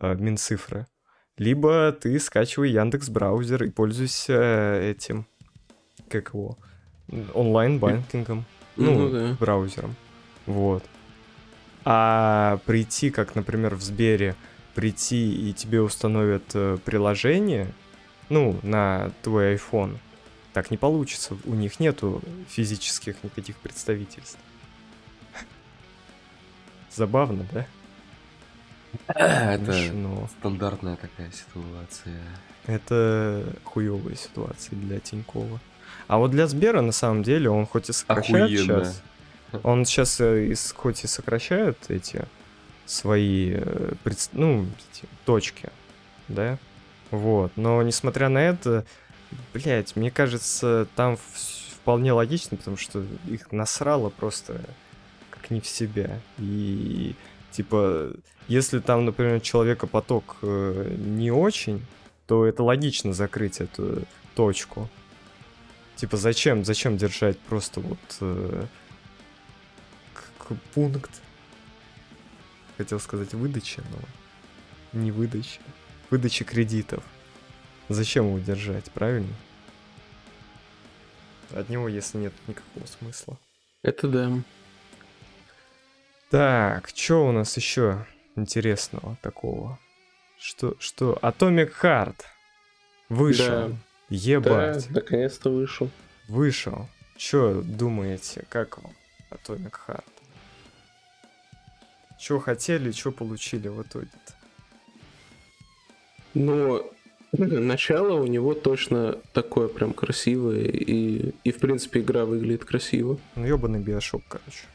э, 0.00 0.14
Минцифры, 0.16 0.86
либо 1.38 1.92
ты 1.92 2.18
скачивай 2.18 2.70
Яндекс 2.70 3.08
браузер 3.08 3.64
и 3.64 3.70
пользуйся 3.70 4.78
этим, 4.80 5.26
как 6.10 6.34
его, 6.34 6.58
онлайн-банкингом, 7.34 8.44
ну, 8.76 8.98
Ну 8.98 9.10
да. 9.10 9.36
браузером. 9.38 9.94
Вот. 10.46 10.84
А 11.84 12.58
прийти, 12.66 13.10
как, 13.10 13.34
например, 13.34 13.74
в 13.76 13.82
Сбере, 13.82 14.34
прийти 14.74 15.50
и 15.50 15.52
тебе 15.52 15.80
установят 15.80 16.44
э, 16.54 16.78
приложение, 16.84 17.68
ну, 18.28 18.58
на 18.62 19.12
твой 19.22 19.54
iPhone, 19.54 19.96
так 20.52 20.70
не 20.70 20.76
получится. 20.76 21.36
У 21.44 21.54
них 21.54 21.78
нету 21.80 22.22
физических 22.48 23.22
никаких 23.22 23.56
представительств. 23.56 24.38
Забавно, 26.94 27.46
да? 27.52 27.66
Это 29.08 29.72
Смешно. 29.72 30.28
стандартная 30.38 30.96
такая 30.96 31.30
ситуация. 31.30 32.22
Это 32.66 33.44
хуевая 33.64 34.14
ситуация 34.16 34.76
для 34.76 34.98
Тинькова. 35.00 35.60
А 36.08 36.18
вот 36.18 36.30
для 36.30 36.46
Сбера, 36.46 36.80
на 36.80 36.92
самом 36.92 37.22
деле, 37.22 37.50
он 37.50 37.66
хоть 37.66 37.90
и 37.90 37.92
сокращает 37.92 38.44
Охуенно. 38.44 38.84
сейчас, 38.84 39.02
он 39.62 39.84
сейчас 39.84 40.20
э, 40.20 40.54
хоть 40.74 41.04
и 41.04 41.06
сокращает 41.06 41.78
эти 41.88 42.24
свои, 42.84 43.54
э, 43.56 43.92
ну, 44.32 44.66
эти 44.92 45.06
точки, 45.24 45.70
да, 46.28 46.58
вот, 47.10 47.52
но 47.56 47.82
несмотря 47.82 48.28
на 48.28 48.38
это, 48.38 48.84
блять, 49.52 49.96
мне 49.96 50.10
кажется, 50.10 50.86
там 50.94 51.18
вполне 51.70 52.12
логично, 52.12 52.56
потому 52.56 52.76
что 52.76 53.04
их 53.28 53.50
насрало 53.52 54.10
просто 54.10 54.60
как 55.30 55.50
не 55.50 55.60
в 55.60 55.66
себя, 55.66 56.20
и 56.38 57.14
типа, 57.50 58.12
если 58.48 58.78
там, 58.78 59.04
например, 59.06 59.40
человекопоток 59.40 60.36
э, 60.42 60.94
не 60.98 61.30
очень, 61.30 61.84
то 62.26 62.44
это 62.44 62.62
логично 62.62 63.12
закрыть 63.12 63.60
эту 63.60 64.02
точку. 64.34 64.88
Типа, 65.96 66.18
зачем, 66.18 66.64
зачем 66.64 66.98
держать 66.98 67.38
просто 67.38 67.80
вот 67.80 67.98
э, 68.20 68.66
пункт? 70.74 71.10
Хотел 72.76 73.00
сказать 73.00 73.32
выдача, 73.32 73.82
но 73.90 75.00
не 75.00 75.10
выдача. 75.10 75.60
Выдача 76.10 76.44
кредитов. 76.44 77.02
Зачем 77.88 78.26
его 78.26 78.38
держать, 78.38 78.90
правильно? 78.92 79.32
От 81.52 81.68
него, 81.70 81.88
если 81.88 82.18
нет 82.18 82.34
никакого 82.46 82.84
смысла. 82.86 83.38
Это 83.82 84.08
да. 84.08 84.32
Так, 86.30 86.90
что 86.94 87.26
у 87.26 87.32
нас 87.32 87.56
еще 87.56 88.06
интересного 88.34 89.16
такого? 89.22 89.78
Что, 90.38 90.76
что? 90.78 91.18
Atomic 91.22 91.72
Heart 91.80 92.20
вышел. 93.08 93.68
Да. 93.68 93.76
Ебать, 94.08 94.86
Да, 94.88 94.94
наконец-то 95.00 95.50
вышел. 95.50 95.90
вышел. 96.28 96.88
Че 97.16 97.62
думаете, 97.62 98.44
как 98.48 98.82
вам 98.82 98.92
Atomic 99.30 99.74
Heart? 99.86 100.04
Че 102.18 102.38
хотели, 102.40 102.92
что 102.92 103.10
получили 103.12 103.68
в 103.68 103.82
итоге-то? 103.82 104.34
Но 106.34 106.84
начало 107.32 108.20
у 108.20 108.26
него 108.26 108.54
точно 108.54 109.12
такое 109.32 109.68
прям 109.68 109.92
красивое, 109.92 110.64
и, 110.64 111.34
и 111.44 111.50
в 111.52 111.58
принципе 111.58 112.00
игра 112.00 112.24
выглядит 112.24 112.64
красиво. 112.64 113.18
Ну, 113.34 113.46
ебаный 113.46 113.80
биошок, 113.80 114.22
короче. 114.28 114.66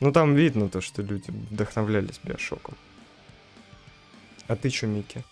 Ну, 0.00 0.12
там 0.12 0.34
видно 0.34 0.68
то, 0.68 0.80
что 0.80 1.02
люди 1.02 1.30
вдохновлялись 1.30 2.20
биошоком. 2.22 2.74
А 4.48 4.56
ты 4.56 4.70
чё, 4.70 4.86
Микки? 4.86 5.22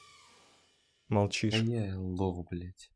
А 1.10 1.14
Молчишь. 1.14 1.54
я 1.54 1.94
лову, 1.98 2.46
блядь. 2.50 2.90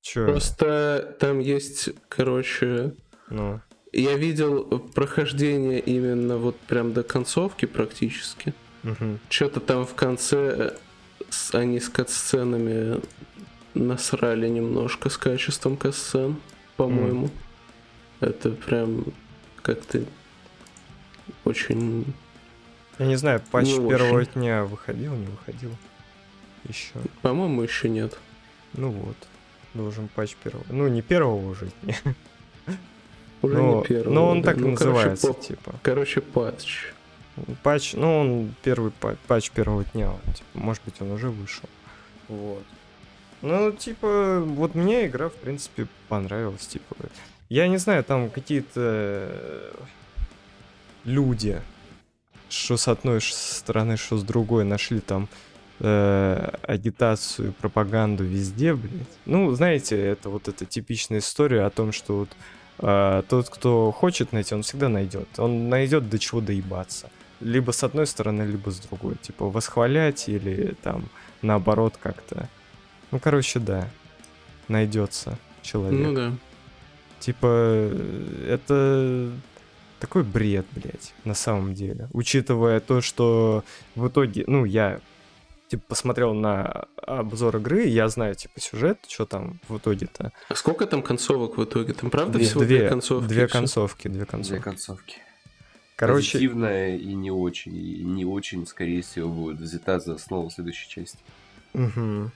Чё? 0.00 0.26
Просто 0.26 1.16
там 1.20 1.40
есть, 1.40 1.88
короче, 2.08 2.94
Ну, 3.28 3.60
я 3.92 4.16
видел 4.16 4.78
прохождение 4.94 5.80
именно 5.80 6.36
вот 6.36 6.56
прям 6.60 6.92
до 6.92 7.02
концовки 7.02 7.66
практически. 7.66 8.54
мгм. 8.82 9.18
Что-то 9.28 9.60
там 9.60 9.84
в 9.84 9.94
конце 9.94 10.36
э, 10.38 10.76
с- 11.30 11.54
они 11.54 11.80
с 11.80 11.88
катсценами 11.88 13.00
насрали 13.74 14.48
немножко 14.48 15.08
с 15.10 15.16
качеством 15.18 15.76
катсцен, 15.76 16.36
по-моему. 16.76 17.30
Это 18.20 18.50
прям 18.50 19.04
как-то 19.62 20.02
очень... 21.44 22.04
Я 22.98 23.06
не 23.06 23.16
знаю, 23.16 23.42
патч 23.50 23.66
Не 23.66 23.88
первого 23.88 24.20
очень. 24.20 24.32
дня 24.32 24.64
выходил, 24.64 25.14
не 25.14 25.26
выходил. 25.26 25.70
Еще. 26.68 26.92
По-моему, 27.22 27.62
еще 27.62 27.88
нет. 27.88 28.18
Ну 28.72 28.90
вот. 28.90 29.16
Должен 29.74 30.08
патч 30.08 30.34
первого. 30.42 30.64
Ну, 30.70 30.88
не 30.88 31.02
первого 31.02 31.50
уже. 31.50 31.70
Уже 33.42 33.58
но, 33.58 33.80
не 33.80 33.84
первый. 33.84 34.12
но 34.14 34.28
он 34.28 34.40
да. 34.42 34.52
так 34.52 34.56
Ну, 34.56 34.74
короче, 34.74 34.84
называется, 34.86 35.32
по- 35.32 35.40
типа. 35.40 35.74
Короче, 35.82 36.20
патч. 36.20 36.86
Патч, 37.62 37.92
ну, 37.92 38.18
он 38.18 38.54
первый 38.62 38.90
па- 38.90 39.16
патч 39.26 39.50
первого 39.50 39.84
дня. 39.84 40.10
он, 40.10 40.32
типа, 40.32 40.48
может 40.54 40.82
быть, 40.84 40.94
он 41.00 41.10
уже 41.12 41.28
вышел. 41.28 41.68
Вот. 42.28 42.64
Ну, 43.42 43.70
типа, 43.72 44.40
вот 44.40 44.74
мне 44.74 45.06
игра, 45.06 45.28
в 45.28 45.34
принципе, 45.34 45.86
понравилась. 46.08 46.66
Типа, 46.66 46.96
я 47.50 47.68
не 47.68 47.76
знаю, 47.76 48.02
там 48.02 48.30
какие-то 48.30 48.70
э, 48.80 49.72
люди, 51.04 51.60
что 52.48 52.78
с 52.78 52.88
одной 52.88 53.20
стороны, 53.20 53.98
что 53.98 54.16
с 54.16 54.22
другой, 54.22 54.64
нашли 54.64 55.00
там 55.00 55.28
э, 55.80 56.50
агитацию, 56.62 57.52
пропаганду 57.52 58.24
везде, 58.24 58.74
блядь. 58.74 59.06
Ну, 59.24 59.50
знаете, 59.54 59.96
это 59.98 60.30
вот 60.30 60.48
эта 60.48 60.64
типичная 60.64 61.18
история 61.18 61.62
о 61.62 61.70
том, 61.70 61.92
что 61.92 62.18
вот 62.20 62.30
а, 62.78 63.22
тот, 63.22 63.48
кто 63.48 63.90
хочет 63.92 64.32
найти, 64.32 64.54
он 64.54 64.62
всегда 64.62 64.88
найдет. 64.88 65.28
Он 65.38 65.68
найдет 65.68 66.08
до 66.08 66.18
чего 66.18 66.40
доебаться. 66.40 67.10
Либо 67.40 67.70
с 67.70 67.82
одной 67.84 68.06
стороны, 68.06 68.42
либо 68.42 68.70
с 68.70 68.78
другой. 68.80 69.16
Типа 69.16 69.46
восхвалять 69.46 70.28
или 70.28 70.74
там 70.82 71.04
наоборот 71.42 71.94
как-то. 72.02 72.48
Ну, 73.10 73.18
короче, 73.18 73.60
да. 73.60 73.88
Найдется 74.68 75.38
человек. 75.62 76.06
Ну 76.06 76.14
да. 76.14 76.32
Типа, 77.20 77.46
э, 77.46 78.48
это 78.48 79.30
такой 80.00 80.22
бред, 80.22 80.66
блядь, 80.72 81.14
на 81.24 81.34
самом 81.34 81.74
деле. 81.74 82.08
Учитывая 82.12 82.80
то, 82.80 83.00
что 83.00 83.64
в 83.94 84.08
итоге, 84.08 84.44
ну, 84.46 84.64
я 84.64 85.00
типа 85.68 85.82
посмотрел 85.88 86.32
на 86.34 86.86
обзор 86.96 87.56
игры, 87.56 87.84
я 87.86 88.08
знаю, 88.08 88.34
типа, 88.34 88.60
сюжет, 88.60 88.98
что 89.08 89.26
там 89.26 89.58
в 89.68 89.78
итоге-то. 89.78 90.32
А 90.48 90.54
сколько 90.54 90.86
там 90.86 91.02
концовок 91.02 91.56
в 91.58 91.64
итоге? 91.64 91.92
Там 91.92 92.10
правда 92.10 92.38
Две, 92.38 92.46
всего 92.46 92.60
две, 92.64 92.78
две 92.78 92.88
концовки? 92.88 93.28
две 93.28 93.42
и 93.42 93.46
всё? 93.46 93.52
концовки, 93.58 94.08
две 94.08 94.16
Две 94.18 94.26
концовки. 94.26 94.62
концовки. 94.62 95.16
Короче, 95.96 96.32
Позитивная 96.32 96.96
и 96.96 97.14
не 97.14 97.30
очень. 97.30 97.74
И 97.74 98.04
не 98.04 98.24
очень, 98.26 98.66
скорее 98.66 99.00
всего, 99.02 99.28
будет 99.30 99.58
взята 99.60 99.98
за 99.98 100.14
основу 100.14 100.50
следующей 100.50 100.88
части. 100.90 101.18
Ну, 101.72 102.30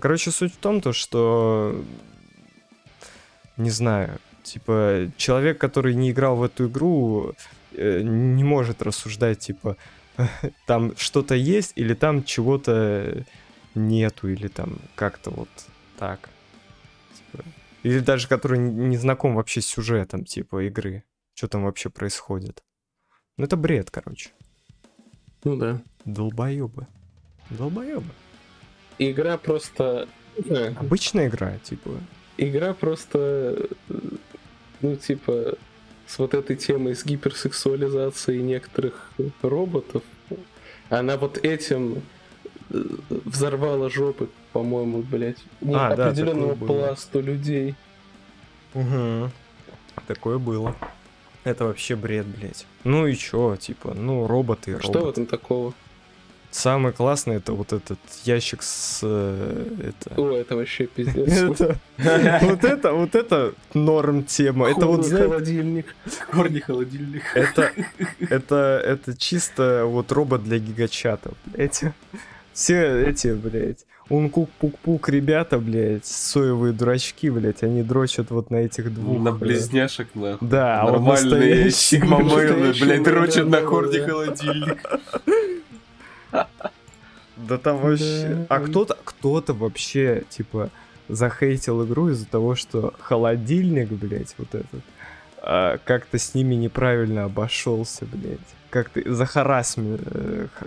Короче, 0.00 0.30
суть 0.30 0.54
в 0.54 0.56
том, 0.58 0.80
то, 0.80 0.92
что 0.92 1.82
не 3.56 3.70
знаю, 3.70 4.18
типа, 4.42 5.10
человек, 5.16 5.58
который 5.58 5.94
не 5.94 6.10
играл 6.12 6.36
в 6.36 6.42
эту 6.44 6.68
игру, 6.68 7.34
э, 7.72 8.00
не 8.02 8.44
может 8.44 8.82
рассуждать, 8.82 9.40
типа, 9.40 9.76
там 10.66 10.96
что-то 10.96 11.34
есть, 11.34 11.72
или 11.76 11.94
там 11.94 12.24
чего-то 12.24 13.24
нету, 13.74 14.28
или 14.28 14.48
там 14.48 14.78
как-то 14.94 15.30
вот 15.30 15.48
так. 15.98 16.28
Типа, 17.16 17.44
Или 17.82 18.00
даже 18.00 18.28
который 18.28 18.58
не 18.58 18.96
знаком 18.96 19.34
вообще 19.34 19.60
с 19.60 19.66
сюжетом, 19.66 20.24
типа, 20.24 20.66
игры. 20.66 21.04
Что 21.34 21.48
там 21.48 21.64
вообще 21.64 21.88
происходит. 21.88 22.62
Ну, 23.36 23.44
это 23.44 23.56
бред, 23.56 23.90
короче. 23.90 24.30
Ну 25.44 25.56
да. 25.56 25.80
Долбоебы. 26.04 26.86
Долбоебы. 27.50 28.10
Игра 28.98 29.38
просто... 29.38 30.08
Обычная 30.76 31.28
игра, 31.28 31.58
типа. 31.58 31.90
Игра 32.36 32.74
просто... 32.74 33.68
э, 33.88 33.94
Ну, 34.80 34.96
типа, 34.96 35.54
с 36.08 36.18
вот 36.18 36.32
этой 36.34 36.56
темой, 36.56 36.96
с 36.96 37.04
гиперсексуализацией 37.04 38.42
некоторых 38.42 39.12
роботов, 39.42 40.02
она 40.88 41.16
вот 41.18 41.36
этим 41.44 42.02
э, 42.70 42.82
взорвала 43.10 43.90
жопы, 43.90 44.28
по-моему, 44.52 45.02
блядь, 45.02 45.36
А, 45.74 45.94
да, 45.94 46.12
было. 46.54 46.66
пласту 46.66 47.20
людей. 47.20 47.74
Угу. 48.74 49.30
Такое 50.06 50.38
было. 50.38 50.74
Это 51.44 51.64
вообще 51.66 51.94
бред, 51.94 52.26
блядь. 52.26 52.66
Ну 52.84 53.06
и 53.06 53.14
чё, 53.14 53.56
типа, 53.56 53.92
ну 53.94 54.26
роботы, 54.26 54.74
А 54.74 54.80
Что 54.80 54.92
в 54.92 54.94
роботы. 54.96 55.10
этом 55.22 55.26
такого? 55.26 55.74
Самое 56.50 56.94
классное 56.94 57.36
это 57.36 57.52
вот 57.52 57.72
этот 57.72 57.98
ящик 58.24 58.62
с... 58.62 59.00
э, 59.02 59.90
это... 59.90 60.20
О, 60.20 60.32
это 60.32 60.56
вообще 60.56 60.86
пиздец. 60.86 61.60
Вот 61.98 62.64
это, 62.64 62.92
вот 62.92 63.14
это 63.14 63.54
норм 63.74 64.24
тема. 64.24 64.68
Это 64.68 64.86
вот, 64.86 65.06
холодильник. 65.06 65.94
Корни 66.30 66.60
холодильник. 66.60 67.22
это, 67.34 67.72
это, 68.20 68.82
это 68.84 69.16
чисто 69.16 69.84
вот 69.86 70.10
робот 70.12 70.44
для 70.44 70.58
гигачатов, 70.58 71.34
блядь. 71.46 71.82
Все 72.52 73.08
эти, 73.08 73.28
блядь, 73.28 73.84
ункук-пук-пук 74.08 75.08
ребята, 75.08 75.58
блядь, 75.58 76.06
соевые 76.06 76.72
дурачки, 76.72 77.30
блядь, 77.30 77.62
они 77.62 77.82
дрочат 77.82 78.30
вот 78.30 78.50
на 78.50 78.56
этих 78.56 78.92
двух. 78.92 79.20
На 79.20 79.32
близняшек, 79.32 80.08
нахуй. 80.14 80.48
Да, 80.48 80.82
а 80.82 80.90
Нормальные 80.90 81.64
настоящие 81.64 82.84
блядь, 82.84 83.02
дрочат 83.02 83.46
на 83.46 83.60
да. 83.60 83.66
холодильник. 83.66 84.78
Да 87.36 87.56
там 87.56 87.78
вообще... 87.78 88.46
А 88.48 88.58
кто-то, 88.58 88.96
кто-то 89.04 89.52
вообще, 89.54 90.24
типа, 90.28 90.70
захейтил 91.08 91.84
игру 91.86 92.08
из-за 92.10 92.26
того, 92.26 92.56
что 92.56 92.92
холодильник, 92.98 93.90
блядь, 93.90 94.34
вот 94.38 94.54
этот, 94.56 94.82
а, 95.40 95.78
как-то 95.84 96.18
с 96.18 96.34
ними 96.34 96.56
неправильно 96.56 97.24
обошелся, 97.24 98.06
блядь. 98.06 98.40
Как-то 98.70 99.00
за 99.14 99.24
харасмент, 99.24 100.00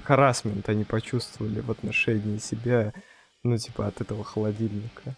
харасмент 0.06 0.70
они 0.70 0.86
почувствовали 0.86 1.60
в 1.60 1.70
отношении 1.70 2.38
себя, 2.38 2.94
ну, 3.44 3.58
типа, 3.58 3.88
от 3.88 4.00
этого 4.00 4.24
холодильника. 4.24 5.16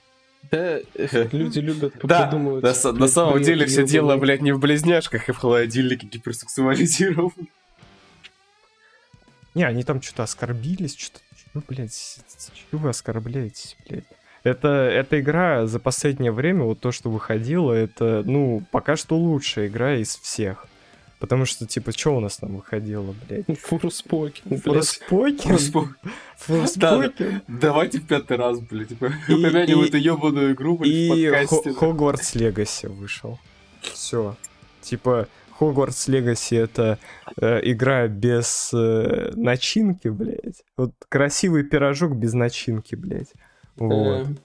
Да, 0.51 0.79
э, 0.79 0.83
люди 1.31 1.59
любят 1.59 1.93
Да, 2.03 2.25
придумывать. 2.25 2.63
на, 2.63 2.69
са- 2.69 2.91
на 2.93 3.07
самом 3.07 3.41
деле 3.43 3.67
все 3.67 3.85
дело, 3.85 4.17
блядь, 4.17 4.41
не 4.41 4.51
в 4.53 4.59
близняшках 4.59 5.29
и 5.29 5.31
в 5.31 5.37
холодильнике 5.37 6.07
гиперсексуализирован. 6.07 7.31
Не, 9.55 9.63
они 9.63 9.83
там 9.83 10.01
что-то 10.01 10.23
оскорбились, 10.23 10.95
что-то... 10.97 11.19
Ну, 11.53 11.61
блядь, 11.67 12.19
чего 12.71 12.81
вы 12.81 12.89
оскорбляетесь, 12.89 13.77
блядь? 13.87 14.05
Это, 14.43 14.67
эта 14.67 15.19
игра 15.21 15.67
за 15.67 15.79
последнее 15.79 16.31
время, 16.31 16.63
вот 16.63 16.79
то, 16.79 16.91
что 16.91 17.09
выходило, 17.09 17.71
это, 17.71 18.23
ну, 18.25 18.63
пока 18.71 18.97
что 18.97 19.17
лучшая 19.17 19.67
игра 19.67 19.95
из 19.95 20.15
всех. 20.17 20.65
Потому 21.19 21.45
что, 21.45 21.65
типа, 21.65 21.93
что 21.93 22.17
у 22.17 22.19
нас 22.19 22.37
там 22.37 22.57
выходило, 22.57 23.15
блядь? 23.29 23.45
Фурспокен, 23.61 24.41
блядь. 24.45 24.63
Форспокер? 24.63 25.57
Форспокер? 26.37 27.41
Давайте 27.47 27.99
в 27.99 28.07
пятый 28.07 28.37
раз, 28.37 28.59
блядь, 28.59 28.89
типа, 28.89 29.13
И- 29.27 29.33
упомянем 29.33 29.81
и- 29.83 29.87
эту 29.87 29.97
ебаную 29.97 30.53
игру, 30.53 30.77
блядь, 30.77 30.91
И 30.91 31.07
в 31.07 31.31
подкасте. 31.31 31.73
Хо- 31.73 31.79
Хогвартс 31.91 32.35
Легаси 32.35 32.87
вышел. 32.87 33.39
Все. 33.81 34.35
Типа, 34.81 35.27
Хогвартс 35.57 36.07
Легаси 36.07 36.55
это 36.55 36.99
э, 37.39 37.59
игра 37.63 38.07
без 38.07 38.71
э, 38.73 39.31
начинки, 39.35 40.07
блядь. 40.07 40.63
Вот 40.77 40.91
красивый 41.09 41.63
пирожок 41.63 42.15
без 42.15 42.33
начинки, 42.33 42.95
блядь. 42.95 43.33
Вот. 43.75 44.27
Э, 44.27 44.35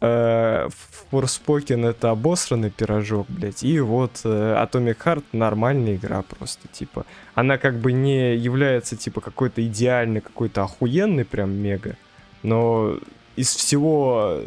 Э, 0.00 0.68
это 1.10 2.10
обосранный 2.10 2.70
пирожок, 2.70 3.26
блядь. 3.28 3.62
И 3.62 3.80
вот 3.80 4.20
э, 4.24 4.28
Atomic 4.28 4.98
Heart 4.98 5.24
нормальная 5.32 5.96
игра 5.96 6.22
просто, 6.22 6.68
типа. 6.68 7.06
Она 7.34 7.56
как 7.56 7.76
бы 7.76 7.92
не 7.92 8.36
является, 8.36 8.96
типа, 8.96 9.20
какой-то 9.20 9.64
идеальной, 9.66 10.20
какой-то 10.20 10.64
охуенной 10.64 11.24
прям 11.24 11.52
мега. 11.52 11.96
Но 12.42 12.98
из 13.36 13.54
всего 13.54 14.40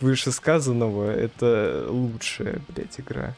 вышесказанного 0.00 1.12
это 1.12 1.86
лучшая, 1.88 2.60
блядь, 2.68 2.98
игра. 2.98 3.34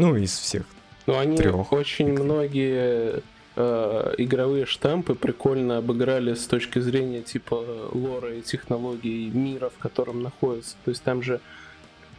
Ну, 0.00 0.16
из 0.16 0.36
всех. 0.36 0.64
Ну, 1.06 1.18
они 1.18 1.36
Трёх. 1.36 1.72
очень 1.72 2.12
многие 2.12 3.22
э, 3.56 4.14
игровые 4.18 4.66
штампы 4.66 5.14
прикольно 5.14 5.78
обыграли 5.78 6.34
с 6.34 6.46
точки 6.46 6.78
зрения 6.78 7.22
типа 7.22 7.64
лора 7.92 8.34
и 8.34 8.42
технологий 8.42 9.30
мира, 9.30 9.70
в 9.70 9.78
котором 9.78 10.22
находится. 10.22 10.76
То 10.84 10.90
есть 10.90 11.02
там 11.02 11.22
же 11.22 11.40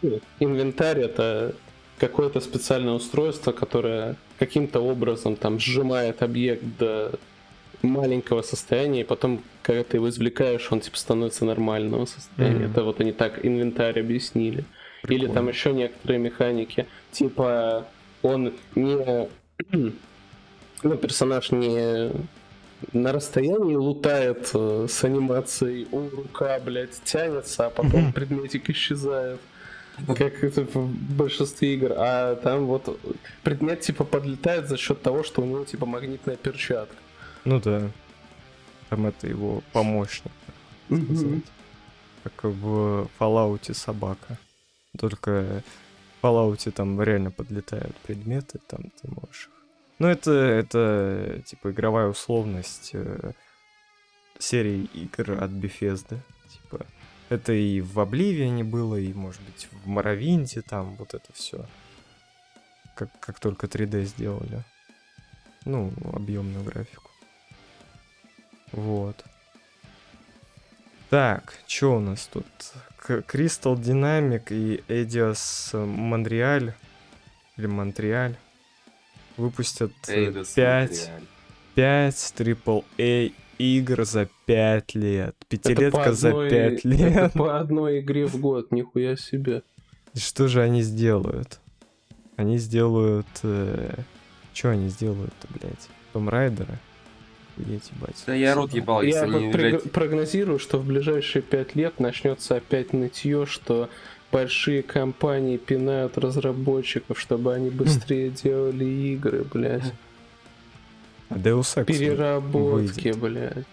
ну, 0.01 0.19
инвентарь 0.39 0.99
это 0.99 1.55
какое-то 1.97 2.39
специальное 2.39 2.93
устройство, 2.93 3.51
которое 3.51 4.15
каким-то 4.39 4.79
образом 4.79 5.35
там 5.35 5.59
сжимает 5.59 6.23
объект 6.23 6.63
до 6.79 7.11
маленького 7.83 8.41
состояния, 8.41 9.01
и 9.01 9.03
потом, 9.03 9.41
когда 9.61 9.83
ты 9.83 9.97
его 9.97 10.09
извлекаешь, 10.09 10.71
он 10.71 10.81
типа 10.81 10.97
становится 10.97 11.45
нормального 11.45 12.05
состояния. 12.05 12.65
Мгм. 12.65 12.71
Это 12.71 12.83
вот 12.83 13.01
они 13.01 13.11
так 13.11 13.45
инвентарь 13.45 13.99
объяснили. 13.99 14.65
Или 15.07 15.25
там 15.25 15.33
Прикольно. 15.33 15.49
еще 15.49 15.73
некоторые 15.73 16.19
механики. 16.19 16.87
Типа 17.11 17.87
он 18.21 18.53
не... 18.75 19.27
Ну, 20.83 20.97
персонаж 20.97 21.51
не 21.51 22.11
на 22.93 23.11
расстоянии 23.11 23.75
лутает 23.75 24.49
э, 24.55 24.87
с 24.89 25.03
анимацией 25.03 25.87
«О, 25.91 26.09
рука, 26.09 26.59
блядь, 26.59 26.99
тянется, 27.03 27.67
а 27.67 27.69
потом 27.69 28.11
предметик 28.13 28.69
исчезает». 28.69 29.39
Как 30.07 30.43
это 30.43 30.63
в 30.63 30.87
большинстве 31.15 31.75
игр. 31.75 31.93
А 31.95 32.35
там 32.35 32.65
вот 32.65 32.99
предмет 33.43 33.81
типа 33.81 34.03
подлетает 34.03 34.67
за 34.67 34.77
счет 34.77 35.01
того, 35.01 35.23
что 35.23 35.41
у 35.41 35.45
него 35.45 35.65
типа 35.65 35.85
магнитная 35.85 36.37
перчатка. 36.37 36.95
Ну 37.45 37.59
да. 37.59 37.89
Там 38.89 39.05
это 39.05 39.27
его 39.27 39.61
помощник, 39.71 40.31
так 40.89 40.99
сказать. 40.99 41.43
Как 42.23 42.43
в 42.43 43.07
Fallout 43.19 43.73
собака. 43.73 44.37
Только 45.01 45.63
в 46.21 46.25
Fallout 46.25 46.69
там 46.71 47.01
реально 47.01 47.31
подлетают 47.31 47.95
предметы, 48.03 48.59
там 48.67 48.91
ты 49.01 49.09
можешь. 49.09 49.49
Ну 49.97 50.07
это, 50.07 50.31
это 50.31 51.41
типа 51.43 51.71
игровая 51.71 52.07
условность 52.07 52.91
э, 52.93 53.31
серии 54.37 54.83
игр 54.93 55.43
от 55.43 55.49
Bethesda. 55.49 56.19
Типа, 56.49 56.85
это 57.29 57.51
и 57.51 57.81
в 57.81 57.99
Обливиане 57.99 58.63
было, 58.63 58.95
и, 58.95 59.11
может 59.11 59.41
быть, 59.41 59.67
в 59.71 59.87
Моровинде 59.87 60.61
там 60.61 60.95
вот 60.97 61.15
это 61.15 61.33
все. 61.33 61.65
Как, 62.95 63.09
как 63.19 63.39
только 63.39 63.65
3D 63.65 64.03
сделали. 64.03 64.63
Ну, 65.65 65.91
объемную 66.13 66.63
графику. 66.63 67.09
Вот. 68.71 69.25
Так, 71.11 71.53
что 71.67 71.97
у 71.97 71.99
нас 71.99 72.29
тут? 72.31 72.45
Crystal 73.05 73.75
Dynamic 73.75 74.43
и 74.49 74.81
Eidos 74.87 75.73
Montreal 75.73 76.73
или 77.57 77.65
Монреаль 77.65 78.37
выпустят 79.35 79.91
Эйдос 80.07 80.51
5, 80.53 80.89
Монреаль. 80.89 81.23
5 81.75 82.33
AAA 82.37 83.33
игр 83.57 84.05
за 84.05 84.29
5 84.45 84.95
лет. 84.95 85.35
Это 85.35 85.45
Пятилетка 85.49 86.13
за 86.13 86.29
одной- 86.29 86.49
5 86.49 86.73
это 86.79 86.87
лет. 86.87 87.33
по 87.33 87.59
одной 87.59 87.99
игре 87.99 88.25
в 88.25 88.39
год, 88.39 88.71
нихуя 88.71 89.17
себе. 89.17 89.63
И 90.13 90.19
Что 90.19 90.47
же 90.47 90.61
они 90.61 90.81
сделают? 90.81 91.59
Они 92.37 92.57
сделают... 92.57 93.27
Что 94.53 94.69
они 94.69 94.87
сделают-то, 94.87 95.47
блядь? 95.59 95.89
Том 96.13 96.29
Райдера? 96.29 96.79
Охуеть, 97.57 97.91
ебать. 97.95 98.23
Да 98.25 98.33
я 98.33 98.55
рот 98.55 98.73
ебал, 98.73 99.01
если 99.01 99.17
Я 99.19 99.23
они, 99.23 99.47
вот 99.47 99.55
блядь, 99.55 99.91
прогнозирую, 99.91 100.59
что 100.59 100.77
в 100.77 100.85
ближайшие 100.85 101.41
пять 101.41 101.75
лет 101.75 101.99
начнется 101.99 102.55
опять 102.55 102.93
нытье, 102.93 103.45
что 103.45 103.89
большие 104.31 104.83
компании 104.83 105.57
пинают 105.57 106.17
разработчиков, 106.17 107.19
чтобы 107.19 107.53
они 107.53 107.69
быстрее 107.69 108.29
делали 108.29 108.85
игры, 108.85 109.43
блядь. 109.43 109.93
А 111.29 111.35
Deus 111.35 111.77
Ex 111.77 111.85
Переработки, 111.85 113.09
выйдет. 113.09 113.17
блядь. 113.17 113.65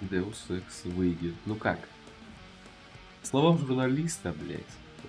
Deus 0.00 0.36
Ex 0.48 0.62
выйдет. 0.84 1.34
Ну 1.46 1.54
как? 1.54 1.78
Словам 3.22 3.58
журналиста, 3.58 4.32
блядь. 4.40 4.60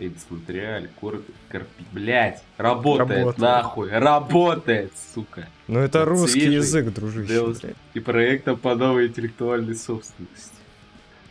Эйдс 0.02 0.26
Монреаль, 0.30 0.90
Кор... 1.00 1.22
Карпи... 1.50 1.84
Блядь, 1.92 2.42
работает, 2.58 3.10
Работает. 3.10 3.38
нахуй, 3.38 3.90
работает, 3.92 4.92
сука. 5.14 5.48
Ну 5.68 5.80
это 5.80 6.00
Вот 6.00 6.08
русский 6.10 6.40
свежий 6.42 6.56
язык, 6.56 6.94
дружище. 6.94 7.46
Блядь. 7.62 7.76
и 7.94 8.00
проектом 8.00 8.58
по 8.58 8.74
новой 8.76 9.08
интеллектуальной 9.08 9.76
собственности. 9.76 10.50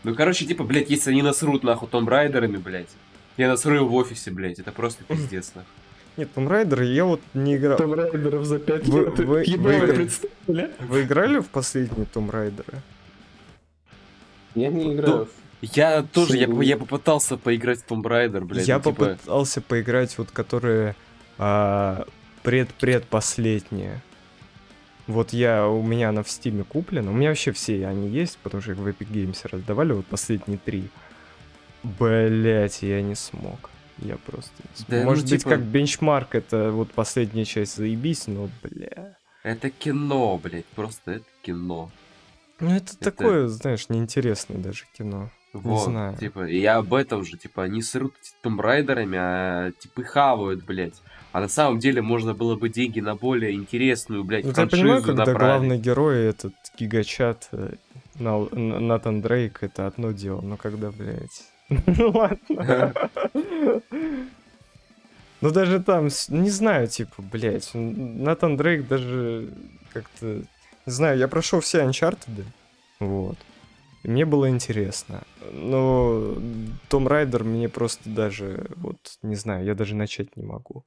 Ну, 0.04 0.14
короче, 0.14 0.46
типа, 0.46 0.62
блядь, 0.64 0.88
если 0.88 1.10
они 1.10 1.22
насрут, 1.22 1.64
нахуй, 1.64 1.88
Том 1.88 2.08
Райдерами, 2.08 2.58
блядь, 2.58 2.88
я 3.36 3.48
насру 3.48 3.74
его 3.74 3.88
в 3.88 3.94
офисе, 3.94 4.30
блядь, 4.30 4.60
это 4.60 4.70
просто 4.70 5.02
пиздец, 5.04 5.52
нахуй. 5.54 5.68
Нет, 6.16 6.32
Tomb 6.32 6.48
Raider 6.48 6.82
я 6.82 7.04
вот 7.06 7.20
не 7.34 7.56
играл. 7.56 7.76
Tomb 7.76 7.92
Raider 7.94 8.32
ов 8.32 8.44
за 8.44 8.60
пять 8.60 8.86
Вы- 8.86 9.00
лет. 9.06 9.18
вы- 9.18 9.44
вы- 9.56 9.94
представили? 9.94 10.70
Вы 10.80 11.02
играли 11.02 11.38
в 11.40 11.48
последний 11.48 12.04
Tomb 12.04 12.30
Raider 12.30 12.69
а? 12.69 12.82
Я 14.54 14.68
не 14.68 14.94
играю. 14.94 15.28
Я 15.62 16.02
тоже, 16.02 16.38
я, 16.38 16.46
я 16.46 16.76
попытался 16.76 17.36
поиграть 17.36 17.80
в 17.80 17.84
Tomb 17.84 18.06
Raider, 18.06 18.44
блядь, 18.44 18.66
я 18.66 18.78
ну, 18.78 18.82
типа, 18.82 18.94
попытался 18.94 19.60
поиграть 19.60 20.16
вот 20.16 20.30
которые 20.30 20.96
а, 21.38 22.06
пред-предпоследние. 22.42 24.00
Вот 25.06 25.32
я, 25.32 25.66
у 25.66 25.82
меня 25.82 26.10
она 26.10 26.22
в 26.22 26.30
Steam 26.30 26.58
е 26.58 26.64
куплена. 26.64 27.10
У 27.10 27.14
меня 27.14 27.30
вообще 27.30 27.52
все 27.52 27.86
они 27.86 28.08
есть, 28.08 28.38
потому 28.38 28.62
что 28.62 28.72
их 28.72 28.78
в 28.78 28.86
Epic 28.86 29.10
Games 29.10 29.38
раздавали, 29.50 29.92
вот 29.92 30.06
последние 30.06 30.58
три. 30.58 30.88
Блять, 31.82 32.82
я 32.82 33.02
не 33.02 33.14
смог. 33.14 33.70
Я 33.98 34.16
просто 34.16 34.52
не 34.58 34.76
смог. 34.76 34.88
Да, 34.88 34.98
ну, 34.98 35.04
Может 35.04 35.28
быть, 35.28 35.40
типа- 35.40 35.50
как 35.50 35.62
бенчмарк, 35.62 36.34
это 36.34 36.70
вот 36.70 36.92
последняя 36.92 37.44
часть 37.44 37.76
заебись, 37.76 38.26
но, 38.28 38.48
бля. 38.62 39.16
это 39.42 39.70
кино, 39.70 40.38
блядь, 40.38 40.66
просто 40.66 41.12
это 41.12 41.26
кино. 41.42 41.90
Ну, 42.60 42.70
это, 42.70 42.96
такое, 42.98 43.48
знаешь, 43.48 43.88
неинтересное 43.88 44.58
даже 44.58 44.84
кино. 44.96 45.30
Вот, 45.52 45.84
знаю. 45.84 46.16
типа, 46.16 46.46
и 46.46 46.60
я 46.60 46.76
об 46.76 46.94
этом 46.94 47.24
же, 47.24 47.36
типа, 47.36 47.64
они 47.64 47.82
срут 47.82 48.14
Том 48.42 48.60
Райдерами, 48.60 49.18
а 49.20 49.72
типа 49.72 50.04
хавают, 50.04 50.64
блядь. 50.64 50.94
А 51.32 51.40
на 51.40 51.48
самом 51.48 51.78
деле 51.78 52.02
можно 52.02 52.34
было 52.34 52.56
бы 52.56 52.68
деньги 52.68 53.00
на 53.00 53.14
более 53.16 53.52
интересную, 53.54 54.24
блядь, 54.24 54.44
Ну, 54.44 54.52
франшизу 54.52 54.82
понимаю, 54.82 55.02
когда 55.02 55.24
направить. 55.24 55.40
главный 55.40 55.78
герой 55.78 56.24
этот 56.24 56.54
гигачат 56.78 57.48
э, 57.52 57.74
Натан 58.18 59.22
Дрейк, 59.22 59.58
это 59.62 59.86
одно 59.86 60.12
дело, 60.12 60.40
но 60.40 60.56
когда, 60.56 60.90
блядь... 60.90 61.44
Ну 61.68 62.10
ладно. 62.10 62.92
Ну 65.40 65.50
даже 65.50 65.80
там, 65.80 66.08
не 66.28 66.50
знаю, 66.50 66.86
типа, 66.86 67.22
блядь, 67.22 67.70
Натан 67.74 68.56
Дрейк 68.56 68.86
даже 68.86 69.48
как-то... 69.92 70.42
Не 70.86 70.92
знаю, 70.92 71.18
я 71.18 71.28
прошел 71.28 71.60
все 71.60 71.82
Uncharted, 71.82 72.44
вот. 72.98 73.38
И 74.02 74.08
мне 74.08 74.24
было 74.24 74.48
интересно. 74.48 75.22
Но 75.52 76.36
Том 76.88 77.06
Райдер 77.06 77.44
мне 77.44 77.68
просто 77.68 78.08
даже, 78.08 78.66
вот, 78.76 78.98
не 79.22 79.34
знаю, 79.34 79.64
я 79.64 79.74
даже 79.74 79.94
начать 79.94 80.36
не 80.36 80.42
могу. 80.42 80.84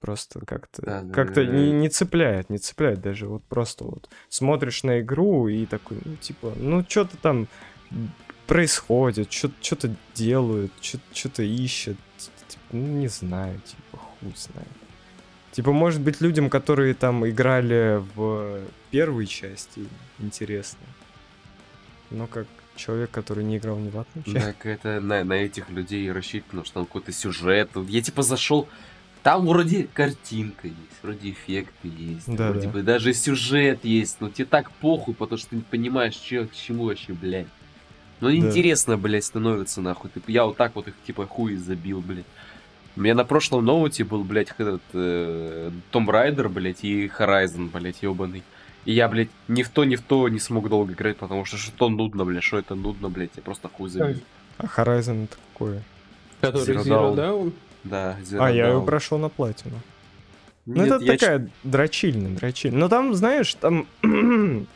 Просто 0.00 0.44
как-то 0.44 0.82
Да, 0.82 1.02
да, 1.02 1.14
как-то 1.14 1.44
да. 1.44 1.50
не, 1.52 1.70
не 1.70 1.88
цепляет, 1.88 2.50
не 2.50 2.58
цепляет 2.58 3.00
даже. 3.00 3.28
Вот 3.28 3.44
просто 3.44 3.84
вот 3.84 4.10
смотришь 4.28 4.82
на 4.82 5.00
игру 5.00 5.48
и 5.48 5.64
такой, 5.64 5.98
ну, 6.04 6.16
типа, 6.16 6.52
ну, 6.56 6.84
что-то 6.86 7.16
там 7.16 7.46
происходит, 8.46 9.32
что-то 9.32 9.94
делают, 10.14 10.72
что-то 10.80 11.42
ищут. 11.42 11.96
Типа, 12.48 12.64
ну, 12.72 12.86
не 12.98 13.08
знаю, 13.08 13.60
типа, 13.60 13.96
хуй 13.96 14.34
знает. 14.36 14.68
Типа, 15.52 15.72
может 15.72 16.00
быть, 16.00 16.20
людям, 16.20 16.50
которые 16.50 16.94
там 16.94 17.28
играли 17.28 18.02
в 18.14 18.60
первой 18.90 19.26
части, 19.26 19.86
интересно. 20.18 20.80
Но 22.12 22.26
как 22.26 22.46
человек, 22.76 23.10
который 23.10 23.44
не 23.44 23.58
играл 23.58 23.78
ни 23.78 23.90
в 23.90 23.98
одну 23.98 24.22
часть. 24.24 24.46
Так 24.46 24.66
это 24.66 25.00
на, 25.00 25.24
на 25.24 25.34
этих 25.34 25.68
людей 25.70 26.06
и 26.06 26.10
рассчитано, 26.10 26.64
что 26.64 26.74
там 26.74 26.86
какой-то 26.86 27.12
сюжет. 27.12 27.70
Я 27.88 28.02
типа 28.02 28.22
зашел, 28.22 28.68
там 29.22 29.46
вроде 29.46 29.88
картинка 29.92 30.68
есть, 30.68 31.02
вроде 31.02 31.30
эффекты 31.30 31.88
есть, 31.96 32.34
Да, 32.34 32.50
вроде 32.50 32.66
да. 32.66 32.72
бы 32.72 32.82
даже 32.82 33.12
сюжет 33.14 33.84
есть, 33.84 34.20
но 34.20 34.30
тебе 34.30 34.46
так 34.46 34.70
похуй, 34.72 35.14
потому 35.14 35.38
что 35.38 35.50
ты 35.50 35.56
не 35.56 35.62
понимаешь, 35.62 36.16
че, 36.16 36.46
к 36.46 36.54
чему 36.54 36.86
вообще, 36.86 37.12
блядь. 37.12 37.46
Ну 38.20 38.32
интересно, 38.32 38.96
блядь, 38.96 39.24
становится 39.24 39.80
нахуй. 39.80 40.10
Я 40.26 40.44
вот 40.46 40.56
так 40.56 40.74
вот 40.74 40.88
их 40.88 40.94
типа 41.06 41.26
хуй 41.26 41.56
забил, 41.56 42.00
блядь. 42.00 42.24
У 42.94 43.00
меня 43.00 43.14
на 43.14 43.24
прошлом 43.24 43.64
ноуте 43.64 44.04
был, 44.04 44.22
блядь, 44.22 44.52
этот 44.58 44.82
э, 44.92 45.70
Том 45.90 46.10
Райдер, 46.10 46.48
блядь, 46.48 46.84
и 46.84 47.06
Horizon, 47.06 47.70
блядь, 47.70 48.02
ебаный. 48.02 48.42
И 48.84 48.92
я, 48.92 49.08
блядь, 49.08 49.28
ни 49.48 49.62
в 49.62 49.68
то, 49.68 49.84
ни 49.84 49.96
в 49.96 50.02
то 50.02 50.28
не 50.28 50.40
смог 50.40 50.68
долго 50.68 50.92
играть, 50.92 51.16
потому 51.16 51.44
что 51.44 51.56
что 51.56 51.88
нудно, 51.88 52.24
блядь, 52.24 52.42
что 52.42 52.58
это 52.58 52.74
нудно, 52.74 53.08
блядь, 53.08 53.30
я 53.36 53.42
просто 53.42 53.68
хуй 53.68 53.88
забил. 53.88 54.20
А 54.58 54.64
Horizon 54.64 55.24
это 55.24 55.36
какое? 55.52 55.82
Который 56.40 56.76
Zero 56.76 56.82
Zero 56.82 57.14
Dawn. 57.14 57.16
Dawn? 57.16 57.52
Да, 57.84 58.16
А, 58.38 58.50
я 58.50 58.64
Zero 58.64 58.70
его 58.70 58.82
прошел 58.82 59.18
на 59.18 59.28
платину. 59.28 59.78
Ну, 60.66 60.82
это 60.82 60.98
я 60.98 61.12
такая 61.12 61.50
дрочильная, 61.64 62.30
дрочильная. 62.30 62.80
Но 62.80 62.88
там, 62.88 63.14
знаешь, 63.14 63.54
там 63.54 63.86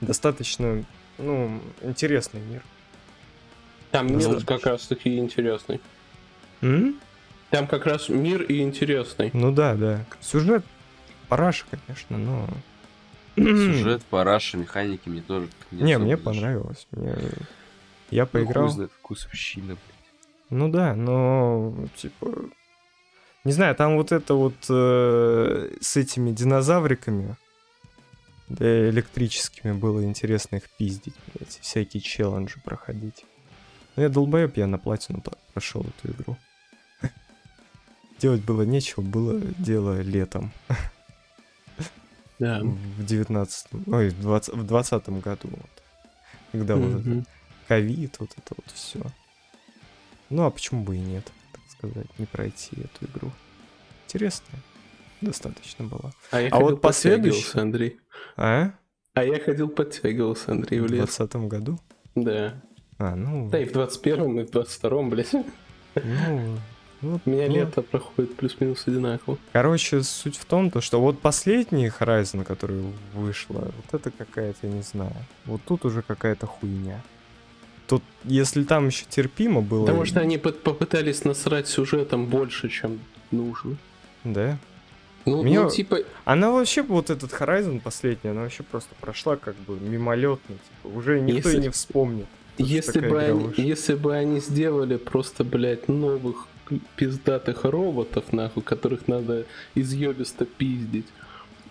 достаточно, 0.00 0.84
ну, 1.18 1.60
интересный 1.82 2.40
мир. 2.40 2.62
Там 3.90 4.16
мир 4.16 4.40
да. 4.40 4.44
как 4.44 4.66
раз 4.66 4.86
таки 4.86 5.18
интересный. 5.18 5.80
М? 6.62 6.98
Там 7.50 7.66
как 7.66 7.86
раз 7.86 8.08
мир 8.08 8.42
и 8.42 8.60
интересный. 8.60 9.30
Ну 9.32 9.52
да, 9.52 9.74
да. 9.74 10.04
Сюжет 10.20 10.64
параша, 11.28 11.64
конечно, 11.70 12.18
но... 12.18 12.48
Сюжет, 13.36 14.02
параша, 14.04 14.56
механики 14.56 15.08
мне 15.08 15.20
тоже 15.20 15.48
Не, 15.70 15.92
особо 15.92 16.04
мне 16.06 16.16
понравилось. 16.16 16.86
Мне- 16.92 17.14
Я 18.10 18.22
Ну, 18.24 18.28
поиграл. 18.28 18.68
знает, 18.68 18.90
вкусовщина, 18.98 19.66
блядь. 19.74 19.80
Ну 20.50 20.68
да, 20.68 20.94
но 20.94 21.74
типа. 21.96 22.28
Не 23.44 23.52
знаю, 23.52 23.74
там 23.76 23.96
вот 23.96 24.10
это 24.12 24.34
вот 24.34 24.54
э, 24.68 25.70
с 25.80 25.96
этими 25.96 26.30
динозавриками. 26.32 27.36
Да 28.48 28.88
электрическими 28.90 29.72
было 29.72 30.04
интересно 30.04 30.56
их 30.56 30.70
пиздить, 30.78 31.14
блядь, 31.34 31.58
всякие 31.60 32.00
челленджи 32.00 32.60
проходить. 32.64 33.24
Ну 33.96 34.02
я 34.04 34.08
долбоеб, 34.08 34.56
я 34.56 34.66
на 34.68 34.78
платину 34.78 35.22
прошел 35.52 35.82
эту 35.84 36.12
игру. 36.12 36.36
Делать 38.20 38.42
было 38.42 38.62
нечего, 38.62 39.02
было 39.02 39.40
дело 39.58 40.00
летом. 40.00 40.52
Да. 42.38 42.60
В 42.62 43.04
19 43.04 43.66
ой, 43.86 44.08
в 44.10 44.20
20, 44.20 44.54
в 44.54 44.66
20 44.66 45.08
году. 45.20 45.48
Вот. 45.50 45.82
Когда 46.52 46.76
вот 46.76 47.00
это 47.00 47.08
Мгм. 47.08 47.26
ковид, 47.68 48.16
вот 48.18 48.30
это 48.36 48.54
вот 48.56 48.70
все. 48.74 49.00
Ну 50.30 50.44
а 50.44 50.50
почему 50.50 50.82
бы 50.84 50.96
и 50.96 51.00
нет, 51.00 51.30
так 51.52 51.62
сказать, 51.70 52.18
не 52.18 52.26
пройти 52.26 52.76
эту 52.76 53.06
игру. 53.10 53.32
Интересная 54.06 54.60
достаточно 55.20 55.84
была. 55.86 56.12
А 56.30 56.40
я 56.40 56.48
А 56.48 56.50
ходил 56.52 56.70
вот 56.70 56.80
последующий- 56.82 57.42
подтягивался, 57.42 57.62
Андрей. 57.62 58.00
А? 58.36 58.70
А 59.14 59.24
я 59.24 59.40
ходил 59.40 59.68
подтягивался, 59.68 60.52
Андрей, 60.52 60.78
В 60.80 60.84
в 60.84 60.86
лес. 60.92 61.16
20 61.16 61.48
году? 61.48 61.80
Да. 62.14 62.62
А, 62.98 63.14
ну... 63.16 63.48
Да, 63.50 63.58
и 63.58 63.64
в 63.64 63.72
21-м, 63.72 64.40
и 64.40 64.44
в 64.44 64.50
22-м, 64.50 65.10
блядь. 65.10 65.32
Ну, 65.32 66.58
вот, 67.02 67.20
У 67.24 67.30
меня 67.30 67.46
ну, 67.48 67.54
лето 67.54 67.82
проходит 67.82 68.36
плюс-минус 68.36 68.84
одинаково. 68.86 69.38
Короче, 69.52 70.02
суть 70.02 70.36
в 70.36 70.44
том, 70.44 70.70
то, 70.70 70.80
что 70.80 71.00
вот 71.00 71.20
последний 71.20 71.88
Horizon, 71.88 72.44
который 72.44 72.82
вышла, 73.14 73.70
вот 73.76 74.00
это 74.00 74.10
какая-то, 74.10 74.66
не 74.66 74.82
знаю. 74.82 75.12
Вот 75.44 75.60
тут 75.66 75.84
уже 75.84 76.02
какая-то 76.02 76.46
хуйня. 76.46 77.02
Тут, 77.86 78.02
если 78.24 78.64
там 78.64 78.88
еще 78.88 79.04
терпимо 79.08 79.60
было... 79.60 79.86
Потому 79.86 80.04
что 80.04 80.20
они 80.20 80.38
попытались 80.38 81.24
насрать 81.24 81.68
сюжетом 81.68 82.26
больше, 82.26 82.68
чем 82.68 82.98
нужно. 83.30 83.76
Да? 84.24 84.58
Ну, 85.26 85.42
Меня- 85.42 85.64
ну, 85.64 85.70
типа, 85.70 85.98
Она 86.24 86.50
вообще, 86.50 86.82
вот 86.82 87.10
этот 87.10 87.32
Horizon 87.32 87.80
последний, 87.80 88.30
она 88.30 88.42
вообще 88.42 88.62
просто 88.62 88.94
прошла 89.00 89.36
как 89.36 89.54
бы 89.56 89.78
мимолетно. 89.78 90.56
Типа, 90.56 90.96
уже 90.96 91.20
никто 91.20 91.48
Если- 91.48 91.58
и 91.58 91.62
не 91.62 91.68
вспомнит. 91.68 92.26
если 92.58 93.00
бы, 93.00 93.20
они, 93.20 93.52
если 93.56 93.94
бы 93.94 94.14
они 94.14 94.40
сделали 94.40 94.96
просто, 94.96 95.44
блядь, 95.44 95.88
новых 95.88 96.46
пиздатых 96.96 97.64
роботов, 97.64 98.32
нахуй, 98.32 98.62
которых 98.62 99.08
надо 99.08 99.44
изъебисто 99.74 100.44
пиздить, 100.44 101.06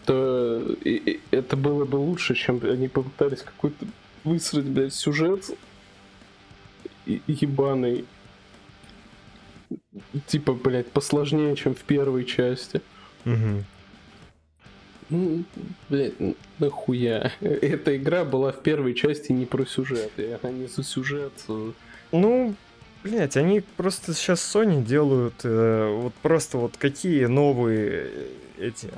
то 0.06 0.62
и- 0.84 0.96
и 1.06 1.20
это 1.32 1.56
было 1.58 1.86
бы 1.86 1.98
лучше, 1.98 2.36
чем 2.36 2.60
они 2.64 2.88
попытались 2.88 3.42
какой-то 3.42 3.86
высрать, 4.24 4.66
блядь, 4.66 4.94
сюжет 4.94 5.52
и- 7.06 7.22
ебаный. 7.28 8.06
Типа, 10.28 10.54
блядь, 10.54 10.92
посложнее, 10.92 11.56
чем 11.56 11.76
в 11.76 11.84
первой 11.84 12.26
части. 12.26 12.82
Мгм. 13.24 13.66
Ну, 15.10 15.44
блядь, 15.90 16.14
нахуя? 16.60 17.32
Эта 17.42 17.96
игра 17.96 18.26
была 18.26 18.52
в 18.52 18.62
первой 18.62 18.94
части 18.94 19.32
не 19.32 19.46
про 19.46 19.66
сюжет, 19.66 20.12
и 20.18 20.38
она 20.42 20.68
за 20.68 20.84
сюжет. 20.84 21.34
э, 21.48 21.72
Ну, 22.12 22.56
блять, 23.06 23.38
они 23.38 23.62
просто 23.62 24.14
сейчас 24.14 24.40
Sony 24.40 24.84
делают 24.84 25.42
э, 25.44 25.96
вот 26.02 26.14
просто 26.16 26.58
вот 26.58 26.76
какие 26.76 27.26
новые 27.26 28.10
э, 28.10 28.28
эти 28.58 28.90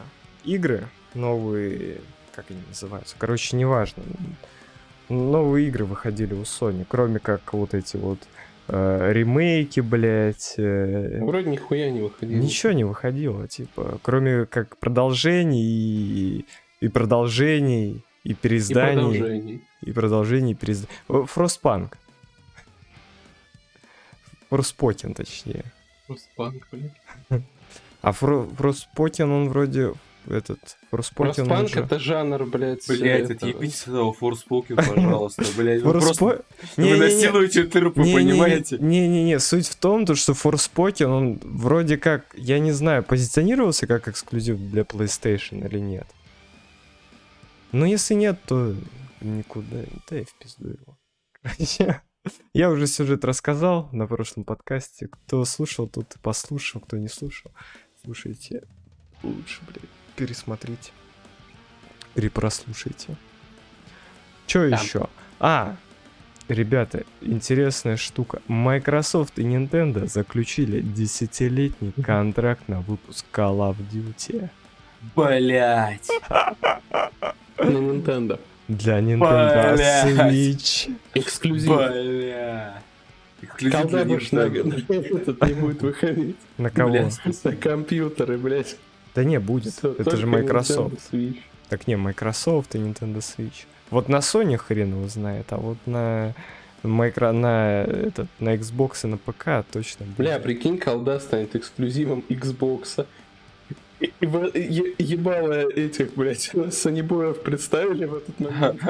игры, 0.46 0.88
новые, 1.14 1.98
как 2.34 2.46
они 2.50 2.62
называются, 2.70 3.16
короче, 3.20 3.58
неважно. 3.58 4.04
Новые 5.10 5.68
игры 5.68 5.86
выходили 5.86 6.34
у 6.34 6.44
Sony, 6.44 6.86
кроме 6.88 7.20
как 7.20 7.54
вот 7.54 7.74
эти 7.74 7.98
вот 7.98 8.20
э, 8.70 9.12
ремейки, 9.12 9.82
блять. 9.82 10.56
Вроде 10.58 11.50
нихуя 11.50 11.92
не 11.92 12.02
выходило. 12.02 12.40
Ничего 12.40 12.72
не 12.72 12.86
выходило, 12.86 13.48
типа, 13.48 14.00
кроме 14.02 14.46
как 14.46 14.78
продолжений 14.78 15.64
и, 15.64 16.46
и 16.80 16.88
продолжений, 16.88 18.04
и 18.24 18.32
И 18.32 18.34
переизданий. 18.34 19.20
продолжений. 19.20 19.62
И 19.82 19.92
продолжение 19.92 20.56
перезда... 20.56 20.88
Фростпокен, 24.50 25.14
точнее. 25.14 25.66
Просто 26.08 26.28
панк, 26.36 26.68
блядь. 26.72 27.44
А 28.02 28.12
Фро... 28.12 28.48
Frostpoken, 28.58 29.30
он 29.32 29.50
вроде 29.50 29.94
этот... 30.30 30.60
Он 30.92 31.04
Просто 31.14 31.46
же... 31.68 31.80
это 31.80 32.00
жанр, 32.00 32.46
блядь. 32.46 32.88
Блять, 32.88 33.30
это- 33.30 33.34
отъебитесь 33.48 33.80
с 33.80 33.88
этого 33.88 34.14
Forspoken, 34.14 34.76
пожалуйста, 34.76 35.44
блять. 35.58 35.82
Вы 35.82 35.92
просто 35.92 36.44
вы 36.78 36.98
насилуете 36.98 37.64
труп, 37.64 38.02
Не-не-не, 38.02 38.32
понимаете? 38.32 38.78
Не-не-не, 38.80 39.40
суть 39.40 39.68
в 39.68 39.76
том, 39.76 40.06
то, 40.06 40.16
что 40.16 40.34
Forspoken, 40.34 41.10
он 41.10 41.40
вроде 41.44 41.98
как, 41.98 42.26
я 42.36 42.60
не 42.60 42.72
знаю, 42.72 43.04
позиционировался 43.04 43.88
как 43.88 44.08
эксклюзив 44.08 44.58
для 44.58 44.84
PlayStation 44.84 45.66
или 45.68 45.80
нет. 45.80 46.08
Но 47.72 47.86
если 47.86 48.14
нет, 48.14 48.40
то 48.46 48.76
никуда, 49.22 49.84
да 50.10 50.20
и 50.20 50.24
в 50.24 50.34
пизду 50.36 50.70
его. 50.70 50.98
Я 52.54 52.70
уже 52.70 52.88
сюжет 52.88 53.26
рассказал 53.26 53.90
на 53.92 54.08
прошлом 54.08 54.44
подкасте. 54.44 55.08
Кто 55.08 55.46
слушал, 55.46 55.88
тот 55.88 56.16
и 56.16 56.20
послушал, 56.20 56.82
кто 56.82 56.98
не 56.98 57.08
слушал. 57.08 57.52
Слушайте, 58.04 58.64
лучше, 59.24 59.62
блядь, 59.68 59.90
пересмотрите. 60.16 60.92
Перепрослушайте. 62.14 63.16
Чё 64.48 64.70
Да. 64.70 64.78
еще? 64.78 65.08
А, 65.40 65.76
ребята, 66.48 67.04
интересная 67.22 67.98
штука. 67.98 68.42
Microsoft 68.48 69.38
и 69.40 69.44
Nintendo 69.44 70.08
заключили 70.08 70.82
десятилетний 70.82 71.92
контракт 72.04 72.68
на 72.68 72.82
выпуск 72.82 73.26
Call 73.32 73.58
of 73.60 73.78
Duty 73.92 74.50
Блять. 75.16 76.10
На 76.30 77.78
Nintendo. 77.78 78.40
Для 78.68 79.00
Nintendo 79.00 79.76
Блядь. 79.76 80.06
Switch. 80.06 80.96
Эксклюзив. 81.14 81.76
Бля. 81.76 82.82
Эксклюзив 83.42 83.82
Колда 83.82 84.06
для 84.06 84.16
Nintendo. 84.16 85.22
этот 85.22 85.48
не 85.48 85.54
будет 85.54 85.82
выходить. 85.82 86.36
На 86.58 86.70
кого? 86.70 86.92
Блядь. 86.92 87.44
На 87.44 87.56
компьютеры, 87.56 88.38
блядь. 88.38 88.78
Да 89.16 89.24
не, 89.24 89.40
будет. 89.40 89.74
Это 89.84 90.16
же 90.16 90.28
Microsoft. 90.28 91.12
Так 91.70 91.88
не, 91.88 91.96
Microsoft 91.98 92.76
и 92.76 92.78
Nintendo 92.78 93.18
Switch. 93.18 93.66
Вот 93.90 94.10
на 94.10 94.18
Sony 94.18 94.58
хрен 94.58 94.92
его 94.92 95.08
знает, 95.08 95.48
а 95.50 95.58
вот 95.58 95.78
на 95.86 96.34
микро, 96.84 97.32
на 97.32 97.84
этот, 97.84 98.28
на 98.40 98.56
Xbox 98.56 99.00
и 99.04 99.08
на 99.08 99.18
ПК 99.18 99.66
точно. 99.72 100.06
будет. 100.06 100.18
Бля, 100.18 100.40
прикинь, 100.40 100.78
колда 100.78 101.20
станет 101.20 101.56
эксклюзивом 101.56 102.24
Xbox. 102.30 103.06
И- 104.00 104.12
и 104.20 104.26
в- 104.26 104.52
е- 104.56 104.94
Ебало 105.00 105.54
этих, 105.70 106.14
блядь, 106.16 106.52
санибоев 106.72 107.42
представили 107.42 108.06
в 108.06 108.16
этот 108.16 108.40
момент. 108.40 108.82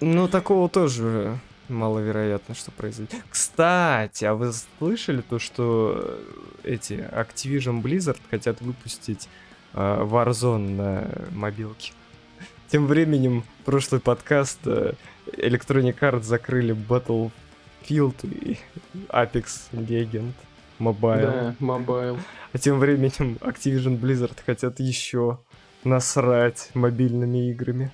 Ну, 0.00 0.28
такого 0.28 0.68
тоже 0.68 1.38
маловероятно, 1.68 2.54
что 2.54 2.70
произойдет. 2.70 3.22
Кстати, 3.30 4.24
а 4.24 4.34
вы 4.34 4.52
слышали 4.78 5.20
то, 5.22 5.38
что 5.38 6.18
эти 6.64 6.94
Activision 7.12 7.80
Blizzard 7.82 8.18
хотят 8.30 8.60
выпустить 8.60 9.28
э, 9.74 9.78
Warzone 9.78 10.68
на 10.70 11.08
мобилке? 11.32 11.92
Тем 12.68 12.86
временем 12.86 13.44
прошлый 13.64 14.00
подкаст 14.00 14.58
э, 14.64 14.94
Electronic 15.26 15.98
Arts 16.00 16.22
закрыли 16.22 16.74
Battlefield 16.74 18.26
и 18.26 18.58
Apex 19.08 19.44
Legend 19.72 20.32
Mobile. 20.80 21.20
Да, 21.20 21.54
mobile. 21.60 22.18
А 22.52 22.58
тем 22.58 22.78
временем 22.78 23.38
Activision 23.40 24.00
Blizzard 24.00 24.36
хотят 24.44 24.80
еще 24.80 25.38
насрать 25.84 26.70
мобильными 26.74 27.50
играми. 27.50 27.92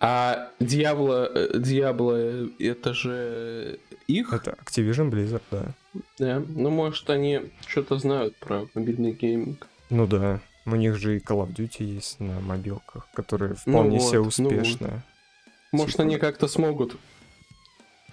А 0.00 0.50
Diablo, 0.58 1.30
э, 1.32 2.48
это 2.58 2.92
же 2.92 3.78
их? 4.08 4.32
Это 4.32 4.58
Activision 4.64 5.10
Blizzard, 5.10 5.42
да. 5.50 5.66
Да. 6.18 6.42
Ну, 6.46 6.70
может, 6.70 7.08
они 7.08 7.52
что-то 7.68 7.98
знают 7.98 8.36
про 8.36 8.66
мобильный 8.74 9.12
гейминг. 9.12 9.68
Ну 9.90 10.08
да, 10.08 10.40
у 10.66 10.74
них 10.74 10.96
же 10.96 11.16
и 11.16 11.20
Call 11.20 11.46
of 11.46 11.54
Duty 11.54 11.84
есть 11.84 12.18
на 12.18 12.40
мобилках, 12.40 13.06
которые 13.14 13.54
вполне 13.54 13.98
вот, 13.98 14.08
себе 14.08 14.18
ну 14.18 14.24
вот. 14.24 14.28
успешные. 14.28 15.02
Может, 15.70 15.92
Типа- 15.92 16.02
они 16.02 16.18
как-то 16.18 16.48
смогут 16.48 16.96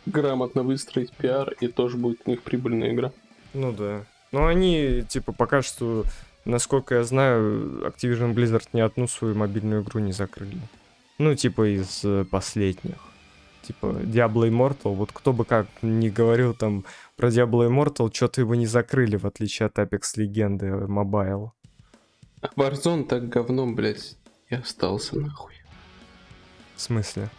грамотно 0.10 0.64
выстроить 0.64 1.12
пиар, 1.12 1.54
и 1.60 1.68
тоже 1.68 1.98
будет 1.98 2.22
у 2.26 2.32
них 2.32 2.42
прибыльная 2.42 2.94
игра. 2.94 3.12
Ну 3.54 3.72
да. 3.72 4.06
Но 4.32 4.46
они, 4.46 5.04
типа, 5.08 5.32
пока 5.32 5.62
что, 5.62 6.04
насколько 6.46 6.96
я 6.96 7.04
знаю, 7.04 7.82
Activision 7.88 8.34
Blizzard 8.34 8.68
ни 8.74 8.82
одну 8.82 9.08
свою 9.08 9.36
мобильную 9.36 9.82
игру 9.82 10.00
не 10.00 10.12
закрыли. 10.12 10.60
Ну, 11.18 11.36
типа, 11.36 11.76
из 11.76 12.02
э, 12.04 12.26
последних. 12.30 12.98
Типа, 13.64 13.88
Diablo 13.88 14.50
Immortal, 14.50 14.96
вот 14.96 15.12
кто 15.12 15.34
бы 15.34 15.46
как 15.46 15.68
ни 15.82 16.10
говорил 16.10 16.54
там 16.54 16.86
про 17.18 17.30
Diablo 17.30 17.68
Immortal, 17.70 18.14
что-то 18.14 18.42
его 18.42 18.56
не 18.56 18.66
закрыли, 18.66 19.18
в 19.18 19.26
отличие 19.26 19.68
от 19.68 19.78
Apex 19.78 20.02
Легенды 20.16 20.68
Mobile. 20.68 21.52
А 22.42 22.48
Warzone 22.56 23.04
так 23.06 23.28
говном, 23.28 23.76
блядь, 23.76 24.18
и 24.48 24.56
остался 24.56 25.20
нахуй. 25.20 25.54
В 26.76 26.82
смысле? 26.82 27.30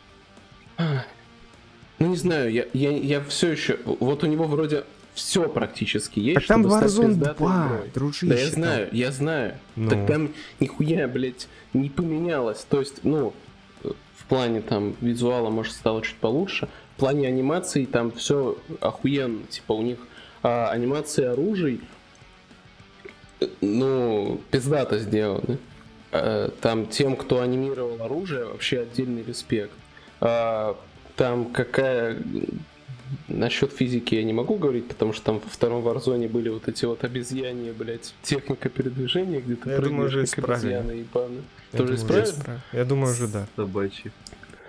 А, 2.01 2.05
Ну 2.05 2.11
не 2.11 2.17
знаю, 2.17 2.51
я, 2.53 2.67
я, 2.73 2.91
я 2.91 3.21
все 3.25 3.53
еще. 3.53 3.79
Вот 3.85 4.25
у 4.25 4.27
него 4.27 4.45
вроде 4.47 4.85
все 5.15 5.49
практически 5.49 6.19
есть, 6.21 6.39
Так 6.41 6.47
там 6.47 6.67
Warzone 6.67 7.09
пиздатой 7.09 7.37
2, 7.47 7.67
игрой. 7.67 7.91
дружище. 7.95 8.27
Да 8.27 8.35
я 8.37 8.45
там. 8.45 8.53
знаю, 8.55 8.89
я 8.93 9.13
знаю. 9.13 9.55
Ну. 9.77 9.91
Так 9.91 10.07
там 10.07 10.31
нихуя, 10.61 11.09
блядь, 11.09 11.49
не 11.75 11.91
поменялось. 11.91 12.65
То 12.69 12.81
есть, 12.81 13.05
ну, 13.05 13.35
в 13.83 14.25
плане 14.29 14.61
там 14.63 14.95
визуала, 15.01 15.51
может, 15.51 15.73
стало 15.75 16.03
чуть 16.03 16.17
получше. 16.17 16.69
В 16.97 17.01
плане 17.01 17.29
анимации 17.29 17.85
там 17.85 18.13
все 18.13 18.57
охуенно. 18.81 19.43
Типа 19.49 19.73
у 19.73 19.83
них 19.83 19.99
а, 20.43 20.71
анимации 20.71 21.25
оружий, 21.25 21.81
ну, 23.61 24.41
пиздато 24.51 24.99
сделаны. 24.99 25.59
Э, 26.13 26.51
Там 26.61 26.87
тем, 26.87 27.17
кто 27.17 27.41
анимировал 27.41 28.03
оружие, 28.03 28.45
вообще 28.45 28.81
отдельный 28.81 29.23
респект. 29.23 29.73
А, 30.21 30.77
Там 31.21 31.53
какая... 31.53 32.17
Насчет 33.29 33.73
физики 33.75 34.15
я 34.15 34.25
не 34.25 34.33
могу 34.33 34.55
говорить, 34.55 34.89
потому 34.89 35.13
что 35.13 35.23
там 35.27 35.35
во 35.41 35.51
втором 35.51 35.83
Варзоне 35.83 36.29
были 36.29 36.49
вот 36.49 36.67
эти 36.67 36.87
вот 36.87 37.05
обезьяния, 37.05 37.75
блядь, 37.75 38.15
техника 38.23 38.71
передвижения, 38.71 39.41
где 39.41 39.57
ты 39.57 39.69
Я 39.69 39.79
думаю, 39.81 40.07
уже 40.09 40.25
исправили. 40.25 40.73
обезьяна 40.77 40.93
ебаная. 40.93 41.43
Я 41.73 41.79
Тоже 41.79 41.83
думаю, 41.83 41.97
исправили? 41.97 42.23
уже 42.25 42.33
исправили. 42.33 42.63
Я 42.73 42.85
думаю, 42.87 43.13
уже 43.13 43.29
да. 43.29 43.47
Собачьи. 43.57 44.11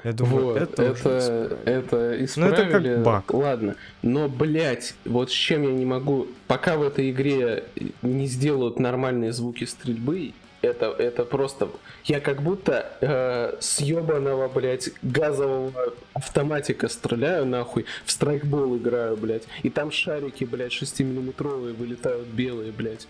Я 0.03 0.11
думаю, 0.13 0.45
вот, 0.45 0.57
это, 0.57 0.83
это, 0.83 0.91
уже 0.91 1.19
исправили. 1.19 1.57
это 1.63 2.15
Ну, 2.19 2.25
исправили. 2.25 2.67
это 2.67 2.95
как 2.95 3.03
баг. 3.03 3.33
Ладно, 3.33 3.75
но, 4.01 4.27
блядь, 4.27 4.93
вот 5.05 5.29
с 5.31 5.33
чем 5.33 5.61
я 5.63 5.71
не 5.71 5.85
могу... 5.85 6.27
Пока 6.47 6.75
в 6.75 6.83
этой 6.83 7.11
игре 7.11 7.63
не 8.01 8.27
сделают 8.27 8.77
нормальные 8.77 9.31
звуки 9.31 9.63
стрельбы, 9.63 10.33
это, 10.61 10.87
это 10.97 11.25
просто... 11.25 11.69
Я 12.05 12.19
как 12.19 12.41
будто 12.41 12.91
э, 13.01 13.57
с 13.59 13.81
ёбаного, 13.81 14.47
блядь, 14.47 14.91
газового 15.01 15.93
автоматика 16.13 16.87
стреляю, 16.87 17.45
нахуй, 17.45 17.85
в 18.05 18.11
страйкбол 18.11 18.77
играю, 18.77 19.17
блядь, 19.17 19.43
и 19.63 19.69
там 19.69 19.91
шарики, 19.91 20.43
блядь, 20.43 20.71
6-миллиметровые 20.71 21.73
вылетают 21.73 22.27
белые, 22.27 22.71
блядь. 22.71 23.07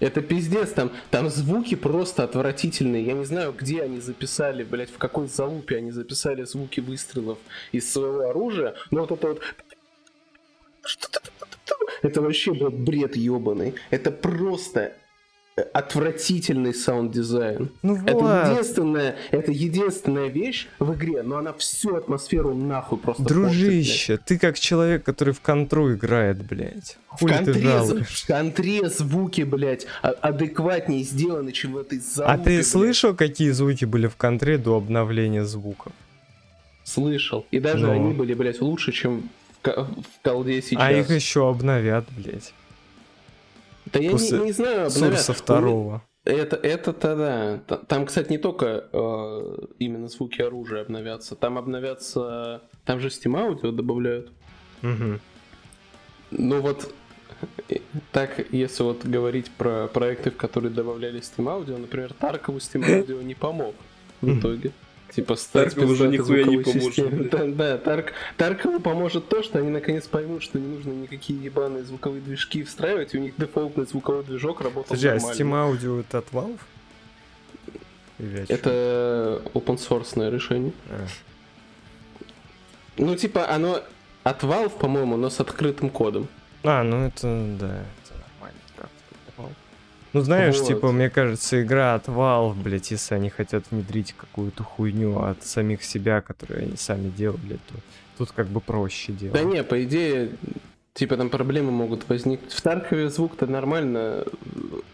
Это 0.00 0.20
пиздец, 0.20 0.70
там, 0.72 0.92
там 1.10 1.30
звуки 1.30 1.74
просто 1.76 2.24
отвратительные. 2.24 3.04
Я 3.04 3.14
не 3.14 3.24
знаю, 3.24 3.54
где 3.56 3.82
они 3.82 4.00
записали, 4.00 4.64
блядь, 4.64 4.90
в 4.90 4.98
какой 4.98 5.28
залупе 5.28 5.76
они 5.76 5.92
записали 5.92 6.44
звуки 6.44 6.80
выстрелов 6.80 7.38
из 7.72 7.90
своего 7.90 8.28
оружия. 8.28 8.74
Но 8.90 9.00
вот 9.00 9.12
это 9.12 9.28
вот... 9.28 9.40
Это 12.02 12.20
вообще, 12.20 12.52
блядь, 12.52 12.74
бред 12.74 13.16
ебаный. 13.16 13.74
Это 13.90 14.10
просто 14.10 14.92
отвратительный 15.72 16.74
саунд-дизайн. 16.74 17.70
Ну 17.82 17.96
Это 17.96 18.12
вот, 18.14 18.48
единственная, 18.50 19.16
это 19.30 19.52
единственная 19.52 20.26
вещь 20.28 20.68
в 20.78 20.92
игре, 20.94 21.22
но 21.22 21.38
она 21.38 21.52
всю 21.54 21.96
атмосферу 21.96 22.54
нахуй 22.54 22.98
просто 22.98 23.22
портит, 23.22 23.36
дружище, 23.36 24.18
ты 24.18 24.38
как 24.38 24.58
человек, 24.58 25.02
который 25.04 25.32
в 25.32 25.40
контру 25.40 25.92
играет, 25.94 26.44
блядь. 26.44 26.98
В 27.14 27.20
Хуй 27.20 27.30
ты 27.30 27.36
контре, 27.44 28.04
в 28.04 28.26
контре 28.26 28.88
звуки, 28.90 29.42
блядь, 29.42 29.86
а- 30.02 30.10
адекватнее 30.10 31.02
сделаны, 31.02 31.52
чем 31.52 31.72
в 31.72 31.78
этой 31.78 32.00
залупе, 32.00 32.32
А 32.34 32.36
ты 32.36 32.56
блядь. 32.56 32.66
слышал, 32.66 33.14
какие 33.14 33.50
звуки 33.52 33.86
были 33.86 34.08
в 34.08 34.16
контре 34.16 34.58
до 34.58 34.76
обновления 34.76 35.44
звуков? 35.44 35.92
Слышал. 36.84 37.46
И 37.50 37.58
даже 37.60 37.86
Ну. 37.86 37.92
они 37.92 38.12
были, 38.12 38.34
блядь, 38.34 38.60
лучше, 38.60 38.92
чем 38.92 39.30
в, 39.62 39.68
в 39.68 39.94
колде 40.22 40.60
сейчас. 40.60 40.82
А 40.82 40.92
их 40.92 41.10
еще 41.10 41.48
обновят, 41.48 42.04
блядь. 42.14 42.52
Да 43.92 44.00
я 44.00 44.12
не, 44.12 44.44
не 44.44 44.52
знаю, 44.52 44.86
обновят. 44.86 45.20
второго. 45.20 46.02
Это, 46.24 46.56
это-то 46.56 47.16
да. 47.16 47.58
Т- 47.68 47.84
Там, 47.86 48.06
кстати, 48.06 48.30
не 48.32 48.38
только 48.38 48.88
э, 48.92 49.56
именно 49.78 50.08
звуки 50.08 50.42
оружия 50.42 50.82
обновятся. 50.82 51.36
Там 51.36 51.56
обновятся... 51.56 52.62
Там 52.84 52.98
же 53.00 53.08
Steam 53.08 53.34
Audio 53.34 53.70
добавляют. 53.70 54.32
Мгм. 54.82 55.20
Ну 56.32 56.60
вот, 56.60 56.92
э, 57.68 57.76
так, 58.10 58.52
если 58.52 58.82
вот 58.82 59.04
говорить 59.04 59.50
про 59.52 59.86
проекты, 59.86 60.30
в 60.32 60.36
которые 60.36 60.72
добавляли 60.72 61.20
Steam 61.20 61.44
Audio, 61.46 61.78
например, 61.78 62.12
Таркову 62.12 62.58
Steam 62.58 62.82
Audio 62.84 63.22
не 63.22 63.34
помог 63.34 63.74
в 64.20 64.38
итоге. 64.38 64.72
Типа 65.16 65.34
Таркову 65.50 65.94
же 65.94 66.10
пиздатой 66.10 66.44
нихуя 66.44 66.44
не 66.44 66.58
поможет. 66.58 67.30
Да, 67.30 67.46
да, 67.46 67.78
Тарк, 67.78 68.12
Таркову 68.36 68.80
поможет 68.80 69.30
то, 69.30 69.42
что 69.42 69.58
они 69.58 69.70
наконец 69.70 70.06
поймут, 70.06 70.42
что 70.42 70.58
не 70.58 70.66
нужно 70.66 70.92
никакие 70.92 71.42
ебаные 71.42 71.84
звуковые 71.84 72.20
движки 72.20 72.62
встраивать, 72.62 73.14
и 73.14 73.18
у 73.18 73.22
них 73.22 73.32
дефолтный 73.38 73.86
звуковой 73.86 74.24
движок 74.24 74.60
работал 74.60 74.90
Подожди, 74.90 75.08
а 75.08 75.14
нормально. 75.14 75.32
Steam 75.32 75.80
Audio 75.80 76.00
это 76.00 76.18
от 76.18 76.26
Valve? 76.32 76.60
Или? 78.18 78.44
Это 78.50 79.40
open 79.54 79.78
source 79.78 80.30
решение. 80.30 80.72
А. 80.90 81.06
Ну, 82.98 83.16
типа, 83.16 83.48
оно 83.48 83.80
от 84.22 84.42
Valve, 84.42 84.78
по-моему, 84.78 85.16
но 85.16 85.30
с 85.30 85.40
открытым 85.40 85.88
кодом. 85.88 86.28
А, 86.62 86.82
ну 86.82 87.06
это, 87.06 87.56
да, 87.58 87.84
Ну 90.16 90.22
знаешь, 90.22 90.56
Вот. 90.60 90.68
типа, 90.68 90.92
мне 90.92 91.10
кажется, 91.10 91.62
игра 91.62 91.94
от 91.94 92.08
Valve, 92.08 92.54
блядь, 92.54 92.90
если 92.90 93.14
они 93.14 93.28
хотят 93.28 93.64
внедрить 93.70 94.14
какую-то 94.16 94.64
хуйню 94.64 95.18
от 95.20 95.44
самих 95.44 95.84
себя, 95.84 96.22
которую 96.22 96.62
они 96.62 96.76
сами 96.78 97.10
делали, 97.10 97.58
то 97.68 97.74
тут 98.16 98.32
как 98.32 98.46
бы 98.46 98.62
проще 98.62 99.12
делать. 99.12 99.34
Да 99.34 99.42
не, 99.42 99.62
по 99.62 99.84
идее, 99.84 100.30
типа 100.94 101.18
там 101.18 101.28
проблемы 101.28 101.70
могут 101.70 102.08
возникнуть. 102.08 102.50
В 102.50 102.62
Таркове 102.62 103.10
звук-то 103.10 103.46
нормально 103.46 104.24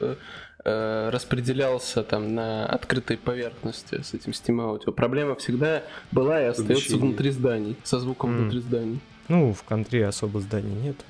э, 0.01 0.17
э, 0.65 1.11
распределялся 1.13 2.03
там 2.03 2.35
на 2.35 2.67
открытой 2.67 3.17
поверхности 3.17 4.03
с 4.03 4.15
этим 4.15 4.33
Steam 4.33 4.57
Audio. 4.57 4.91
Проблема 4.91 5.37
всегда 5.37 5.85
была 6.11 6.43
и 6.43 6.47
остается 6.47 6.97
внутри 6.97 7.31
зданий, 7.31 7.77
со 7.85 8.01
звуком 8.01 8.31
М. 8.31 8.39
внутри 8.39 8.59
зданий. 8.59 8.99
Ну, 9.29 9.53
в 9.53 9.63
контре 9.63 10.05
особо 10.05 10.41
зданий 10.41 10.75
нету. 10.75 11.05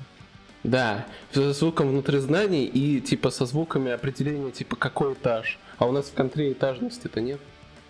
Да, 0.63 1.05
со 1.33 1.51
звуком 1.51 1.89
внутри 1.89 2.19
зданий 2.19 2.65
и 2.65 3.01
типа 3.01 3.31
со 3.31 3.45
звуками 3.45 3.91
определения 3.91 4.51
типа 4.51 4.75
какой 4.75 5.13
этаж. 5.13 5.59
А 5.77 5.85
у 5.85 5.91
нас 5.91 6.05
в 6.05 6.13
контре 6.13 6.53
этажности-то 6.53 7.19
нет. 7.19 7.39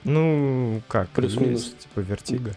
Ну, 0.03 0.81
как, 0.87 1.09
Плюс-минус. 1.09 1.75
типа 1.79 1.99
вертига. 1.99 2.53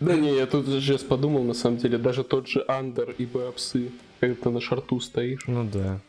Да 0.00 0.14
не, 0.16 0.34
я 0.34 0.46
тут 0.46 0.66
сейчас 0.66 1.02
подумал, 1.02 1.42
на 1.42 1.52
самом 1.52 1.76
деле, 1.76 1.98
даже 1.98 2.24
тот 2.24 2.48
же 2.48 2.64
Андер 2.66 3.14
и 3.18 3.26
Бэпсы, 3.26 3.90
когда 4.18 4.34
ты 4.34 4.50
на 4.50 4.60
шарту 4.60 4.98
стоишь. 5.00 5.44
Ну 5.46 5.68
да. 5.70 6.00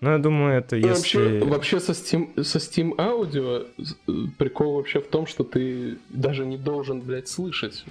Ну, 0.00 0.10
я 0.10 0.18
думаю, 0.18 0.58
это 0.58 0.76
Ну, 0.76 0.88
если... 0.88 1.18
Вообще, 1.40 1.44
вообще 1.44 1.80
со, 1.80 1.92
Steam, 1.92 2.42
со 2.42 2.58
Steam 2.58 2.96
Audio 2.96 3.68
э, 3.78 4.12
прикол 4.38 4.76
вообще 4.76 5.00
в 5.00 5.06
том, 5.06 5.26
что 5.26 5.44
ты 5.44 5.98
даже 6.08 6.44
не 6.44 6.56
должен, 6.56 7.02
блядь, 7.02 7.28
слышать, 7.28 7.84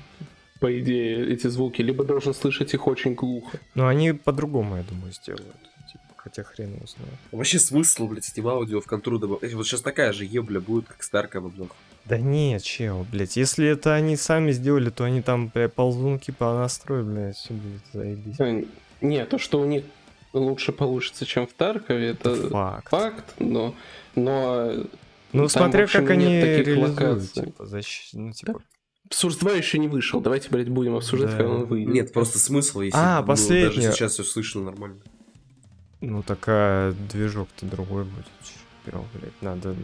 по 0.62 0.80
идее, 0.80 1.34
эти 1.34 1.47
звуки, 1.47 1.82
либо 1.82 2.03
должен 2.05 2.34
слышать 2.34 2.74
их 2.74 2.88
очень 2.88 3.16
глухо. 3.16 3.59
Ну, 3.76 3.88
они 3.88 4.14
по-другому, 4.14 4.78
я 4.78 4.84
думаю, 4.84 5.12
сделают. 5.12 5.55
Типа, 5.91 6.03
хотя 6.16 6.43
хрен 6.43 6.76
его 6.76 6.86
знает. 6.86 7.14
Вообще 7.32 7.57
смысл, 7.59 8.07
блядь, 8.07 8.24
Steam 8.30 8.47
аудио 8.47 8.80
в 8.80 8.86
контру 8.86 9.18
добавлять? 9.18 9.53
Вот 9.55 9.66
сейчас 9.68 9.82
такая 9.82 10.14
же 10.14 10.24
ебля 10.24 10.59
будет, 10.62 10.86
как 10.88 11.01
Старка 11.03 11.41
в 11.41 11.47
обзор. 11.47 11.68
Да 12.05 12.18
нет, 12.20 12.62
чел, 12.64 13.05
блядь, 13.12 13.38
если 13.38 13.68
это 13.68 13.93
они 13.95 14.16
сами 14.16 14.51
сделали, 14.51 14.89
то 14.91 15.03
они 15.03 15.22
там, 15.22 15.47
бля, 15.53 15.68
ползунки 15.68 16.32
понастроили, 16.32 17.03
блядь, 17.05 17.36
все 17.38 17.53
будет 17.53 17.82
заебись. 17.93 18.39
Э, 18.39 18.64
Не, 19.01 19.26
то, 19.26 19.38
что 19.39 19.59
у 19.59 19.66
них 19.66 19.84
лучше 20.34 20.72
получится, 20.72 21.26
чем 21.26 21.47
в 21.47 21.53
Таркове, 21.53 22.09
это 22.09 22.36
Факт. 22.49 22.89
факт, 22.89 23.34
но... 23.39 23.74
но 24.16 24.72
Ну, 25.34 25.47
там, 25.47 25.49
смотря 25.49 25.84
общем, 25.86 26.01
как 26.01 26.12
они 26.12 26.26
реализуют, 26.26 26.89
локаций. 26.99 27.43
типа, 27.45 27.64
защ- 27.64 28.09
ну, 28.14 28.32
типа... 28.32 28.62
Сурс 29.12 29.36
2 29.38 29.51
еще 29.53 29.78
не 29.78 29.88
вышел, 29.88 30.22
давайте, 30.22 30.49
блядь, 30.49 30.70
будем 30.70 30.95
обсуждать, 30.95 31.32
Да. 31.32 31.38
когда 31.38 31.51
он 31.51 31.66
выйдет. 31.66 31.93
Нет, 31.93 32.14
просто 32.14 32.39
смысл, 32.39 32.82
если 32.82 32.97
А, 32.97 33.22
последнее. 33.22 33.70
даже 33.70 33.91
сейчас 33.93 34.14
все 34.14 34.24
слышно 34.24 34.62
нормально. 34.64 34.97
Ну, 35.99 36.24
такая 36.24 36.93
движок-то 36.93 37.66
другой 37.66 38.05
будет. 38.05 38.26
Чё, 38.86 39.05
блядь, 39.14 39.41
надо, 39.41 39.76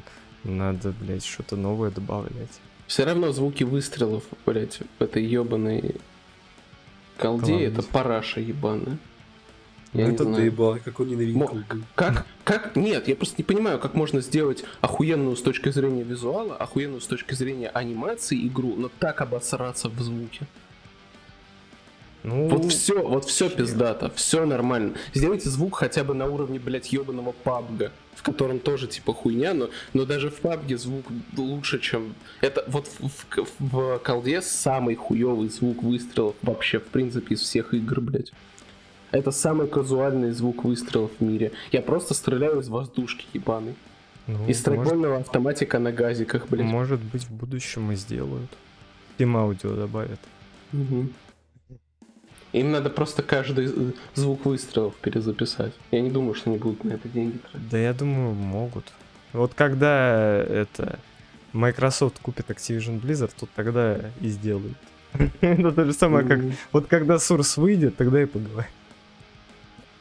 надо, 0.43 0.93
блядь, 0.99 1.25
что-то 1.25 1.55
новое 1.55 1.91
добавлять. 1.91 2.59
Все 2.87 3.03
равно 3.03 3.31
звуки 3.33 3.63
выстрелов, 3.63 4.23
блядь, 4.45 4.79
в 4.97 5.03
этой 5.03 5.23
ебаной 5.25 5.95
колде, 7.17 7.51
Колде. 7.51 7.65
это 7.65 7.83
параша 7.83 8.39
ебаная. 8.39 8.97
Я 9.93 10.07
не 10.07 10.13
это 10.13 10.23
знаю. 10.23 10.37
доебал, 10.37 10.77
как 10.83 10.99
он 10.99 11.07
ненавидит 11.07 11.35
Мо-. 11.35 11.63
Как, 11.95 12.25
как, 12.43 12.75
нет, 12.75 13.07
я 13.07 13.15
просто 13.15 13.35
не 13.37 13.43
понимаю, 13.43 13.79
как 13.79 13.93
можно 13.93 14.21
сделать 14.21 14.63
охуенную 14.81 15.35
с 15.35 15.41
точки 15.41 15.69
зрения 15.69 16.03
визуала, 16.03 16.55
охуенную 16.55 17.01
с 17.01 17.07
точки 17.07 17.33
зрения 17.33 17.69
анимации 17.69 18.47
игру, 18.47 18.75
но 18.75 18.89
так 18.99 19.21
обосраться 19.21 19.89
в 19.89 19.99
звуке. 20.01 20.45
Ну, 22.23 22.49
Вот 22.49 22.65
все, 22.71 23.07
вот 23.07 23.25
все 23.25 23.49
пиздато, 23.49 24.11
все 24.15 24.45
нормально. 24.45 24.95
Сделайте 25.13 25.49
звук 25.49 25.77
хотя 25.77 26.03
бы 26.03 26.13
на 26.13 26.25
уровне, 26.25 26.59
блядь, 26.59 26.91
ебаного 26.91 27.31
пабга, 27.31 27.93
в 28.15 28.23
котором 28.23 28.59
тоже 28.59 28.87
типа 28.87 29.13
хуйня, 29.13 29.53
но, 29.53 29.69
но 29.93 30.03
даже 30.03 30.29
в 30.29 30.35
пабге 30.41 30.77
звук 30.77 31.05
лучше, 31.37 31.79
чем... 31.79 32.15
Это 32.41 32.65
вот 32.67 32.87
в, 32.99 33.07
в, 33.07 33.55
в 33.59 33.99
колде 33.99 34.41
самый 34.41 34.95
хуёвый 34.95 35.47
звук 35.47 35.83
выстрелов 35.83 36.35
вообще, 36.41 36.79
в 36.79 36.87
принципе, 36.87 37.35
из 37.35 37.41
всех 37.41 37.73
игр, 37.73 38.01
блядь. 38.01 38.33
Это 39.11 39.31
самый 39.31 39.67
казуальный 39.67 40.31
звук 40.31 40.63
выстрелов 40.65 41.11
в 41.19 41.23
мире. 41.23 41.51
Я 41.71 41.81
просто 41.81 42.13
стреляю 42.13 42.59
из 42.59 42.67
воздушки, 42.67 43.25
ебаный. 43.33 43.75
ну, 44.27 44.33
Из 44.33 44.39
может, 44.47 44.57
страйкбольного 44.59 45.17
автоматика 45.17 45.79
на 45.79 45.91
газиках, 45.91 46.47
блядь. 46.49 46.65
может 46.65 46.99
быть, 46.99 47.23
в 47.23 47.31
будущем 47.31 47.91
и 47.91 47.95
сделают. 47.95 48.49
Steam 49.17 49.35
аудио 49.37 49.75
добавят. 49.75 50.19
Мгм. 50.71 51.13
Им 52.53 52.71
надо 52.71 52.89
просто 52.89 53.23
каждый 53.23 53.67
э, 53.67 53.91
звук 54.15 54.45
выстрелов 54.45 54.95
перезаписать. 54.95 55.73
Я 55.91 56.01
не 56.01 56.09
думаю, 56.09 56.33
что 56.33 56.49
они 56.49 56.59
будут 56.59 56.83
на 56.83 56.93
это 56.93 57.07
деньги 57.07 57.37
тратить. 57.37 57.69
Да 57.69 57.77
я 57.77 57.93
думаю, 57.93 58.33
могут. 58.33 58.85
Вот 59.33 59.53
когда 59.53 60.43
это 60.43 60.99
Microsoft 61.53 62.19
купит 62.19 62.49
Activision 62.49 63.01
Blizzard, 63.01 63.31
то 63.37 63.47
тогда 63.55 63.99
и 64.21 64.29
сделают. 64.29 64.77
Это 65.41 65.71
то 65.71 65.85
же 65.85 65.93
самое, 65.93 66.27
как 66.27 66.39
вот 66.71 66.87
когда 66.87 67.15
Source 67.15 67.59
выйдет, 67.59 67.95
тогда 67.95 68.21
и 68.21 68.25
поговорим. 68.25 68.69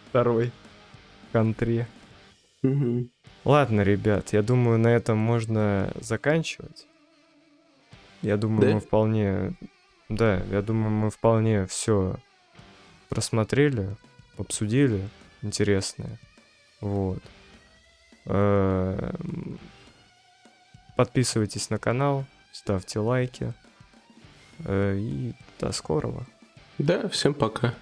Второй. 0.09 0.53
Контре. 1.33 1.87
Мгм. 2.63 3.11
Ладно, 3.45 3.83
ребят, 3.83 4.33
я 4.33 4.43
думаю, 4.43 4.79
на 4.79 4.89
этом 4.89 5.19
можно 5.19 5.93
заканчивать. 6.01 6.87
Я 8.23 8.37
думаю, 8.37 8.61
Да? 8.69 8.75
мы 8.75 8.81
вполне... 8.81 9.57
Да, 10.09 10.43
я 10.51 10.63
думаю, 10.63 10.91
мы 10.91 11.11
вполне 11.11 11.67
все 11.67 12.17
просмотрели, 13.09 13.97
обсудили. 14.39 15.09
Интересное. 15.43 16.19
Вот. 16.81 17.23
Эм, 18.25 19.59
Подписывайтесь 20.97 21.69
на 21.71 21.79
канал, 21.79 22.25
ставьте 22.53 22.99
лайки. 23.01 23.53
Э, 24.61 24.97
И 24.99 25.35
до 25.61 25.73
скорого. 25.73 26.27
Да, 26.79 27.09
всем 27.09 27.35
пока. 27.35 27.75